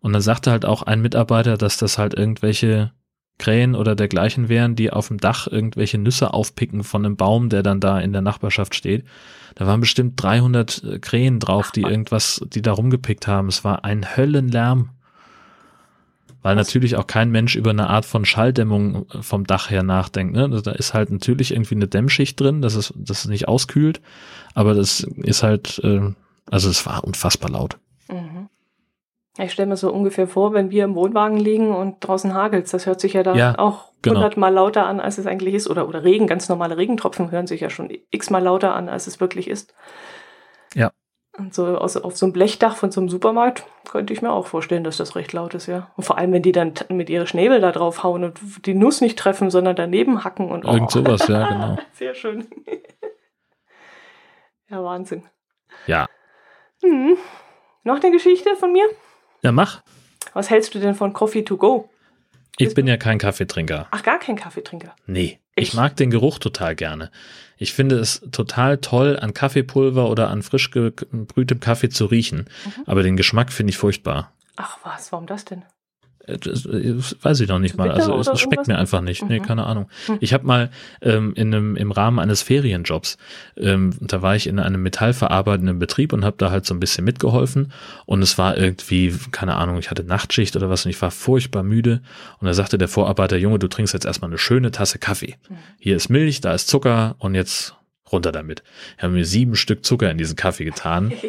[0.00, 2.92] Und dann sagte halt auch ein Mitarbeiter, dass das halt irgendwelche
[3.38, 7.62] Krähen oder dergleichen wären, die auf dem Dach irgendwelche Nüsse aufpicken von einem Baum, der
[7.62, 9.04] dann da in der Nachbarschaft steht.
[9.54, 13.48] Da waren bestimmt 300 äh, Krähen drauf, die irgendwas, die da rumgepickt haben.
[13.48, 14.90] Es war ein Höllenlärm.
[16.42, 20.34] Weil natürlich auch kein Mensch über eine Art von Schalldämmung äh, vom Dach her nachdenkt.
[20.34, 20.44] Ne?
[20.44, 24.00] Also Da ist halt natürlich irgendwie eine Dämmschicht drin, dass es, dass es nicht auskühlt.
[24.54, 26.12] Aber das ist halt, äh,
[26.50, 27.78] also es war unfassbar laut.
[28.08, 28.48] Mhm.
[29.44, 32.86] Ich stelle mir so ungefähr vor, wenn wir im Wohnwagen liegen und draußen hagelt das
[32.86, 34.16] hört sich ja da Ja, auch genau.
[34.16, 35.70] hundertmal lauter an, als es eigentlich ist.
[35.70, 39.20] Oder, oder Regen, ganz normale Regentropfen hören sich ja schon x-mal lauter an, als es
[39.20, 39.74] wirklich ist.
[40.74, 40.90] Ja.
[41.38, 44.48] Und so aus, auf so einem Blechdach von so einem Supermarkt könnte ich mir auch
[44.48, 45.88] vorstellen, dass das recht laut ist, ja.
[45.96, 49.00] Und vor allem, wenn die dann mit ihre Schnäbel da drauf hauen und die Nuss
[49.00, 50.72] nicht treffen, sondern daneben hacken und oh.
[50.72, 51.78] Irgend sowas, ja, genau.
[51.92, 52.48] Sehr schön.
[54.68, 55.22] ja, Wahnsinn.
[55.86, 56.06] Ja.
[56.82, 57.16] Hm.
[57.84, 58.84] Noch eine Geschichte von mir?
[59.42, 59.82] Ja, mach.
[60.34, 61.88] Was hältst du denn von Coffee to go?
[62.58, 63.86] Ich bin ja kein Kaffeetrinker.
[63.92, 64.94] Ach, gar kein Kaffeetrinker.
[65.06, 65.38] Nee.
[65.54, 67.10] Ich- Ich mag den Geruch total gerne.
[67.56, 72.48] Ich finde es total toll, an Kaffeepulver oder an frisch gebrühtem Kaffee zu riechen.
[72.64, 72.82] Mhm.
[72.86, 74.32] Aber den Geschmack finde ich furchtbar.
[74.56, 75.64] Ach was, warum das denn?
[76.36, 77.90] Das, äh, weiß ich noch nicht mal.
[77.90, 79.24] Also es, schmeckt mir einfach nicht.
[79.28, 79.44] Nee, Mhm.
[79.44, 79.88] keine Ahnung.
[80.06, 80.18] Hm.
[80.20, 80.70] Ich habe mal
[81.00, 83.16] ähm, in einem, im Rahmen eines Ferienjobs,
[83.56, 87.04] ähm, da war ich in einem metallverarbeitenden Betrieb und habe da halt so ein bisschen
[87.04, 87.72] mitgeholfen.
[88.06, 91.62] Und es war irgendwie, keine Ahnung, ich hatte Nachtschicht oder was und ich war furchtbar
[91.62, 92.02] müde.
[92.40, 95.36] Und da sagte der Vorarbeiter, Junge, du trinkst jetzt erstmal eine schöne Tasse Kaffee.
[95.48, 95.54] Mhm.
[95.78, 97.74] Hier ist Milch, da ist Zucker und jetzt
[98.12, 98.62] runter damit.
[98.96, 101.12] Ich habe mir sieben Stück Zucker in diesen Kaffee getan.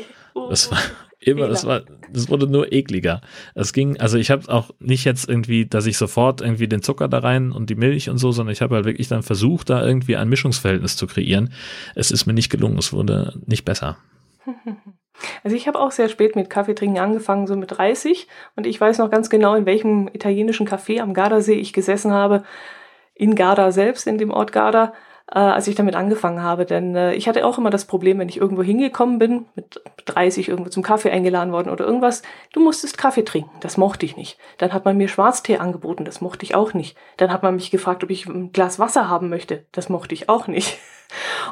[0.49, 0.77] Das war
[1.19, 3.21] immer, das war, das wurde nur ekliger.
[3.55, 7.07] Es ging, also ich habe auch nicht jetzt irgendwie, dass ich sofort irgendwie den Zucker
[7.07, 9.85] da rein und die Milch und so, sondern ich habe halt wirklich dann versucht, da
[9.85, 11.53] irgendwie ein Mischungsverhältnis zu kreieren.
[11.95, 13.97] Es ist mir nicht gelungen, es wurde nicht besser.
[15.43, 18.27] Also ich habe auch sehr spät mit Kaffeetrinken angefangen, so mit 30.
[18.55, 22.43] Und ich weiß noch ganz genau, in welchem italienischen Café am Gardasee ich gesessen habe.
[23.15, 24.93] In Garda selbst, in dem Ort Garda,
[25.31, 26.65] äh, als ich damit angefangen habe.
[26.65, 30.49] Denn äh, ich hatte auch immer das Problem, wenn ich irgendwo hingekommen bin, mit 30
[30.49, 32.21] irgendwo zum Kaffee eingeladen worden oder irgendwas,
[32.53, 33.51] du musstest Kaffee trinken.
[33.59, 34.37] Das mochte ich nicht.
[34.57, 36.05] Dann hat man mir Schwarztee angeboten.
[36.05, 36.97] Das mochte ich auch nicht.
[37.17, 39.65] Dann hat man mich gefragt, ob ich ein Glas Wasser haben möchte.
[39.71, 40.77] Das mochte ich auch nicht.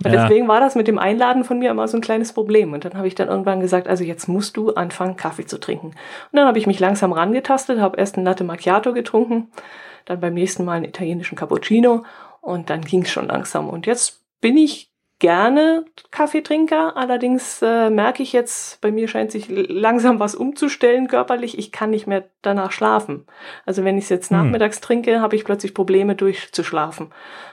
[0.03, 0.21] Und ja.
[0.21, 2.73] deswegen war das mit dem Einladen von mir immer so ein kleines Problem.
[2.73, 5.87] Und dann habe ich dann irgendwann gesagt, also jetzt musst du anfangen, Kaffee zu trinken.
[5.87, 5.95] Und
[6.33, 9.51] dann habe ich mich langsam rangetastet, habe erst ein Latte Macchiato getrunken,
[10.05, 12.03] dann beim nächsten Mal einen italienischen Cappuccino
[12.47, 13.67] und dann ging es schon langsam.
[13.67, 14.89] Und jetzt bin ich
[15.19, 16.95] gerne Kaffeetrinker.
[16.95, 21.57] Allerdings äh, merke ich jetzt, bei mir scheint sich langsam was umzustellen körperlich.
[21.57, 23.25] Ich kann nicht mehr danach schlafen.
[23.65, 24.37] Also wenn ich es jetzt hm.
[24.37, 27.11] nachmittags trinke, habe ich plötzlich Probleme durchzuschlafen.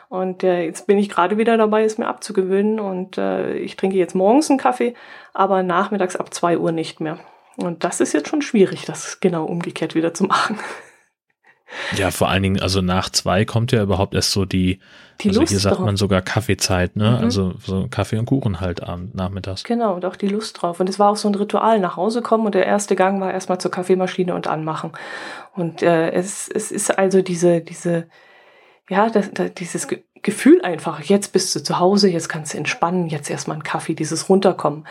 [0.08, 2.78] Und äh, jetzt bin ich gerade wieder dabei, es mir abzugewöhnen.
[2.78, 4.94] Und äh, ich trinke jetzt morgens einen Kaffee,
[5.32, 7.18] aber nachmittags ab zwei Uhr nicht mehr.
[7.56, 10.56] Und das ist jetzt schon schwierig, das genau umgekehrt wieder zu machen.
[11.96, 14.80] Ja, vor allen Dingen, also nach zwei kommt ja überhaupt erst so die,
[15.20, 15.84] die also Lust hier sagt drauf.
[15.84, 17.10] man sogar Kaffeezeit, ne?
[17.10, 17.24] Mhm.
[17.24, 19.64] Also so Kaffee und Kuchen halt abend, nachmittags.
[19.64, 20.80] Genau, und auch die Lust drauf.
[20.80, 23.32] Und es war auch so ein Ritual, nach Hause kommen und der erste Gang war
[23.32, 24.92] erstmal zur Kaffeemaschine und anmachen.
[25.54, 28.06] Und äh, es, es ist also diese, diese,
[28.88, 32.56] ja, das, das, dieses Ge Gefühl einfach, jetzt bist du zu Hause, jetzt kannst du
[32.56, 34.86] entspannen, jetzt erstmal einen Kaffee, dieses Runterkommen.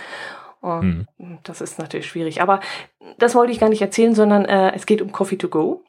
[0.61, 1.39] Und hm.
[1.43, 2.41] Das ist natürlich schwierig.
[2.41, 2.61] Aber
[3.17, 5.83] das wollte ich gar nicht erzählen, sondern äh, es geht um Coffee to Go.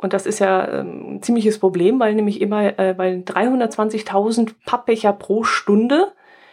[0.00, 5.12] Und das ist ja ähm, ein ziemliches Problem, weil nämlich immer, äh, weil 320.000 Pappbecher
[5.12, 6.12] pro Stunde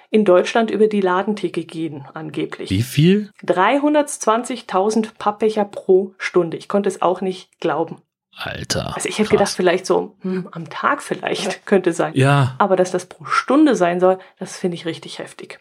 [0.10, 2.70] in Deutschland über die Ladentheke gehen, angeblich.
[2.70, 3.32] Wie viel?
[3.45, 6.58] 320.000 Pappbecher pro Stunde.
[6.58, 8.02] Ich konnte es auch nicht glauben.
[8.36, 8.93] Alter.
[8.95, 12.12] Also ich hätte gedacht, vielleicht so hm, am Tag vielleicht könnte sein.
[12.16, 12.56] Ja.
[12.58, 15.60] Aber dass das pro Stunde sein soll, das finde ich richtig heftig.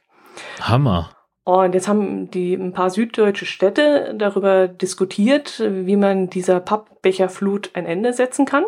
[0.61, 1.16] Hammer.
[1.47, 7.87] Und jetzt haben die ein paar süddeutsche Städte darüber diskutiert, wie man dieser Pappbecherflut ein
[7.87, 8.65] Ende setzen kann.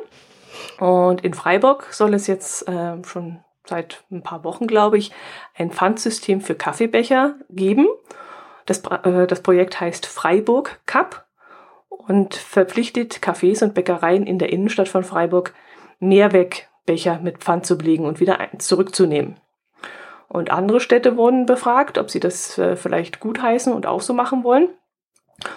[0.79, 5.11] Und in Freiburg soll es jetzt äh, schon seit ein paar Wochen, glaube ich,
[5.57, 7.89] ein Pfandsystem für Kaffeebecher geben.
[8.65, 11.27] Das, äh, das Projekt heißt Freiburg Cup
[11.89, 15.53] und verpflichtet Cafés und Bäckereien in der Innenstadt von Freiburg,
[15.99, 19.35] Mehrwegbecher mit Pfand zu belegen und wieder zurückzunehmen.
[20.29, 24.45] Und andere Städte wurden befragt, ob sie das äh, vielleicht gutheißen und auch so machen
[24.45, 24.69] wollen.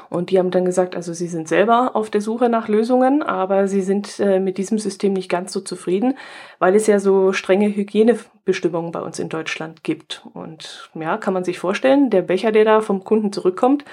[0.10, 3.68] Und die haben dann gesagt, also sie sind selber auf der Suche nach Lösungen, aber
[3.68, 6.18] sie sind äh, mit diesem System nicht ganz so zufrieden,
[6.60, 10.24] weil es ja so strenge Hygienebestimmungen bei uns in Deutschland gibt.
[10.34, 13.84] Und ja, kann man sich vorstellen, der Becher, der da vom Kunden zurückkommt,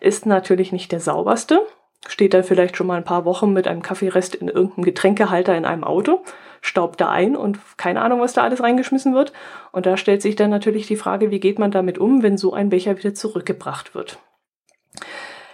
[0.00, 1.60] ist natürlich nicht der sauberste.
[2.06, 5.66] Steht dann vielleicht schon mal ein paar Wochen mit einem Kaffeerest in irgendeinem Getränkehalter in
[5.66, 6.22] einem Auto
[6.64, 9.34] staubt da ein und keine Ahnung, was da alles reingeschmissen wird.
[9.70, 12.54] Und da stellt sich dann natürlich die Frage, wie geht man damit um, wenn so
[12.54, 14.18] ein Becher wieder zurückgebracht wird.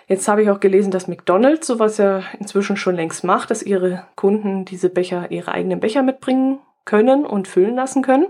[0.06, 4.04] Jetzt habe ich auch gelesen, dass McDonald's sowas ja inzwischen schon längst macht, dass ihre
[4.14, 8.26] Kunden diese Becher, ihre eigenen Becher mitbringen können und füllen lassen können.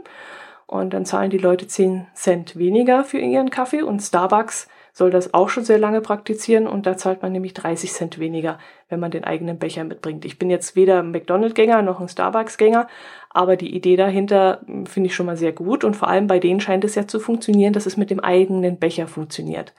[0.67, 5.35] Und dann zahlen die Leute 10 Cent weniger für ihren Kaffee und Starbucks soll das
[5.35, 9.11] auch schon sehr lange praktizieren und da zahlt man nämlich 30 Cent weniger, wenn man
[9.11, 10.25] den eigenen Becher mitbringt.
[10.25, 12.89] Ich bin jetzt weder ein McDonald's-Gänger noch ein Starbucks-Gänger,
[13.31, 16.39] aber die Idee dahinter hm, finde ich schon mal sehr gut und vor allem bei
[16.39, 19.73] denen scheint es ja zu funktionieren, dass es mit dem eigenen Becher funktioniert.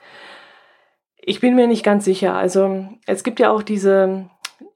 [1.24, 2.34] Ich bin mir nicht ganz sicher.
[2.34, 4.28] Also es gibt ja auch diese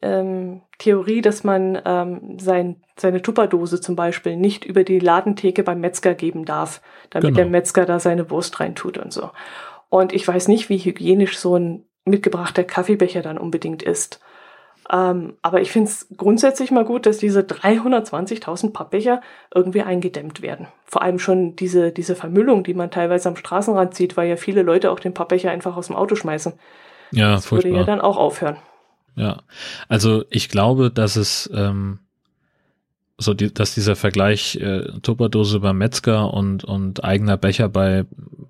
[0.03, 5.81] ähm, Theorie, dass man ähm, sein, seine Tupperdose zum Beispiel nicht über die Ladentheke beim
[5.81, 7.37] Metzger geben darf, damit genau.
[7.37, 9.31] der Metzger da seine Wurst reintut und so.
[9.89, 14.21] Und ich weiß nicht, wie hygienisch so ein mitgebrachter Kaffeebecher dann unbedingt ist.
[14.91, 19.21] Ähm, aber ich finde es grundsätzlich mal gut, dass diese 320.000 Pappbecher
[19.53, 20.69] irgendwie eingedämmt werden.
[20.85, 24.63] Vor allem schon diese, diese Vermüllung, die man teilweise am Straßenrand sieht, weil ja viele
[24.63, 26.53] Leute auch den Pappbecher einfach aus dem Auto schmeißen.
[27.11, 27.71] Ja, das furchtbar.
[27.71, 28.59] würde ja dann auch aufhören.
[29.17, 29.39] Ja,
[29.89, 32.01] also ich glaube, dass es ähm,
[33.19, 38.05] so, die, dass dieser Vergleich äh, Tupperdose beim Metzger und und eigener Becher bei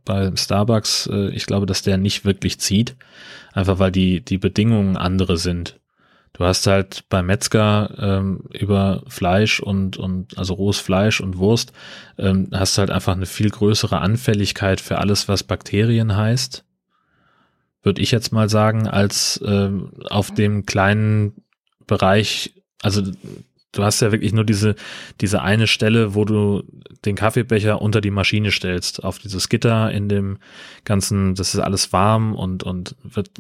[0.05, 2.97] bei Starbucks, äh, ich glaube, dass der nicht wirklich zieht,
[3.53, 5.79] einfach weil die die Bedingungen andere sind.
[6.33, 11.73] Du hast halt beim Metzger ähm, über Fleisch und und also rohes Fleisch und Wurst
[12.19, 16.65] ähm, hast halt einfach eine viel größere Anfälligkeit für alles, was Bakterien heißt,
[17.83, 21.45] würde ich jetzt mal sagen, als ähm, auf dem kleinen
[21.87, 22.53] Bereich
[22.83, 23.03] also
[23.77, 24.75] du hast ja wirklich nur diese,
[25.21, 26.63] diese eine Stelle, wo du
[27.05, 30.39] den Kaffeebecher unter die Maschine stellst, auf dieses Gitter in dem
[30.85, 33.31] ganzen, das ist alles warm und, und wird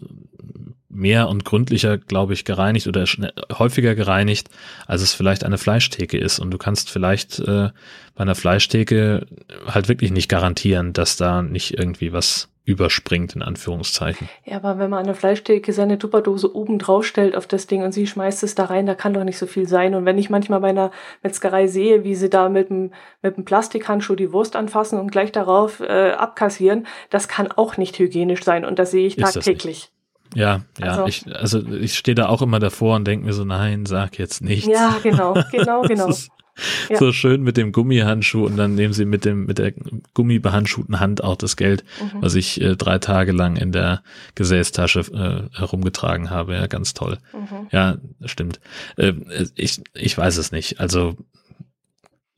[0.88, 3.04] mehr und gründlicher, glaube ich, gereinigt oder
[3.52, 4.48] häufiger gereinigt,
[4.86, 6.38] als es vielleicht eine Fleischtheke ist.
[6.38, 7.70] Und du kannst vielleicht äh,
[8.14, 9.26] bei einer Fleischtheke
[9.66, 14.28] halt wirklich nicht garantieren, dass da nicht irgendwie was überspringt, in Anführungszeichen.
[14.44, 17.82] Ja, aber wenn man an der Fleischtheke seine Tupperdose oben drauf stellt auf das Ding
[17.82, 19.94] und sie schmeißt es da rein, da kann doch nicht so viel sein.
[19.94, 20.90] Und wenn ich manchmal bei einer
[21.22, 22.92] Metzgerei sehe, wie sie da mit dem,
[23.22, 27.96] mit dem Plastikhandschuh die Wurst anfassen und gleich darauf äh, abkassieren, das kann auch nicht
[28.00, 28.64] hygienisch sein.
[28.64, 29.92] Und das sehe ich tagtäglich.
[30.34, 33.44] Ja, ja, also, ich, also ich stehe da auch immer davor und denke mir so,
[33.44, 34.66] nein, sag jetzt nichts.
[34.66, 36.12] Ja, genau, genau, genau.
[36.88, 36.98] Ja.
[36.98, 39.72] So schön mit dem Gummihandschuh und dann nehmen sie mit dem mit der
[40.14, 42.22] gummibehandschuhten Hand auch das Geld, mhm.
[42.22, 44.02] was ich äh, drei Tage lang in der
[44.34, 46.54] Gesäßtasche äh, herumgetragen habe.
[46.54, 47.18] Ja, ganz toll.
[47.32, 47.66] Mhm.
[47.72, 48.60] Ja, stimmt.
[48.96, 49.14] Äh,
[49.54, 50.80] ich ich weiß es nicht.
[50.80, 51.16] Also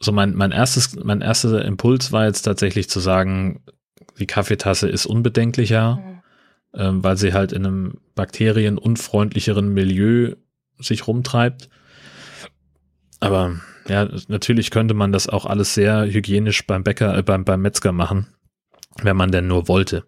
[0.00, 3.60] so mein mein erstes mein erster Impuls war jetzt tatsächlich zu sagen,
[4.18, 6.20] die Kaffeetasse ist unbedenklicher, mhm.
[6.74, 10.34] ähm, weil sie halt in einem bakterienunfreundlicheren Milieu
[10.78, 11.68] sich rumtreibt.
[13.20, 17.62] Aber ja, natürlich könnte man das auch alles sehr hygienisch beim Bäcker, äh, beim, beim
[17.62, 18.26] Metzger machen,
[19.02, 20.04] wenn man denn nur wollte.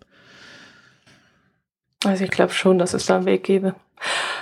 [2.05, 3.75] Also ich glaube schon, dass es da einen Weg gäbe.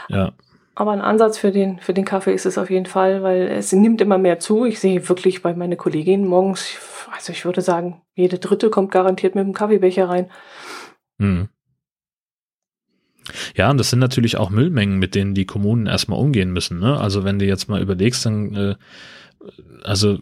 [0.08, 0.32] Ja.
[0.74, 3.72] Aber ein Ansatz für den, für den Kaffee ist es auf jeden Fall, weil es
[3.72, 4.64] nimmt immer mehr zu.
[4.64, 6.76] Ich sehe wirklich bei meinen Kolleginnen morgens,
[7.12, 10.30] also ich würde sagen, jede dritte kommt garantiert mit dem Kaffeebecher rein.
[11.18, 11.48] Hm.
[13.56, 16.78] Ja, und das sind natürlich auch Müllmengen, mit denen die Kommunen erstmal umgehen müssen.
[16.78, 16.98] Ne?
[16.98, 18.74] Also wenn du jetzt mal überlegst, dann, äh,
[19.82, 20.18] also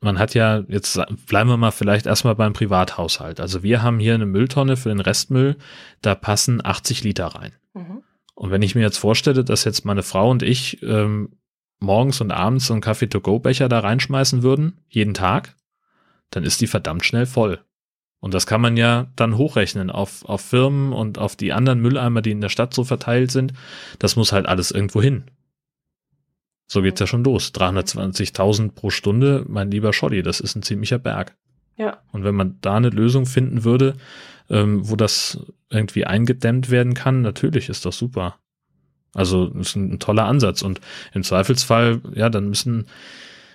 [0.00, 3.40] man hat ja, jetzt bleiben wir mal vielleicht erstmal beim Privathaushalt.
[3.40, 5.56] Also wir haben hier eine Mülltonne für den Restmüll,
[6.02, 7.52] da passen 80 Liter rein.
[7.74, 8.02] Mhm.
[8.34, 11.38] Und wenn ich mir jetzt vorstelle, dass jetzt meine Frau und ich ähm,
[11.80, 15.56] morgens und abends so einen Kaffee-to-go-Becher da reinschmeißen würden, jeden Tag,
[16.30, 17.60] dann ist die verdammt schnell voll.
[18.20, 22.20] Und das kann man ja dann hochrechnen auf, auf Firmen und auf die anderen Mülleimer,
[22.20, 23.52] die in der Stadt so verteilt sind.
[23.98, 25.24] Das muss halt alles irgendwo hin.
[26.68, 27.52] So geht's ja schon los.
[27.54, 31.34] 320.000 pro Stunde, mein lieber Scholli, das ist ein ziemlicher Berg.
[31.76, 31.98] Ja.
[32.12, 33.94] Und wenn man da eine Lösung finden würde,
[34.50, 35.38] ähm, wo das
[35.70, 38.36] irgendwie eingedämmt werden kann, natürlich ist das super.
[39.14, 40.60] Also ist ein, ein toller Ansatz.
[40.60, 40.80] Und
[41.14, 42.86] im Zweifelsfall, ja, dann müssen,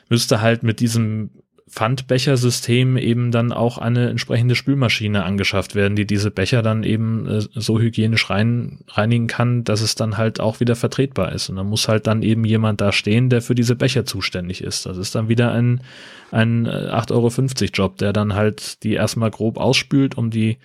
[0.10, 1.30] müsste halt mit diesem
[1.74, 7.42] Pfandbechersystem eben dann auch eine entsprechende Spülmaschine angeschafft werden, die diese Becher dann eben äh,
[7.56, 11.50] so hygienisch rein, reinigen kann, dass es dann halt auch wieder vertretbar ist.
[11.50, 14.86] Und dann muss halt dann eben jemand da stehen, der für diese Becher zuständig ist.
[14.86, 15.82] Das ist dann wieder ein,
[16.30, 20.58] ein 8,50 äh, Euro Job, der dann halt die erstmal grob ausspült, um die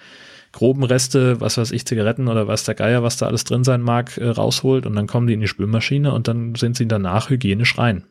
[0.52, 3.80] groben Reste, was weiß ich, Zigaretten oder was der Geier, was da alles drin sein
[3.80, 7.30] mag, äh, rausholt und dann kommen die in die Spülmaschine und dann sind sie danach
[7.30, 8.04] hygienisch rein.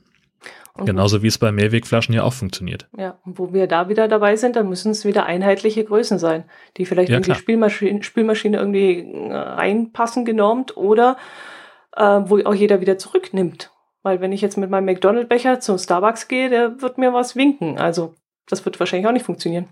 [0.77, 2.87] Und Genauso wie es bei Mehrwegflaschen ja auch funktioniert.
[2.97, 6.43] Ja, und wo wir da wieder dabei sind, dann müssen es wieder einheitliche Größen sein,
[6.77, 11.17] die vielleicht ja, in die Spülmaschine, Spülmaschine irgendwie äh, reinpassen, genormt oder
[11.95, 13.71] äh, wo auch jeder wieder zurücknimmt.
[14.03, 17.77] Weil wenn ich jetzt mit meinem McDonald-Becher zum Starbucks gehe, der wird mir was winken.
[17.77, 18.13] Also
[18.47, 19.67] das wird wahrscheinlich auch nicht funktionieren.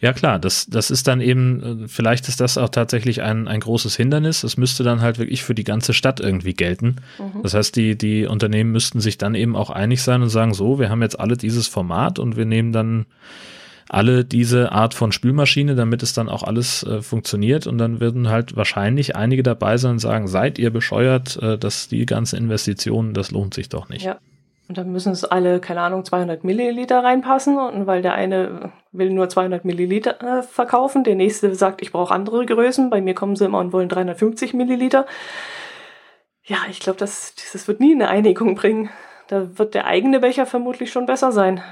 [0.00, 3.60] Ja klar, das, das ist dann eben, äh, vielleicht ist das auch tatsächlich ein, ein
[3.60, 4.44] großes Hindernis.
[4.44, 6.96] Es müsste dann halt wirklich für die ganze Stadt irgendwie gelten.
[7.18, 7.42] Mhm.
[7.42, 10.78] Das heißt, die, die Unternehmen müssten sich dann eben auch einig sein und sagen, so,
[10.78, 13.06] wir haben jetzt alle dieses Format und wir nehmen dann
[13.88, 17.66] alle diese Art von Spülmaschine, damit es dann auch alles äh, funktioniert.
[17.66, 21.88] Und dann würden halt wahrscheinlich einige dabei sein und sagen, seid ihr bescheuert, äh, dass
[21.88, 24.04] die ganzen Investitionen, das lohnt sich doch nicht.
[24.04, 24.18] Ja.
[24.68, 27.58] Und dann müssen es alle, keine Ahnung, 200 Milliliter reinpassen.
[27.58, 32.12] Und weil der eine will nur 200 Milliliter äh, verkaufen, der nächste sagt, ich brauche
[32.12, 32.90] andere Größen.
[32.90, 35.06] Bei mir kommen sie immer und wollen 350 Milliliter.
[36.44, 38.90] Ja, ich glaube, das, das wird nie eine Einigung bringen.
[39.28, 41.62] Da wird der eigene Becher vermutlich schon besser sein.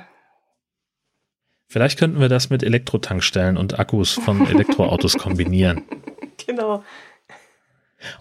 [1.69, 5.83] Vielleicht könnten wir das mit Elektrotankstellen und Akkus von Elektroautos kombinieren.
[6.47, 6.85] Genau.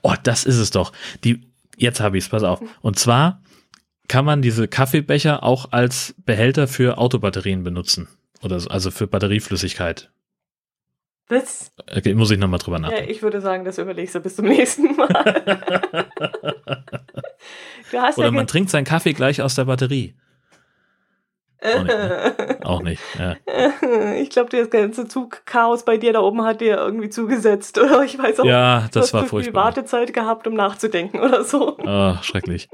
[0.02, 0.94] Oh, das ist es doch.
[1.24, 2.62] Die, jetzt habe ich es, pass auf.
[2.82, 3.42] Und zwar
[4.08, 8.08] kann man diese Kaffeebecher auch als Behälter für Autobatterien benutzen.
[8.42, 10.12] Oder so, also für Batterieflüssigkeit.
[11.30, 11.72] Das?
[11.96, 13.06] Okay, muss ich nochmal drüber nachdenken.
[13.06, 16.12] Ja, ich würde sagen, das überlegst du bis zum nächsten Mal.
[17.94, 20.16] Oder ja man trinkt seinen Kaffee gleich aus der Batterie.
[21.62, 21.98] Auch nicht.
[21.98, 22.58] Ne?
[22.64, 23.36] Auch nicht ja.
[24.16, 27.78] Ich glaube, das ganze Zugchaos bei dir da oben hat dir irgendwie zugesetzt.
[27.78, 29.44] Oder ich weiß auch, ja, das du war furchtbar.
[29.44, 31.78] viel Wartezeit gehabt, um nachzudenken oder so.
[31.78, 32.68] Oh, schrecklich.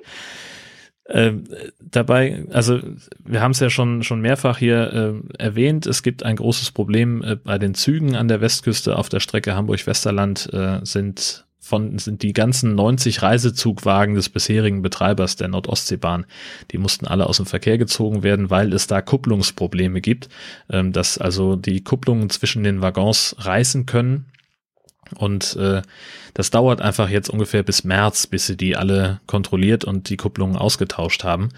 [1.09, 1.33] Äh,
[1.79, 2.79] dabei, also
[3.25, 7.23] wir haben es ja schon schon mehrfach hier äh, erwähnt, es gibt ein großes Problem
[7.23, 12.21] äh, bei den Zügen an der Westküste auf der Strecke Hamburg-Westerland äh, sind von sind
[12.21, 16.27] die ganzen 90 Reisezugwagen des bisherigen Betreibers der Nordostseebahn,
[16.71, 20.29] die mussten alle aus dem Verkehr gezogen werden, weil es da Kupplungsprobleme gibt,
[20.69, 24.25] ähm, dass also die Kupplungen zwischen den Waggons reißen können.
[25.15, 25.81] Und äh,
[26.33, 30.55] das dauert einfach jetzt ungefähr bis März, bis sie die alle kontrolliert und die Kupplungen
[30.55, 31.49] ausgetauscht haben.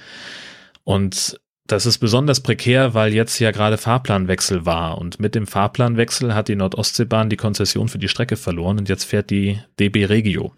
[0.83, 1.39] Und
[1.71, 4.97] das ist besonders prekär, weil jetzt ja gerade Fahrplanwechsel war.
[4.97, 9.05] Und mit dem Fahrplanwechsel hat die Nordostseebahn die Konzession für die Strecke verloren und jetzt
[9.05, 10.53] fährt die DB Regio.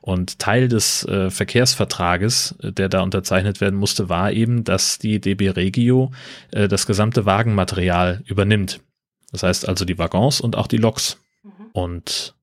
[0.00, 5.20] Und Teil des äh, Verkehrsvertrages, äh, der da unterzeichnet werden musste, war eben, dass die
[5.20, 6.10] DB Regio
[6.50, 8.80] äh, das gesamte Wagenmaterial übernimmt.
[9.30, 11.20] Das heißt also die Waggons und auch die Loks.
[11.72, 12.34] Und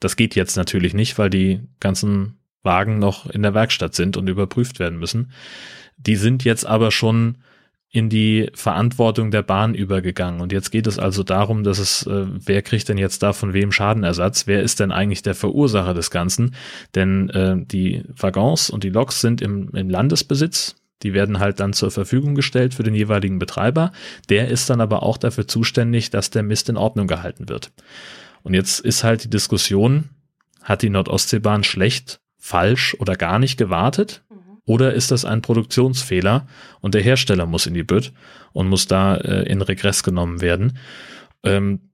[0.00, 4.28] das geht jetzt natürlich nicht, weil die ganzen Wagen noch in der Werkstatt sind und
[4.28, 5.32] überprüft werden müssen.
[5.96, 7.38] Die sind jetzt aber schon
[7.90, 10.42] in die Verantwortung der Bahn übergegangen.
[10.42, 13.54] Und jetzt geht es also darum, dass es, äh, wer kriegt denn jetzt da von
[13.54, 14.46] wem Schadenersatz?
[14.46, 16.54] Wer ist denn eigentlich der Verursacher des Ganzen?
[16.94, 20.76] Denn äh, die Waggons und die Loks sind im, im Landesbesitz.
[21.02, 23.92] Die werden halt dann zur Verfügung gestellt für den jeweiligen Betreiber.
[24.28, 27.70] Der ist dann aber auch dafür zuständig, dass der Mist in Ordnung gehalten wird.
[28.42, 30.10] Und jetzt ist halt die Diskussion,
[30.62, 34.24] hat die Nordostseebahn schlecht, falsch oder gar nicht gewartet?
[34.64, 36.46] Oder ist das ein Produktionsfehler
[36.80, 38.12] und der Hersteller muss in die Bütt
[38.52, 40.76] und muss da äh, in Regress genommen werden?
[41.42, 41.90] Ähm,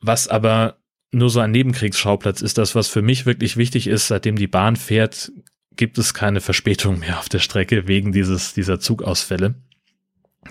[0.00, 0.78] was aber
[1.12, 4.76] nur so ein Nebenkriegsschauplatz ist, das, was für mich wirklich wichtig ist, seitdem die Bahn
[4.76, 5.30] fährt,
[5.76, 9.54] gibt es keine Verspätung mehr auf der Strecke wegen dieses, dieser Zugausfälle.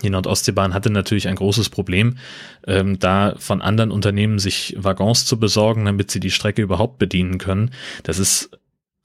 [0.02, 2.18] Die Nordostseebahn hatte natürlich ein großes Problem,
[2.66, 7.38] ähm, da von anderen Unternehmen sich Waggons zu besorgen, damit sie die Strecke überhaupt bedienen
[7.38, 7.70] können.
[8.02, 8.50] Das ist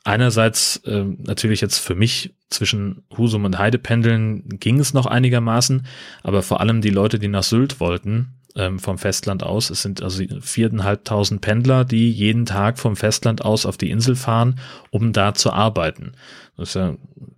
[0.04, 5.86] einerseits äh, natürlich jetzt für mich zwischen Husum und Heide pendeln ging es noch einigermaßen,
[6.24, 9.70] aber vor allem die Leute, die nach Sylt wollten, ähm, vom Festland aus.
[9.70, 14.60] Es sind also viereinhalbtausend Pendler, die jeden Tag vom Festland aus auf die Insel fahren,
[14.90, 16.14] um da zu arbeiten.
[16.58, 16.90] Das ist ja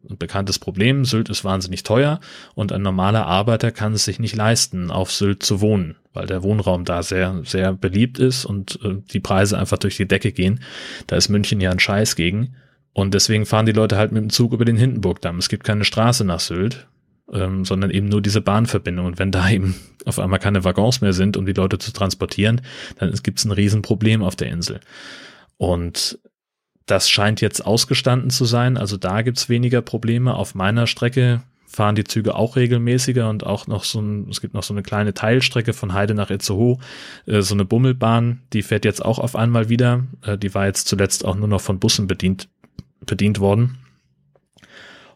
[0.09, 1.05] ein bekanntes Problem.
[1.05, 2.19] Sylt ist wahnsinnig teuer
[2.55, 6.43] und ein normaler Arbeiter kann es sich nicht leisten, auf Sylt zu wohnen, weil der
[6.43, 10.59] Wohnraum da sehr, sehr beliebt ist und äh, die Preise einfach durch die Decke gehen.
[11.07, 12.55] Da ist München ja ein Scheiß gegen.
[12.93, 15.39] Und deswegen fahren die Leute halt mit dem Zug über den Hindenburgdamm.
[15.39, 16.87] Es gibt keine Straße nach Sylt,
[17.33, 19.05] ähm, sondern eben nur diese Bahnverbindung.
[19.05, 19.75] Und wenn da eben
[20.05, 22.61] auf einmal keine Waggons mehr sind, um die Leute zu transportieren,
[22.99, 24.79] dann gibt es ein Riesenproblem auf der Insel.
[25.57, 26.19] Und
[26.85, 28.77] das scheint jetzt ausgestanden zu sein.
[28.77, 30.35] Also da gibt's weniger Probleme.
[30.35, 34.53] Auf meiner Strecke fahren die Züge auch regelmäßiger und auch noch so ein, es gibt
[34.53, 36.77] noch so eine kleine Teilstrecke von Heide nach Itzehoe,
[37.25, 40.03] äh, so eine Bummelbahn, die fährt jetzt auch auf einmal wieder.
[40.21, 42.47] Äh, die war jetzt zuletzt auch nur noch von Bussen bedient,
[43.05, 43.79] bedient worden.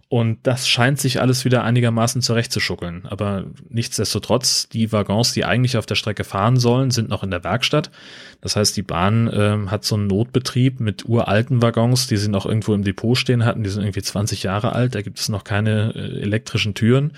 [0.09, 3.05] Und das scheint sich alles wieder einigermaßen zurechtzuschuckeln.
[3.07, 7.43] Aber nichtsdestotrotz, die Waggons, die eigentlich auf der Strecke fahren sollen, sind noch in der
[7.43, 7.91] Werkstatt.
[8.39, 12.45] Das heißt, die Bahn äh, hat so einen Notbetrieb mit uralten Waggons, die sie noch
[12.45, 13.63] irgendwo im Depot stehen hatten.
[13.63, 14.95] Die sind irgendwie 20 Jahre alt.
[14.95, 17.13] Da gibt es noch keine äh, elektrischen Türen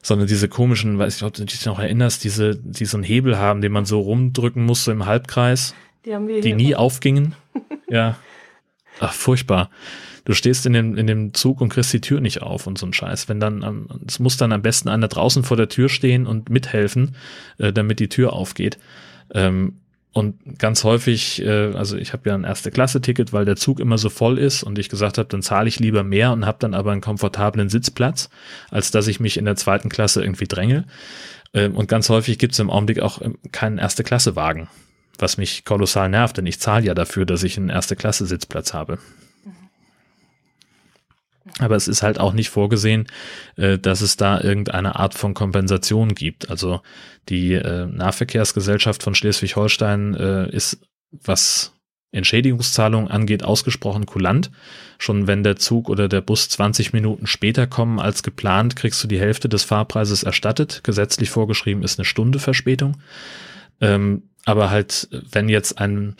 [0.00, 3.36] sondern diese komischen, weiß ich, ob du dich noch erinnerst, diese, die so einen Hebel
[3.36, 5.74] haben, den man so rumdrücken muss, so im Halbkreis,
[6.06, 7.34] die, die nie aufgingen.
[7.88, 8.16] ja.
[9.00, 9.70] Ach, furchtbar
[10.28, 12.84] du stehst in dem, in dem Zug und kriegst die Tür nicht auf und so
[12.84, 13.30] ein Scheiß.
[13.30, 17.16] Wenn dann, es muss dann am besten einer draußen vor der Tür stehen und mithelfen,
[17.56, 18.78] äh, damit die Tür aufgeht.
[19.32, 19.78] Ähm,
[20.12, 24.10] und ganz häufig, äh, also ich habe ja ein Erste-Klasse-Ticket, weil der Zug immer so
[24.10, 26.92] voll ist und ich gesagt habe, dann zahle ich lieber mehr und habe dann aber
[26.92, 28.28] einen komfortablen Sitzplatz,
[28.70, 30.84] als dass ich mich in der zweiten Klasse irgendwie dränge.
[31.54, 34.68] Ähm, und ganz häufig gibt es im Augenblick auch ähm, keinen Erste-Klasse-Wagen,
[35.18, 38.98] was mich kolossal nervt, denn ich zahle ja dafür, dass ich einen Erste-Klasse-Sitzplatz habe.
[41.58, 43.06] Aber es ist halt auch nicht vorgesehen,
[43.56, 46.50] äh, dass es da irgendeine Art von Kompensation gibt.
[46.50, 46.80] Also
[47.28, 50.80] die äh, Nahverkehrsgesellschaft von Schleswig-Holstein äh, ist,
[51.10, 51.72] was
[52.10, 54.50] Entschädigungszahlungen angeht, ausgesprochen kulant.
[54.98, 59.08] Schon wenn der Zug oder der Bus 20 Minuten später kommen als geplant, kriegst du
[59.08, 60.82] die Hälfte des Fahrpreises erstattet.
[60.84, 62.96] Gesetzlich vorgeschrieben ist eine Stunde Verspätung.
[63.80, 66.16] Ähm, aber halt, wenn jetzt ein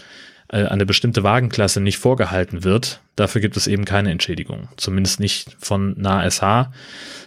[0.49, 4.69] äh, eine bestimmte Wagenklasse nicht vorgehalten wird, dafür gibt es eben keine Entschädigung.
[4.77, 6.69] Zumindest nicht von NASH,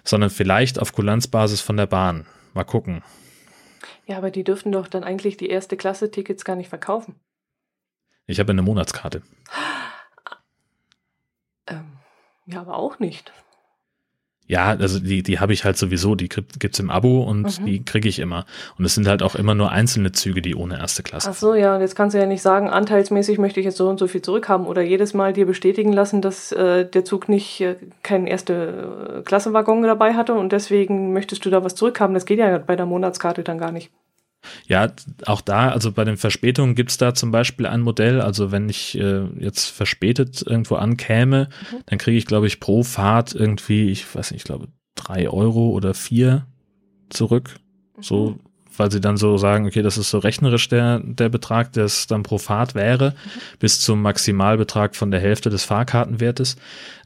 [0.04, 2.26] sondern vielleicht auf Kulanzbasis von der Bahn.
[2.54, 3.04] Mal gucken.
[4.08, 7.16] Ja, aber die dürften doch dann eigentlich die erste Klasse Tickets gar nicht verkaufen.
[8.26, 9.22] Ich habe eine Monatskarte.
[11.68, 11.98] Ähm,
[12.46, 13.32] ja, aber auch nicht.
[14.52, 17.66] Ja, also die, die habe ich halt sowieso, die gibt's im Abo und mhm.
[17.66, 18.46] die kriege ich immer.
[18.78, 21.30] Und es sind halt auch immer nur einzelne Züge, die ohne erste Klasse.
[21.32, 23.88] Ach so, ja, und jetzt kannst du ja nicht sagen, anteilsmäßig möchte ich jetzt so
[23.88, 27.62] und so viel zurückhaben oder jedes Mal dir bestätigen lassen, dass äh, der Zug nicht
[27.62, 32.14] äh, keinen erste äh, Klasse Waggon dabei hatte und deswegen möchtest du da was zurückhaben.
[32.14, 33.90] Das geht ja bei der Monatskarte dann gar nicht.
[34.68, 34.92] Ja,
[35.26, 38.22] auch da, also bei den Verspätungen gibt's da zum Beispiel ein Modell.
[38.22, 41.78] Also wenn ich äh, jetzt verspätet irgendwo ankäme, mhm.
[41.86, 45.70] dann kriege ich, glaube ich, pro Fahrt irgendwie, ich weiß nicht, ich glaube, drei Euro
[45.70, 46.48] oder vier
[47.10, 47.60] zurück.
[47.98, 48.04] Mhm.
[48.04, 48.40] So
[48.82, 52.08] weil sie dann so sagen, okay, das ist so rechnerisch der, der Betrag, der es
[52.08, 53.40] dann pro Fahrt wäre, mhm.
[53.60, 56.56] bis zum Maximalbetrag von der Hälfte des Fahrkartenwertes.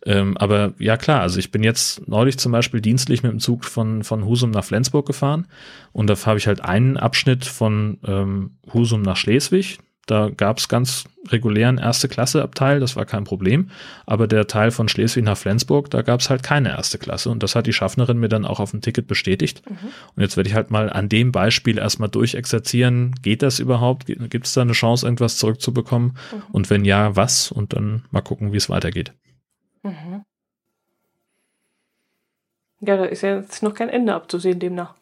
[0.05, 3.65] Ähm, aber ja klar, also ich bin jetzt neulich zum Beispiel dienstlich mit dem Zug
[3.65, 5.47] von, von Husum nach Flensburg gefahren
[5.91, 10.67] und da habe ich halt einen Abschnitt von ähm, Husum nach Schleswig, da gab es
[10.67, 13.71] ganz regulären erste Klasse Abteil, das war kein Problem.
[14.05, 17.29] Aber der Teil von Schleswig nach Flensburg, da gab es halt keine erste Klasse.
[17.31, 19.67] Und das hat die Schaffnerin mir dann auch auf dem Ticket bestätigt.
[19.67, 19.89] Mhm.
[20.15, 23.15] Und jetzt werde ich halt mal an dem Beispiel erstmal durchexerzieren.
[23.23, 24.05] Geht das überhaupt?
[24.05, 26.17] Gibt es da eine Chance, irgendwas zurückzubekommen?
[26.31, 26.43] Mhm.
[26.51, 27.51] Und wenn ja, was?
[27.51, 29.13] Und dann mal gucken, wie es weitergeht.
[29.81, 30.23] Mhm.
[32.81, 34.93] Ja, da ist ja jetzt noch kein Ende abzusehen demnach.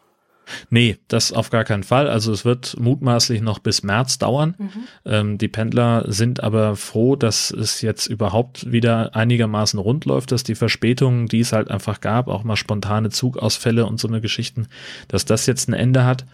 [0.69, 2.09] Nee, das auf gar keinen Fall.
[2.09, 4.55] Also es wird mutmaßlich noch bis März dauern.
[4.57, 4.69] Mhm.
[5.05, 10.43] Ähm, die Pendler sind aber froh, dass es jetzt überhaupt wieder einigermaßen rund läuft, dass
[10.43, 14.67] die Verspätungen, die es halt einfach gab, auch mal spontane Zugausfälle und so eine Geschichten,
[15.07, 16.25] dass das jetzt ein Ende hat.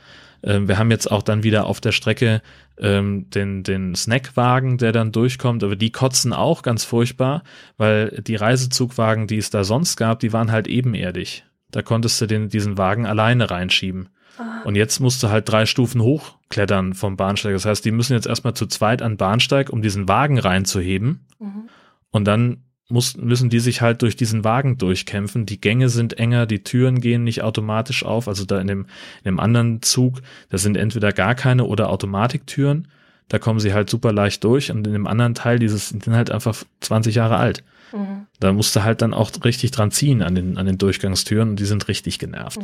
[0.43, 2.41] Ähm, wir haben jetzt auch dann wieder auf der Strecke
[2.79, 7.43] ähm, den, den Snackwagen, der dann durchkommt, aber die kotzen auch ganz furchtbar,
[7.77, 11.43] weil die Reisezugwagen, die es da sonst gab, die waren halt ebenerdig.
[11.71, 14.09] Da konntest du den, diesen Wagen alleine reinschieben.
[14.37, 14.61] Ah.
[14.63, 17.53] Und jetzt musst du halt drei Stufen hochklettern vom Bahnsteig.
[17.53, 21.25] Das heißt, die müssen jetzt erstmal zu zweit an Bahnsteig, um diesen Wagen reinzuheben.
[21.39, 21.69] Mhm.
[22.11, 25.45] Und dann muss, müssen die sich halt durch diesen Wagen durchkämpfen.
[25.45, 28.27] Die Gänge sind enger, die Türen gehen nicht automatisch auf.
[28.27, 28.81] Also da in dem,
[29.23, 32.87] in dem anderen Zug, da sind entweder gar keine oder Automatiktüren.
[33.27, 34.71] Da kommen sie halt super leicht durch.
[34.71, 37.63] Und in dem anderen Teil, dieses sind halt einfach 20 Jahre alt.
[37.91, 38.27] Mhm.
[38.39, 41.55] Da musst du halt dann auch richtig dran ziehen an den, an den Durchgangstüren und
[41.59, 42.59] die sind richtig genervt.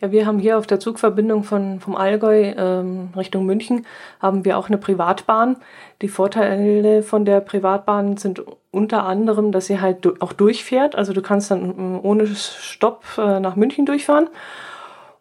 [0.00, 3.86] Ja, wir haben hier auf der Zugverbindung von, vom Allgäu ähm, Richtung München
[4.20, 5.56] haben wir auch eine Privatbahn.
[6.02, 10.94] Die Vorteile von der Privatbahn sind unter anderem, dass sie halt auch durchfährt.
[10.94, 14.28] Also du kannst dann ohne Stopp äh, nach München durchfahren.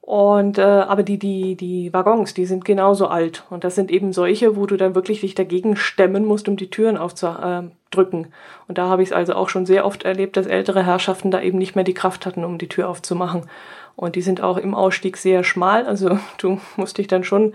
[0.06, 3.44] Und äh, aber die, die, die Waggons, die sind genauso alt.
[3.50, 6.70] Und das sind eben solche, wo du dann wirklich dich dagegen stemmen musst, um die
[6.70, 8.26] Türen aufzudrücken.
[8.26, 8.28] Äh,
[8.68, 11.42] und da habe ich es also auch schon sehr oft erlebt, dass ältere Herrschaften da
[11.42, 13.50] eben nicht mehr die Kraft hatten, um die Tür aufzumachen.
[13.96, 15.88] Und die sind auch im Ausstieg sehr schmal.
[15.88, 17.54] Also du musst dich dann schon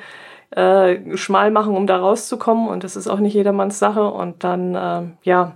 [0.50, 2.66] äh, schmal machen, um da rauszukommen.
[2.68, 4.10] Und das ist auch nicht jedermanns Sache.
[4.10, 5.52] Und dann, äh, ja,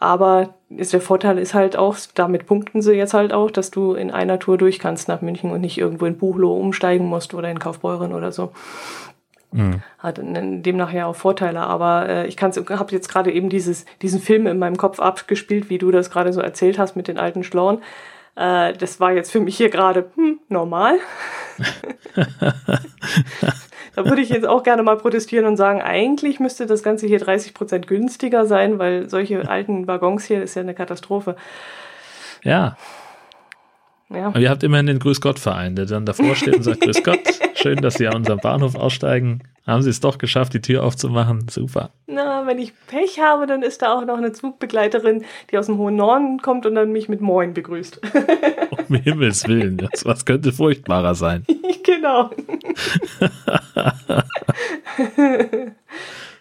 [0.00, 3.92] aber ist der Vorteil ist halt auch, damit punkten sie jetzt halt auch, dass du
[3.92, 7.50] in einer Tour durch kannst nach München und nicht irgendwo in Buchloh umsteigen musst oder
[7.50, 8.50] in Kaufbeuren oder so.
[9.52, 9.82] Mhm.
[9.98, 14.46] Hat demnach ja auch Vorteile, aber äh, ich habe jetzt gerade eben dieses, diesen Film
[14.46, 17.82] in meinem Kopf abgespielt, wie du das gerade so erzählt hast mit den alten Schlauern.
[18.36, 20.98] Äh, das war jetzt für mich hier gerade hm, normal.
[23.94, 27.18] da würde ich jetzt auch gerne mal protestieren und sagen, eigentlich müsste das Ganze hier
[27.18, 31.36] 30 Prozent günstiger sein, weil solche alten Waggons hier ist ja eine Katastrophe.
[32.42, 32.76] Ja.
[34.12, 34.26] Ja.
[34.26, 37.20] Aber ihr habt immerhin den Grüß Gott-Verein, der dann davor steht und sagt, Grüß Gott,
[37.54, 39.42] schön, dass Sie an unserem Bahnhof aussteigen.
[39.66, 41.46] Haben Sie es doch geschafft, die Tür aufzumachen?
[41.48, 41.90] Super.
[42.08, 45.78] Na, wenn ich Pech habe, dann ist da auch noch eine Zugbegleiterin, die aus dem
[45.78, 48.00] hohen Norden kommt und dann mich mit Moin begrüßt.
[48.88, 51.46] um Himmels Willen, das, was könnte furchtbarer sein?
[51.84, 52.30] genau.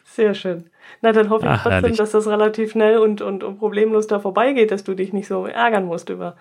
[0.05, 0.65] Sehr schön.
[1.01, 1.97] Na, dann hoffe ich Ach, trotzdem, herrlich.
[1.97, 5.45] dass das relativ schnell und, und, und problemlos da vorbeigeht, dass du dich nicht so
[5.45, 6.36] ärgern musst über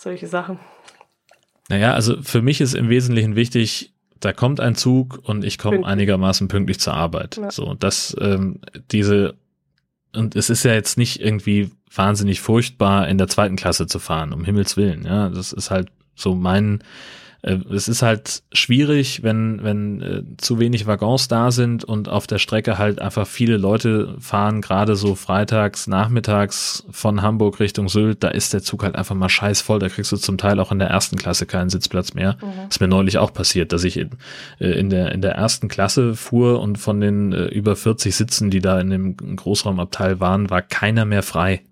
[0.00, 0.58] solche Sachen.
[1.68, 5.86] Naja, also für mich ist im Wesentlichen wichtig, da kommt ein Zug und ich komme
[5.86, 7.36] einigermaßen pünktlich zur Arbeit.
[7.36, 7.50] Ja.
[7.50, 9.34] So, das, ähm, diese,
[10.14, 14.32] und es ist ja jetzt nicht irgendwie wahnsinnig furchtbar, in der zweiten Klasse zu fahren,
[14.32, 15.04] um Himmels Willen.
[15.04, 16.82] Ja, das ist halt so mein,
[17.42, 22.38] es ist halt schwierig, wenn, wenn äh, zu wenig Waggons da sind und auf der
[22.38, 28.28] Strecke halt einfach viele Leute fahren, gerade so freitags, nachmittags von Hamburg Richtung Sylt, da
[28.28, 30.78] ist der Zug halt einfach mal scheiß voll, da kriegst du zum Teil auch in
[30.78, 32.36] der ersten Klasse keinen Sitzplatz mehr.
[32.42, 32.68] Mhm.
[32.68, 34.10] Ist mir neulich auch passiert, dass ich in,
[34.58, 38.50] äh, in, der, in der ersten Klasse fuhr und von den äh, über 40 Sitzen,
[38.50, 41.62] die da in dem Großraumabteil waren, war keiner mehr frei.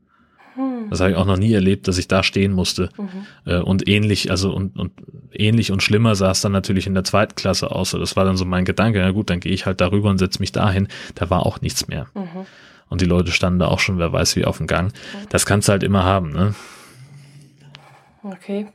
[0.59, 0.91] Hm.
[0.91, 2.89] Das habe ich auch noch nie erlebt, dass ich da stehen musste.
[2.99, 3.27] Mhm.
[3.47, 4.91] Äh, und ähnlich, also und, und
[5.33, 7.93] ähnlich und schlimmer sah es dann natürlich in der zweiten Klasse aus.
[7.93, 10.41] Das war dann so mein Gedanke, ja gut, dann gehe ich halt darüber und setze
[10.41, 10.89] mich dahin.
[11.15, 12.09] Da war auch nichts mehr.
[12.15, 12.47] Mhm.
[12.89, 14.93] Und die Leute standen da auch schon, wer weiß wie, auf dem Gang.
[15.29, 16.55] Das kannst du halt immer haben, ne?
[18.25, 18.67] Okay.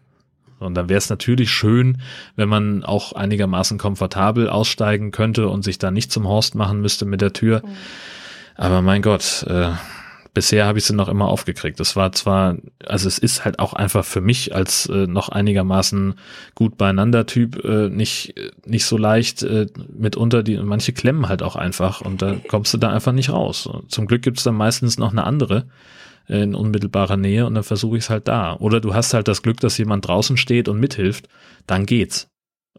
[0.60, 2.02] Und dann wäre es natürlich schön,
[2.38, 7.06] wenn man auch einigermaßen komfortabel aussteigen könnte und sich da nicht zum Horst machen müsste
[7.06, 7.62] mit der Tür.
[7.66, 7.72] Mhm.
[8.56, 9.72] Aber mein Gott, äh,
[10.34, 11.80] bisher habe ich sie noch immer aufgekriegt.
[11.80, 16.16] Das war zwar, also es ist halt auch einfach für mich als äh, noch einigermaßen
[16.56, 18.36] gut beieinander Typ äh, nicht
[18.66, 22.78] nicht so leicht äh, mitunter die manche klemmen halt auch einfach und da kommst du
[22.78, 23.70] da einfach nicht raus.
[23.88, 25.68] Zum Glück gibt es dann meistens noch eine andere
[26.28, 28.56] äh, in unmittelbarer Nähe und dann versuche ich es halt da.
[28.56, 31.28] Oder du hast halt das Glück, dass jemand draußen steht und mithilft,
[31.68, 32.28] dann geht's.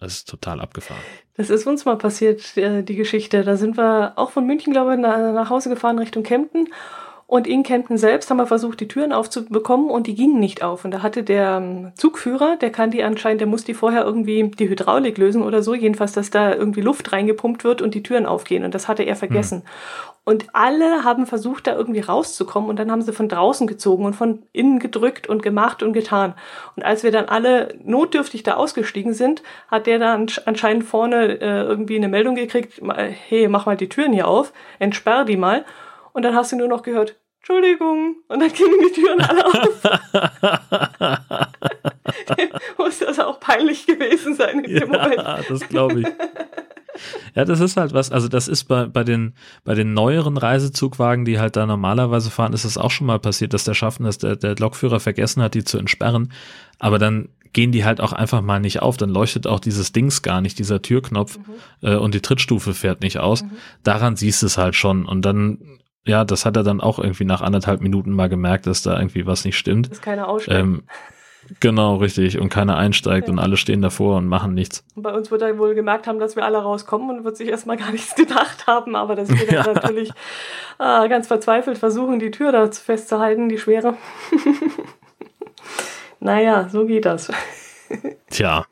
[0.00, 1.00] Das ist total abgefahren.
[1.36, 3.44] Das ist uns mal passiert, äh, die Geschichte.
[3.44, 6.68] Da sind wir auch von München, glaube ich, nach Hause gefahren Richtung Kempten
[7.34, 10.84] und in Kempten selbst haben wir versucht, die Türen aufzubekommen und die gingen nicht auf.
[10.84, 14.52] Und da hatte der ähm, Zugführer, der kann die anscheinend, der muss die vorher irgendwie
[14.52, 18.24] die Hydraulik lösen oder so, jedenfalls, dass da irgendwie Luft reingepumpt wird und die Türen
[18.26, 18.64] aufgehen.
[18.64, 19.64] Und das hatte er vergessen.
[19.64, 20.22] Mhm.
[20.26, 24.14] Und alle haben versucht, da irgendwie rauszukommen und dann haben sie von draußen gezogen und
[24.14, 26.34] von innen gedrückt und gemacht und getan.
[26.76, 31.62] Und als wir dann alle notdürftig da ausgestiegen sind, hat der dann anscheinend vorne äh,
[31.64, 32.80] irgendwie eine Meldung gekriegt,
[33.26, 35.64] hey, mach mal die Türen hier auf, entsperr die mal.
[36.12, 37.16] Und dann hast du nur noch gehört,
[37.46, 38.16] Entschuldigung.
[38.28, 39.82] Und dann gingen die Türen alle auf.
[42.78, 45.16] Muss das auch peinlich gewesen sein in ja, dem Moment.
[45.16, 46.06] Ja, das glaube ich.
[47.34, 49.34] Ja, das ist halt was, also das ist bei, bei, den,
[49.64, 53.52] bei den neueren Reisezugwagen, die halt da normalerweise fahren, ist es auch schon mal passiert,
[53.52, 56.32] dass der Schaffner, dass der, der Lokführer vergessen hat, die zu entsperren.
[56.78, 58.96] Aber dann gehen die halt auch einfach mal nicht auf.
[58.96, 61.88] Dann leuchtet auch dieses Dings gar nicht, dieser Türknopf mhm.
[61.88, 63.42] äh, und die Trittstufe fährt nicht aus.
[63.42, 63.50] Mhm.
[63.82, 65.04] Daran siehst du es halt schon.
[65.04, 65.58] Und dann
[66.06, 69.26] ja, das hat er dann auch irgendwie nach anderthalb Minuten mal gemerkt, dass da irgendwie
[69.26, 69.90] was nicht stimmt.
[69.90, 70.60] Dass keiner aussteigt.
[70.60, 70.82] Ähm,
[71.60, 72.38] Genau, richtig.
[72.38, 73.32] Und keiner einsteigt ja.
[73.32, 74.84] und alle stehen davor und machen nichts.
[74.94, 77.48] Und bei uns wird er wohl gemerkt haben, dass wir alle rauskommen und wird sich
[77.48, 79.62] erstmal gar nichts gedacht haben, aber dass wir ja.
[79.62, 80.10] dann natürlich
[80.78, 83.96] äh, ganz verzweifelt versuchen, die Tür da festzuhalten, die schwere.
[86.20, 87.30] naja, so geht das.
[88.30, 88.64] Tja.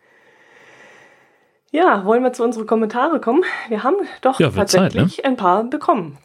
[1.70, 3.44] Ja, wollen wir zu unseren Kommentare kommen?
[3.68, 5.30] Wir haben doch ja, tatsächlich Zeit, ne?
[5.30, 6.18] ein paar bekommen.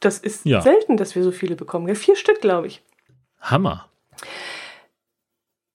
[0.00, 0.60] Das ist ja.
[0.62, 1.94] selten, dass wir so viele bekommen.
[1.94, 2.82] Vier Stück, glaube ich.
[3.40, 3.88] Hammer.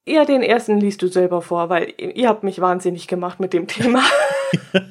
[0.08, 3.68] Ja, den ersten liest du selber vor, weil ihr habt mich wahnsinnig gemacht mit dem
[3.68, 4.04] Thema.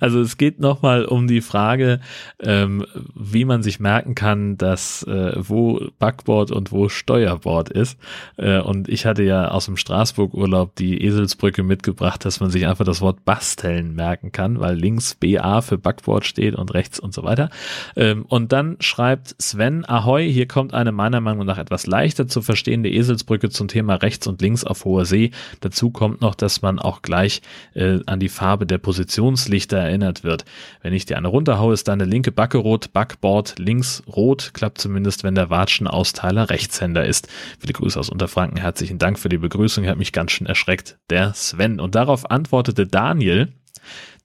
[0.00, 2.00] Also es geht nochmal um die Frage,
[2.40, 7.98] ähm, wie man sich merken kann, dass äh, wo Backboard und wo Steuerbord ist.
[8.36, 12.84] Äh, und ich hatte ja aus dem Straßburg-Urlaub die Eselsbrücke mitgebracht, dass man sich einfach
[12.84, 17.22] das Wort basteln merken kann, weil links BA für Backboard steht und rechts und so
[17.22, 17.50] weiter.
[17.96, 22.42] Ähm, und dann schreibt Sven, Ahoi, hier kommt eine meiner Meinung nach etwas leichter zu
[22.42, 25.30] verstehende Eselsbrücke zum Thema rechts und links auf hoher See.
[25.60, 27.42] Dazu kommt noch, dass man auch gleich
[27.74, 28.78] äh, an die Farbe der
[29.50, 30.44] Positionslichter erinnert wird.
[30.82, 35.24] Wenn ich dir eine runterhaue, ist deine linke Backe rot, Backboard links rot, klappt zumindest,
[35.24, 37.28] wenn der Watschenausteiler Rechtshänder ist.
[37.58, 41.34] Viele Grüße aus Unterfranken, herzlichen Dank für die Begrüßung, hat mich ganz schön erschreckt, der
[41.34, 41.80] Sven.
[41.80, 43.48] Und darauf antwortete Daniel,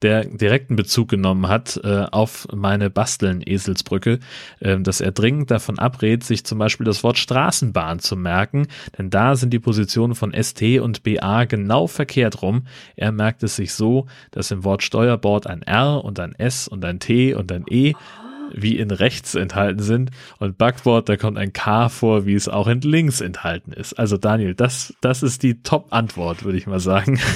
[0.01, 4.19] der direkten Bezug genommen hat äh, auf meine Basteln-Eselsbrücke,
[4.59, 8.67] äh, dass er dringend davon abrät, sich zum Beispiel das Wort Straßenbahn zu merken,
[8.97, 12.67] denn da sind die Positionen von ST und BA genau verkehrt rum.
[12.95, 16.83] Er merkt es sich so, dass im Wort Steuerbord ein R und ein S und
[16.85, 17.93] ein T und ein E
[18.51, 22.67] wie in rechts enthalten sind und Backboard, da kommt ein K vor, wie es auch
[22.67, 23.93] in links enthalten ist.
[23.93, 27.19] Also Daniel, das, das ist die Top-Antwort, würde ich mal sagen.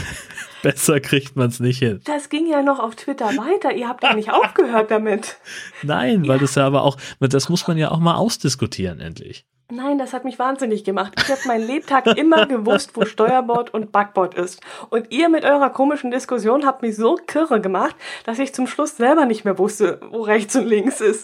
[0.63, 2.01] Besser kriegt man es nicht hin.
[2.05, 3.73] Das ging ja noch auf Twitter weiter.
[3.73, 5.37] Ihr habt ja nicht aufgehört damit.
[5.83, 6.41] Nein, weil ja.
[6.41, 9.45] das ja aber auch, das muss man ja auch mal ausdiskutieren endlich.
[9.71, 11.13] Nein, das hat mich wahnsinnig gemacht.
[11.17, 14.61] Ich habe meinen Lebtag immer gewusst, wo Steuerbord und Backbord ist.
[14.89, 17.95] Und ihr mit eurer komischen Diskussion habt mich so kirre gemacht,
[18.25, 21.23] dass ich zum Schluss selber nicht mehr wusste, wo rechts und links ist.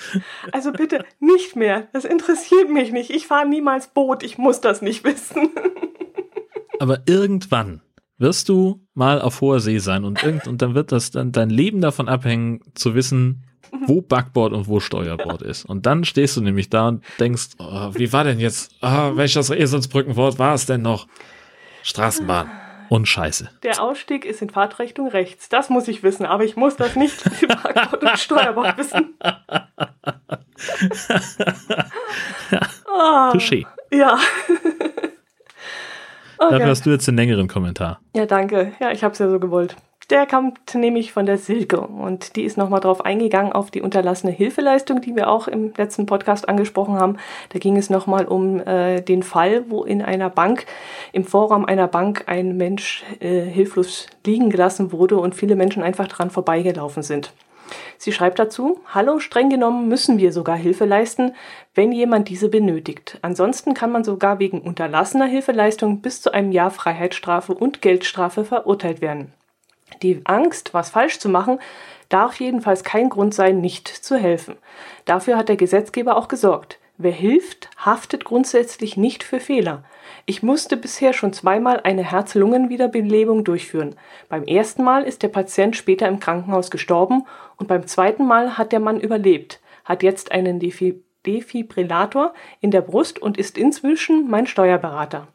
[0.51, 1.87] Also bitte nicht mehr.
[1.91, 3.09] Das interessiert mich nicht.
[3.09, 4.21] Ich fahre niemals Boot.
[4.21, 5.49] Ich muss das nicht wissen.
[6.79, 7.81] Aber irgendwann
[8.17, 11.49] wirst du mal auf hoher See sein und, irgend, und dann wird das dann dein
[11.49, 13.43] Leben davon abhängen, zu wissen,
[13.87, 15.65] wo Backboard und wo Steuerbord ist.
[15.65, 19.49] Und dann stehst du nämlich da und denkst, oh, wie war denn jetzt, oh, welches
[19.49, 21.07] Eselsbrückenwort war es denn noch?
[21.83, 22.49] Straßenbahn.
[22.87, 23.49] Und Scheiße.
[23.63, 25.49] Der Ausstieg ist in Fahrtrichtung rechts.
[25.49, 29.15] Das muss ich wissen, aber ich muss das nicht für Backbord und Steuerbord wissen.
[32.87, 33.65] oh, Touché.
[33.91, 34.19] Ja.
[36.37, 36.51] Okay.
[36.51, 37.99] Dafür hast du jetzt den längeren Kommentar.
[38.15, 38.73] Ja, danke.
[38.79, 39.75] Ja, ich habe es ja so gewollt.
[40.11, 44.31] Der kommt nämlich von der Silke und die ist nochmal drauf eingegangen auf die unterlassene
[44.31, 47.17] Hilfeleistung, die wir auch im letzten Podcast angesprochen haben.
[47.49, 50.67] Da ging es nochmal um äh, den Fall, wo in einer Bank,
[51.11, 56.07] im Vorraum einer Bank ein Mensch äh, hilflos liegen gelassen wurde und viele Menschen einfach
[56.07, 57.33] dran vorbeigelaufen sind.
[57.97, 61.33] Sie schreibt dazu, Hallo, streng genommen müssen wir sogar Hilfe leisten,
[61.73, 63.17] wenn jemand diese benötigt.
[63.21, 69.01] Ansonsten kann man sogar wegen unterlassener Hilfeleistung bis zu einem Jahr Freiheitsstrafe und Geldstrafe verurteilt
[69.01, 69.33] werden.
[70.01, 71.59] Die Angst, was falsch zu machen,
[72.09, 74.55] darf jedenfalls kein Grund sein, nicht zu helfen.
[75.05, 76.79] Dafür hat der Gesetzgeber auch gesorgt.
[76.97, 79.83] Wer hilft, haftet grundsätzlich nicht für Fehler.
[80.25, 83.95] Ich musste bisher schon zweimal eine Herz-Lungen-Wiederbelebung durchführen.
[84.29, 87.25] Beim ersten Mal ist der Patient später im Krankenhaus gestorben
[87.57, 93.21] und beim zweiten Mal hat der Mann überlebt, hat jetzt einen Defibrillator in der Brust
[93.21, 95.27] und ist inzwischen mein Steuerberater.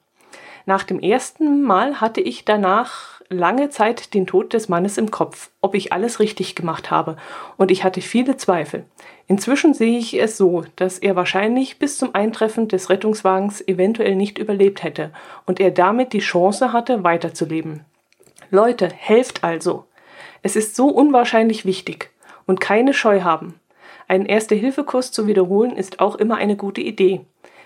[0.67, 5.51] Nach dem ersten Mal hatte ich danach lange Zeit den Tod des Mannes im Kopf,
[5.61, 7.17] ob ich alles richtig gemacht habe,
[7.57, 8.85] und ich hatte viele Zweifel.
[9.29, 14.39] Inzwischen sehe ich es so, dass er wahrscheinlich bis zum Eintreffen des Rettungswagens eventuell nicht
[14.39, 15.13] überlebt hätte
[15.47, 17.85] und er damit die Chance hatte, weiterzuleben.
[18.51, 19.87] Leute, helft also.
[20.43, 22.10] Es ist so unwahrscheinlich wichtig
[22.51, 23.61] und keine Scheu haben.
[24.09, 27.21] Einen Erste-Hilfe-Kurs zu wiederholen ist auch immer eine gute Idee.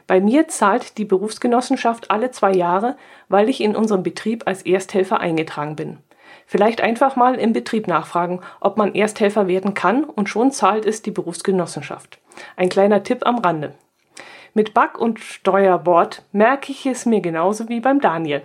[0.07, 2.99] Bei mir zahlt die Berufsgenossenschaft alle zwei Jahre,
[3.31, 5.99] weil ich in unserem Betrieb als Ersthelfer eingetragen bin.
[6.47, 11.01] Vielleicht einfach mal im Betrieb nachfragen, ob man Ersthelfer werden kann und schon zahlt es
[11.01, 12.19] die Berufsgenossenschaft.
[12.57, 13.73] Ein kleiner Tipp am Rande.
[14.53, 18.43] Mit Back- und Steuerbord merke ich es mir genauso wie beim Daniel.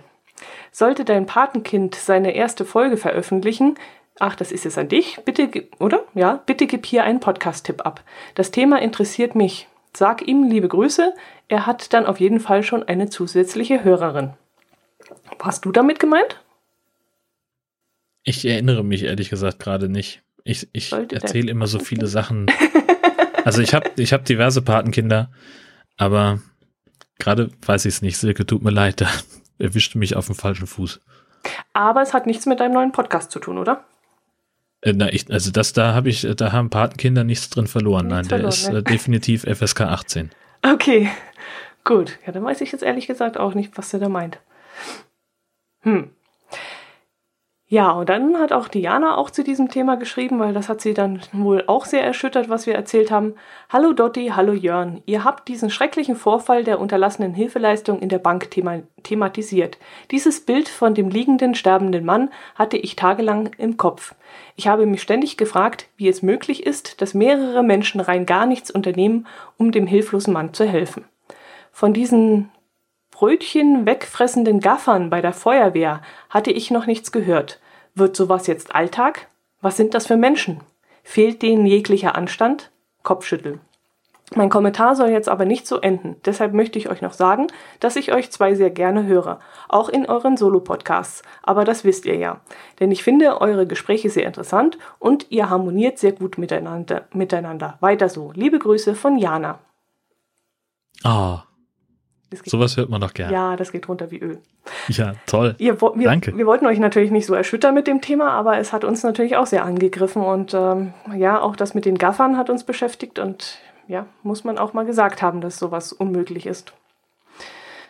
[0.72, 3.76] Sollte dein Patenkind seine erste Folge veröffentlichen,
[4.18, 6.04] ach, das ist es an dich, bitte, oder?
[6.14, 8.02] Ja, bitte gib hier einen Podcast-Tipp ab.
[8.34, 9.68] Das Thema interessiert mich.
[9.96, 11.14] Sag ihm liebe Grüße,
[11.48, 14.34] er hat dann auf jeden Fall schon eine zusätzliche Hörerin.
[15.38, 16.40] Warst du damit gemeint?
[18.22, 20.22] Ich erinnere mich ehrlich gesagt gerade nicht.
[20.44, 22.46] Ich, ich erzähle immer so viele Sachen.
[23.44, 25.30] Also ich habe ich hab diverse Patenkinder,
[25.96, 26.40] aber
[27.18, 28.18] gerade weiß ich es nicht.
[28.18, 29.08] Silke, tut mir leid, da
[29.58, 31.00] erwischte mich auf dem falschen Fuß.
[31.72, 33.84] Aber es hat nichts mit deinem neuen Podcast zu tun, oder?
[34.82, 38.06] Äh, na, ich, also das da habe ich, da haben Patenkinder nichts drin verloren.
[38.06, 38.78] Nichts Nein, der verloren, ist ne?
[38.78, 40.30] äh, definitiv FSK 18.
[40.62, 41.08] Okay,
[41.84, 42.18] gut.
[42.26, 44.38] Ja, dann weiß ich jetzt ehrlich gesagt auch nicht, was der da meint.
[45.82, 46.10] Hm.
[47.72, 50.92] Ja, und dann hat auch Diana auch zu diesem Thema geschrieben, weil das hat sie
[50.92, 53.36] dann wohl auch sehr erschüttert, was wir erzählt haben.
[53.68, 55.04] Hallo Dotti, hallo Jörn.
[55.06, 59.78] Ihr habt diesen schrecklichen Vorfall der unterlassenen Hilfeleistung in der Bank thema thematisiert.
[60.10, 64.16] Dieses Bild von dem liegenden, sterbenden Mann hatte ich tagelang im Kopf.
[64.56, 68.72] Ich habe mich ständig gefragt, wie es möglich ist, dass mehrere Menschen rein gar nichts
[68.72, 69.28] unternehmen,
[69.58, 71.04] um dem hilflosen Mann zu helfen.
[71.70, 72.50] Von diesen
[73.20, 77.60] Brötchen wegfressenden Gaffern bei der Feuerwehr hatte ich noch nichts gehört.
[77.94, 79.28] Wird sowas jetzt Alltag?
[79.60, 80.62] Was sind das für Menschen?
[81.02, 82.70] Fehlt denen jeglicher Anstand?
[83.02, 83.60] Kopfschütteln.
[84.34, 86.16] Mein Kommentar soll jetzt aber nicht so enden.
[86.24, 87.48] Deshalb möchte ich euch noch sagen,
[87.78, 89.40] dass ich euch zwei sehr gerne höre.
[89.68, 91.22] Auch in euren Solo-Podcasts.
[91.42, 92.40] Aber das wisst ihr ja.
[92.80, 97.06] Denn ich finde eure Gespräche sehr interessant und ihr harmoniert sehr gut miteinander.
[97.12, 97.76] miteinander.
[97.80, 98.32] Weiter so.
[98.34, 99.58] Liebe Grüße von Jana.
[101.04, 101.44] Ah,
[102.44, 103.32] Sowas hört man doch gerne.
[103.32, 104.38] Ja, das geht runter wie Öl.
[104.88, 105.56] Ja, toll.
[105.58, 106.36] Ihr, wir, Danke.
[106.36, 109.36] Wir wollten euch natürlich nicht so erschüttern mit dem Thema, aber es hat uns natürlich
[109.36, 110.22] auch sehr angegriffen.
[110.22, 113.18] Und ähm, ja, auch das mit den Gaffern hat uns beschäftigt.
[113.18, 113.58] Und
[113.88, 116.72] ja, muss man auch mal gesagt haben, dass sowas unmöglich ist.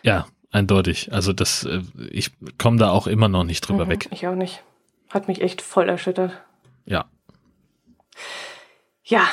[0.01, 1.13] Ja, eindeutig.
[1.13, 4.07] Also das, äh, ich komme da auch immer noch nicht drüber mhm, weg.
[4.11, 4.63] Ich auch nicht.
[5.09, 6.31] Hat mich echt voll erschüttert.
[6.85, 7.05] Ja.
[9.03, 9.27] Ja,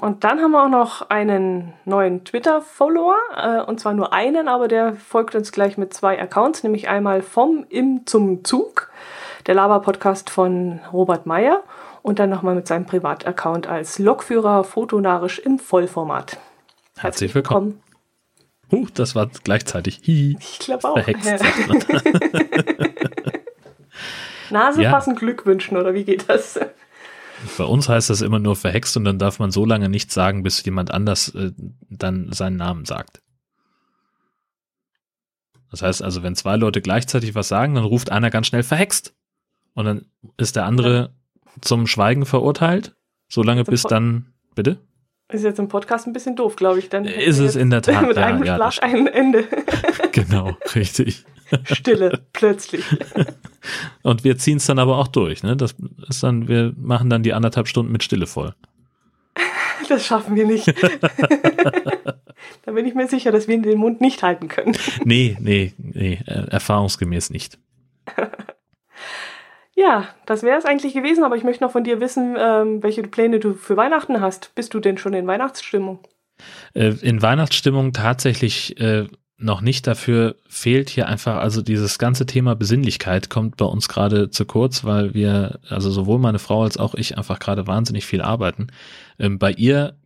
[0.00, 4.68] und dann haben wir auch noch einen neuen Twitter-Follower, äh, und zwar nur einen, aber
[4.68, 8.90] der folgt uns gleich mit zwei Accounts, nämlich einmal vom Im zum Zug,
[9.46, 11.62] der Laber-Podcast von Robert Meyer
[12.02, 16.38] und dann nochmal mit seinem Privataccount als Lokführer fotonarisch im Vollformat.
[16.96, 17.82] Herzlich, Herzlich willkommen.
[18.70, 18.86] willkommen.
[18.86, 20.00] Huh, das war gleichzeitig.
[20.06, 20.36] Hi.
[20.40, 20.94] Ich glaube auch.
[20.94, 21.44] Verhext,
[24.50, 24.90] Nase ja.
[24.92, 26.58] passen Glückwünschen, oder wie geht das?
[27.58, 30.42] Bei uns heißt das immer nur verhext und dann darf man so lange nichts sagen,
[30.42, 31.52] bis jemand anders äh,
[31.88, 33.22] dann seinen Namen sagt.
[35.70, 39.14] Das heißt also, wenn zwei Leute gleichzeitig was sagen, dann ruft einer ganz schnell verhext.
[39.74, 40.06] Und dann
[40.38, 41.14] ist der andere
[41.60, 42.96] zum Schweigen verurteilt,
[43.28, 44.78] solange bis dann, bitte?
[45.28, 46.88] Ist jetzt im Podcast ein bisschen doof, glaube ich.
[46.88, 48.06] Dann ist es in der Tat.
[48.06, 49.44] Mit ja, einem ja, Schlag ein Ende.
[50.12, 51.26] genau, richtig.
[51.64, 52.84] Stille, plötzlich.
[54.02, 55.56] Und wir ziehen es dann aber auch durch, ne?
[55.56, 55.74] Das
[56.08, 58.54] ist dann, wir machen dann die anderthalb Stunden mit Stille voll.
[59.88, 60.66] Das schaffen wir nicht.
[62.64, 64.76] da bin ich mir sicher, dass wir den Mund nicht halten können.
[65.04, 67.58] Nee, nee, nee, äh, erfahrungsgemäß nicht.
[69.76, 73.02] Ja, das wäre es eigentlich gewesen, aber ich möchte noch von dir wissen, ähm, welche
[73.02, 74.54] Pläne du für Weihnachten hast.
[74.54, 76.00] Bist du denn schon in Weihnachtsstimmung?
[76.74, 79.06] Äh, in Weihnachtsstimmung tatsächlich äh,
[79.38, 79.86] noch nicht.
[79.86, 84.84] Dafür fehlt hier einfach, also dieses ganze Thema Besinnlichkeit kommt bei uns gerade zu kurz,
[84.84, 88.68] weil wir, also sowohl meine Frau als auch ich einfach gerade wahnsinnig viel arbeiten.
[89.18, 89.96] Ähm, bei ihr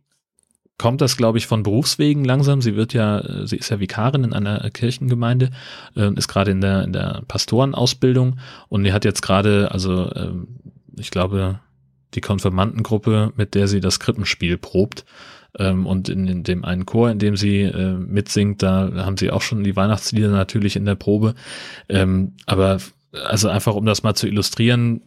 [0.77, 2.61] kommt das, glaube ich, von Berufswegen langsam.
[2.61, 5.51] Sie wird ja, sie ist ja Vikarin in einer Kirchengemeinde,
[5.95, 10.31] äh, ist gerade in der, in der Pastorenausbildung und die hat jetzt gerade, also äh,
[10.97, 11.59] ich glaube,
[12.15, 15.05] die Konfirmandengruppe, mit der sie das Krippenspiel probt,
[15.57, 19.31] ähm, und in, in, dem einen Chor, in dem sie äh, mitsingt, da haben sie
[19.31, 21.35] auch schon die Weihnachtslieder natürlich in der Probe.
[21.89, 22.79] Ähm, aber
[23.11, 25.01] also einfach, um das mal zu illustrieren,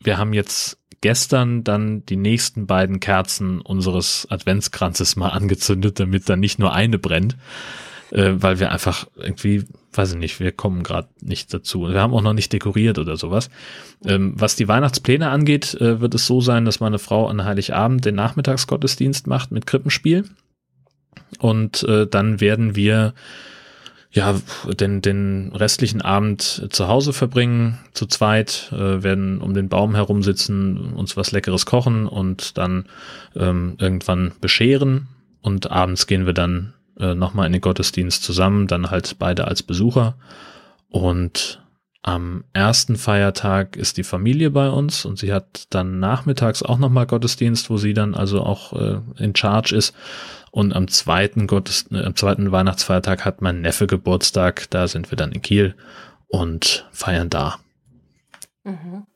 [0.00, 6.40] wir haben jetzt gestern dann die nächsten beiden Kerzen unseres Adventskranzes mal angezündet, damit dann
[6.40, 7.36] nicht nur eine brennt,
[8.10, 9.64] äh, weil wir einfach irgendwie
[9.98, 11.88] weiß ich nicht, wir kommen gerade nicht dazu.
[11.88, 13.50] Wir haben auch noch nicht dekoriert oder sowas.
[14.06, 18.04] Ähm, was die Weihnachtspläne angeht, äh, wird es so sein, dass meine Frau an Heiligabend
[18.04, 20.24] den Nachmittagsgottesdienst macht mit Krippenspiel.
[21.40, 23.12] Und äh, dann werden wir
[24.10, 29.94] ja den, den restlichen Abend zu Hause verbringen, zu zweit, äh, werden um den Baum
[29.94, 32.86] herum sitzen, uns was Leckeres kochen und dann
[33.36, 35.08] ähm, irgendwann bescheren.
[35.42, 39.62] Und abends gehen wir dann äh, nochmal in den Gottesdienst zusammen, dann halt beide als
[39.62, 40.16] Besucher.
[40.88, 41.62] Und
[42.02, 47.06] am ersten Feiertag ist die Familie bei uns und sie hat dann nachmittags auch nochmal
[47.06, 49.94] Gottesdienst, wo sie dann also auch äh, in Charge ist.
[50.50, 55.16] Und am zweiten Gottes, äh, am zweiten Weihnachtsfeiertag hat mein Neffe Geburtstag, da sind wir
[55.16, 55.74] dann in Kiel
[56.28, 57.58] und feiern da.
[58.64, 59.06] Mhm.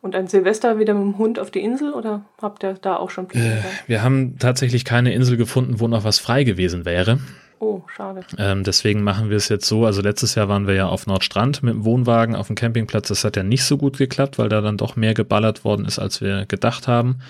[0.00, 3.10] Und ein Silvester wieder mit dem Hund auf die Insel oder habt ihr da auch
[3.10, 3.58] schon Pläne?
[3.58, 7.18] Äh, wir haben tatsächlich keine Insel gefunden, wo noch was frei gewesen wäre.
[7.58, 8.20] Oh, schade.
[8.36, 9.86] Ähm, deswegen machen wir es jetzt so.
[9.86, 13.08] Also letztes Jahr waren wir ja auf Nordstrand mit dem Wohnwagen auf dem Campingplatz.
[13.08, 15.98] Das hat ja nicht so gut geklappt, weil da dann doch mehr geballert worden ist,
[15.98, 17.20] als wir gedacht haben.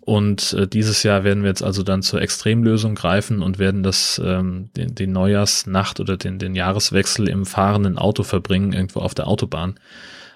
[0.00, 4.20] Und äh, dieses Jahr werden wir jetzt also dann zur Extremlösung greifen und werden das
[4.22, 9.26] ähm, den, den Neujahrsnacht oder den, den Jahreswechsel im fahrenden Auto verbringen, irgendwo auf der
[9.26, 9.78] Autobahn.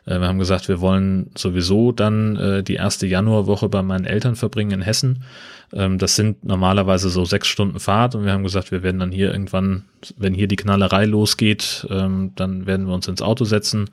[0.08, 4.36] Äh, wir haben gesagt, wir wollen sowieso dann äh, die erste Januarwoche bei meinen Eltern
[4.36, 5.24] verbringen in Hessen.
[5.72, 9.12] Ähm, das sind normalerweise so sechs Stunden Fahrt und wir haben gesagt, wir werden dann
[9.12, 9.84] hier irgendwann,
[10.16, 13.90] wenn hier die Knallerei losgeht, ähm, dann werden wir uns ins Auto setzen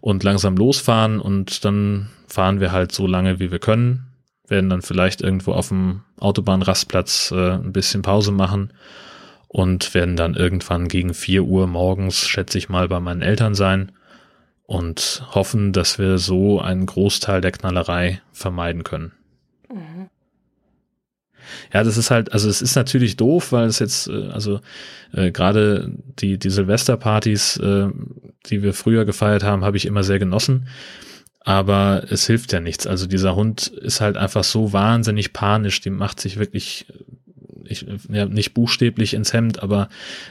[0.00, 4.06] und langsam losfahren und dann fahren wir halt so lange, wie wir können,
[4.46, 8.72] werden dann vielleicht irgendwo auf dem Autobahnrastplatz äh, ein bisschen Pause machen
[9.48, 13.92] und werden dann irgendwann gegen vier Uhr morgens, schätze ich mal, bei meinen Eltern sein
[14.66, 19.12] und hoffen, dass wir so einen Großteil der Knallerei vermeiden können.
[19.72, 20.10] Mhm.
[21.72, 24.60] Ja, das ist halt, also es ist natürlich doof, weil es jetzt, äh, also
[25.12, 27.88] äh, gerade die, die Silvesterpartys, äh,
[28.46, 30.68] die wir früher gefeiert haben, habe ich immer sehr genossen.
[31.40, 32.88] Aber es hilft ja nichts.
[32.88, 36.86] Also dieser Hund ist halt einfach so wahnsinnig panisch, die macht sich wirklich
[37.70, 39.88] ich, ja, nicht buchstäblich ins Hemd, aber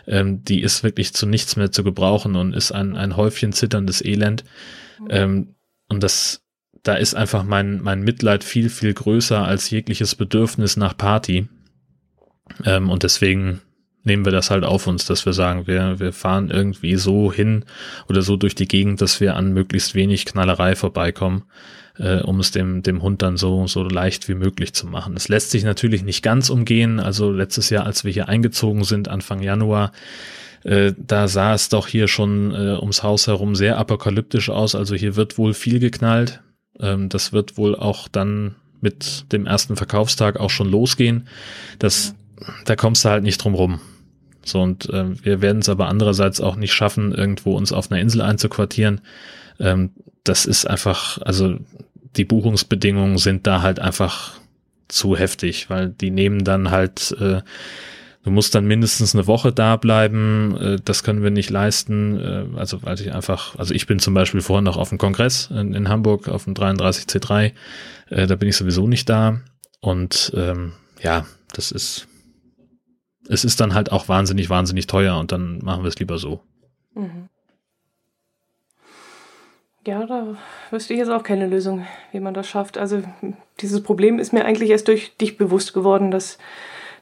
[0.07, 4.03] ähm, die ist wirklich zu nichts mehr zu gebrauchen und ist ein, ein Häufchen zitterndes
[4.03, 4.43] Elend.
[4.99, 5.07] Mhm.
[5.09, 5.55] Ähm,
[5.89, 6.43] und das,
[6.83, 11.47] da ist einfach mein, mein Mitleid viel, viel größer als jegliches Bedürfnis nach Party.
[12.63, 13.61] Ähm, und deswegen
[14.03, 17.65] nehmen wir das halt auf uns, dass wir sagen, wir, wir fahren irgendwie so hin
[18.07, 21.43] oder so durch die Gegend, dass wir an möglichst wenig Knallerei vorbeikommen
[21.97, 25.15] äh, um es dem, dem Hund dann so, so leicht wie möglich zu machen.
[25.15, 26.99] Es lässt sich natürlich nicht ganz umgehen.
[26.99, 29.91] Also letztes Jahr, als wir hier eingezogen sind, Anfang Januar,
[30.63, 34.75] äh, da sah es doch hier schon äh, ums Haus herum sehr apokalyptisch aus.
[34.75, 36.41] Also hier wird wohl viel geknallt.
[36.79, 41.27] Ähm, das wird wohl auch dann mit dem ersten Verkaufstag auch schon losgehen.
[41.79, 42.15] Das,
[42.65, 43.79] da kommst du halt nicht drum rum.
[44.43, 47.99] So, und äh, wir werden es aber andererseits auch nicht schaffen, irgendwo uns auf einer
[47.99, 49.01] Insel einzuquartieren.
[49.59, 49.91] Ähm,
[50.23, 51.55] das ist einfach, also
[52.15, 54.33] die Buchungsbedingungen sind da halt einfach
[54.87, 57.41] zu heftig, weil die nehmen dann halt, äh,
[58.23, 62.45] du musst dann mindestens eine Woche da bleiben, äh, das können wir nicht leisten, äh,
[62.57, 65.73] also weil ich einfach, also ich bin zum Beispiel vorhin noch auf dem Kongress in,
[65.73, 67.53] in Hamburg auf dem 33C3,
[68.09, 69.41] äh, da bin ich sowieso nicht da
[69.79, 72.07] und ähm, ja, das ist,
[73.27, 76.41] es ist dann halt auch wahnsinnig, wahnsinnig teuer und dann machen wir es lieber so.
[76.93, 77.29] Mhm.
[79.85, 80.35] Ja, da
[80.71, 82.77] wüsste ich jetzt auch keine Lösung, wie man das schafft.
[82.77, 83.03] Also
[83.61, 86.39] dieses Problem ist mir eigentlich erst durch dich bewusst geworden, dass,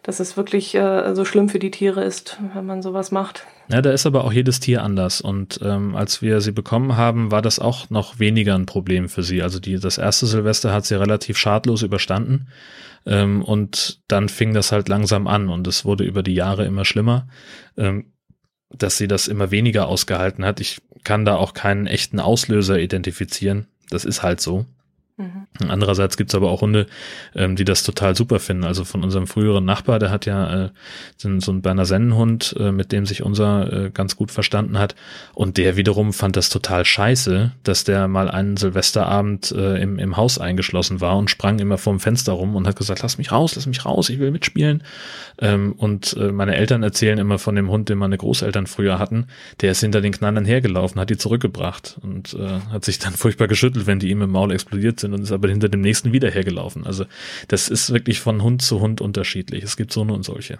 [0.04, 3.46] dass es wirklich äh, so schlimm für die Tiere ist, wenn man sowas macht.
[3.70, 5.22] Ja, da ist aber auch jedes Tier anders.
[5.22, 9.24] Und ähm, als wir sie bekommen haben, war das auch noch weniger ein Problem für
[9.24, 9.42] sie.
[9.42, 12.48] Also die, das erste Silvester hat sie relativ schadlos überstanden.
[13.06, 16.84] Ähm, und dann fing das halt langsam an und es wurde über die Jahre immer
[16.84, 17.28] schlimmer.
[17.78, 18.13] Ähm,
[18.78, 20.60] dass sie das immer weniger ausgehalten hat.
[20.60, 23.68] Ich kann da auch keinen echten Auslöser identifizieren.
[23.90, 24.66] Das ist halt so.
[25.24, 25.70] Mhm.
[25.70, 26.88] Andererseits gibt's aber auch Hunde,
[27.36, 28.64] ähm, die das total super finden.
[28.64, 30.70] Also von unserem früheren Nachbar, der hat ja äh,
[31.18, 34.96] so, einen Berner Sennenhund, äh, mit dem sich unser äh, ganz gut verstanden hat.
[35.34, 40.18] Und der wiederum fand das total scheiße, dass der mal einen Silvesterabend äh, im, im
[40.18, 43.56] Haus eingeschlossen war und sprang immer vorm Fenster rum und hat gesagt, lass mich raus,
[43.56, 44.84] lass mich raus, ich will mitspielen.
[45.40, 49.28] Ähm, und äh, meine Eltern erzählen immer von dem Hund, den meine Großeltern früher hatten.
[49.62, 53.48] Der ist hinter den Knallern hergelaufen, hat die zurückgebracht und äh, hat sich dann furchtbar
[53.48, 56.30] geschüttelt, wenn die ihm im Maul explodiert sind und ist aber hinter dem nächsten wieder
[56.30, 56.86] hergelaufen.
[56.86, 57.06] Also
[57.48, 59.64] das ist wirklich von Hund zu Hund unterschiedlich.
[59.64, 60.58] Es gibt so und solche.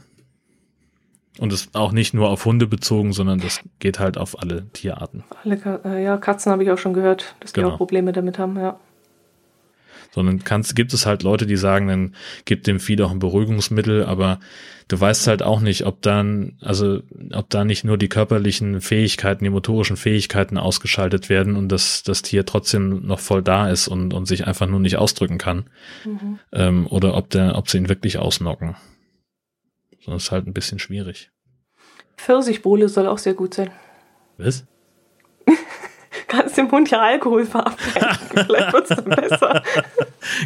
[1.40, 4.68] Und es ist auch nicht nur auf Hunde bezogen, sondern das geht halt auf alle
[4.72, 5.24] Tierarten.
[5.44, 7.70] Alle, äh, ja, Katzen habe ich auch schon gehört, dass genau.
[7.70, 8.80] die auch Probleme damit haben, ja
[10.14, 12.16] sondern kannst, gibt es halt Leute, die sagen, dann
[12.46, 14.40] gibt dem Vieh doch ein Beruhigungsmittel, aber
[14.88, 17.02] du weißt halt auch nicht, ob dann, also
[17.34, 22.22] ob da nicht nur die körperlichen Fähigkeiten, die motorischen Fähigkeiten ausgeschaltet werden und dass das
[22.22, 25.66] Tier trotzdem noch voll da ist und, und sich einfach nur nicht ausdrücken kann.
[26.06, 26.40] Mhm.
[26.52, 28.76] Ähm, oder ob der, ob sie ihn wirklich ausnocken.
[30.06, 31.32] Das ist halt ein bisschen schwierig.
[32.18, 33.72] Pfirsichbowle soll auch sehr gut sein.
[34.38, 34.66] Was?
[36.34, 38.28] kannst dem Hund ja Alkohol verabreichen.
[38.46, 39.64] Vielleicht wird es dann besser.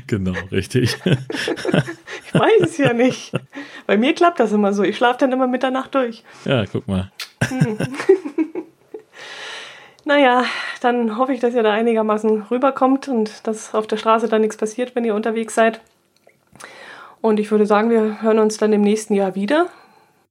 [0.06, 0.98] Genau, richtig.
[1.06, 3.32] ich weiß es ja nicht.
[3.86, 4.84] Bei mir klappt das immer so.
[4.84, 6.24] Ich schlafe dann immer Mitternacht durch.
[6.46, 7.12] Ja, guck mal.
[7.48, 7.78] Hm.
[10.06, 10.46] naja,
[10.82, 14.58] dann hoffe ich, dass ihr da einigermaßen rüberkommt und dass auf der Straße dann nichts
[14.58, 15.82] passiert, wenn ihr unterwegs seid.
[17.22, 19.68] Und ich würde sagen, wir hören uns dann im nächsten Jahr wieder.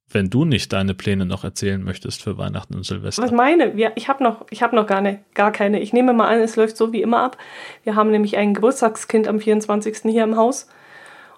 [0.09, 3.23] Wenn du nicht deine Pläne noch erzählen möchtest für Weihnachten und Silvester.
[3.23, 3.77] Was meine?
[3.77, 5.81] Ja, ich habe noch, ich hab noch gar, ne, gar keine.
[5.81, 7.37] Ich nehme mal an, es läuft so wie immer ab.
[7.83, 9.99] Wir haben nämlich ein Geburtstagskind am 24.
[10.05, 10.69] hier im Haus.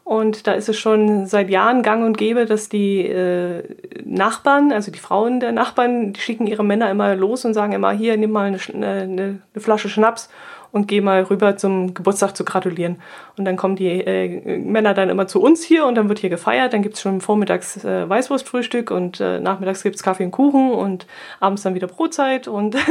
[0.05, 3.63] Und da ist es schon seit Jahren gang und gäbe, dass die äh,
[4.05, 7.93] Nachbarn, also die Frauen der Nachbarn, die schicken ihre Männer immer los und sagen immer,
[7.93, 10.31] hier, nimm mal eine, eine, eine Flasche Schnaps
[10.73, 13.01] und geh mal rüber zum Geburtstag zu gratulieren.
[13.37, 16.31] Und dann kommen die äh, Männer dann immer zu uns hier und dann wird hier
[16.31, 16.73] gefeiert.
[16.73, 21.07] Dann gibt's schon vormittags äh, Weißwurstfrühstück und äh, nachmittags gibt's Kaffee und Kuchen und
[21.41, 22.77] abends dann wieder Brotzeit und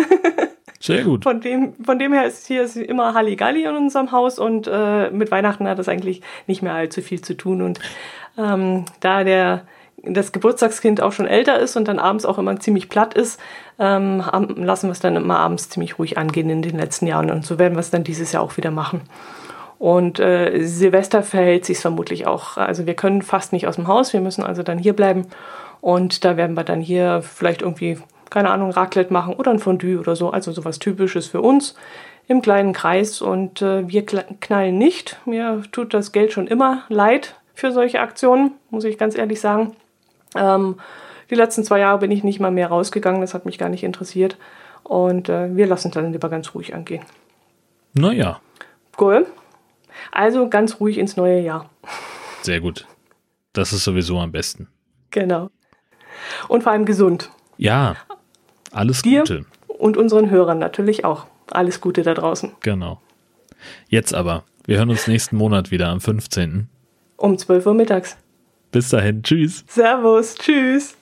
[0.80, 1.24] Sehr gut.
[1.24, 5.10] Von dem, von dem her ist hier ist immer Halligalli in unserem Haus und äh,
[5.10, 7.62] mit Weihnachten hat das eigentlich nicht mehr allzu viel zu tun.
[7.62, 7.80] Und
[8.38, 9.64] ähm, da der
[10.09, 13.39] das Geburtstagskind auch schon älter ist und dann abends auch immer ziemlich platt ist,
[13.79, 14.23] ähm,
[14.57, 17.31] lassen wir es dann immer abends ziemlich ruhig angehen in den letzten Jahren.
[17.31, 19.01] Und so werden wir es dann dieses Jahr auch wieder machen.
[19.79, 22.57] Und äh, Silvester verhält sich vermutlich auch.
[22.57, 25.27] Also wir können fast nicht aus dem Haus, wir müssen also dann hier bleiben.
[25.81, 27.97] Und da werden wir dann hier vielleicht irgendwie
[28.29, 30.29] keine Ahnung, Raclette machen oder ein Fondue oder so.
[30.29, 31.75] Also sowas Typisches für uns
[32.27, 33.21] im kleinen Kreis.
[33.21, 35.17] Und äh, wir knallen nicht.
[35.25, 39.75] Mir tut das Geld schon immer leid für solche Aktionen, muss ich ganz ehrlich sagen.
[40.36, 40.76] Ähm,
[41.30, 43.22] die letzten zwei Jahre bin ich nicht mal mehr rausgegangen.
[43.22, 44.38] Das hat mich gar nicht interessiert.
[44.84, 47.04] Und äh, wir lassen es dann lieber ganz ruhig angehen.
[47.94, 48.40] Naja.
[48.99, 49.26] Cool.
[50.12, 51.70] Also ganz ruhig ins neue Jahr.
[52.41, 52.86] Sehr gut.
[53.54, 54.68] Das ist sowieso am besten.
[55.12, 55.49] Genau.
[56.48, 57.30] Und vor allem gesund.
[57.58, 57.95] Ja,
[58.72, 59.45] alles Dir Gute.
[59.68, 61.26] Und unseren Hörern natürlich auch.
[61.49, 62.52] Alles Gute da draußen.
[62.62, 63.02] Genau.
[63.88, 64.44] Jetzt aber.
[64.66, 66.70] Wir hören uns nächsten Monat wieder am 15.
[67.16, 68.18] Um 12 Uhr mittags.
[68.78, 69.24] Bis dahin.
[69.24, 69.66] Tschüss.
[69.68, 70.36] Servus.
[70.36, 70.95] Tschüss.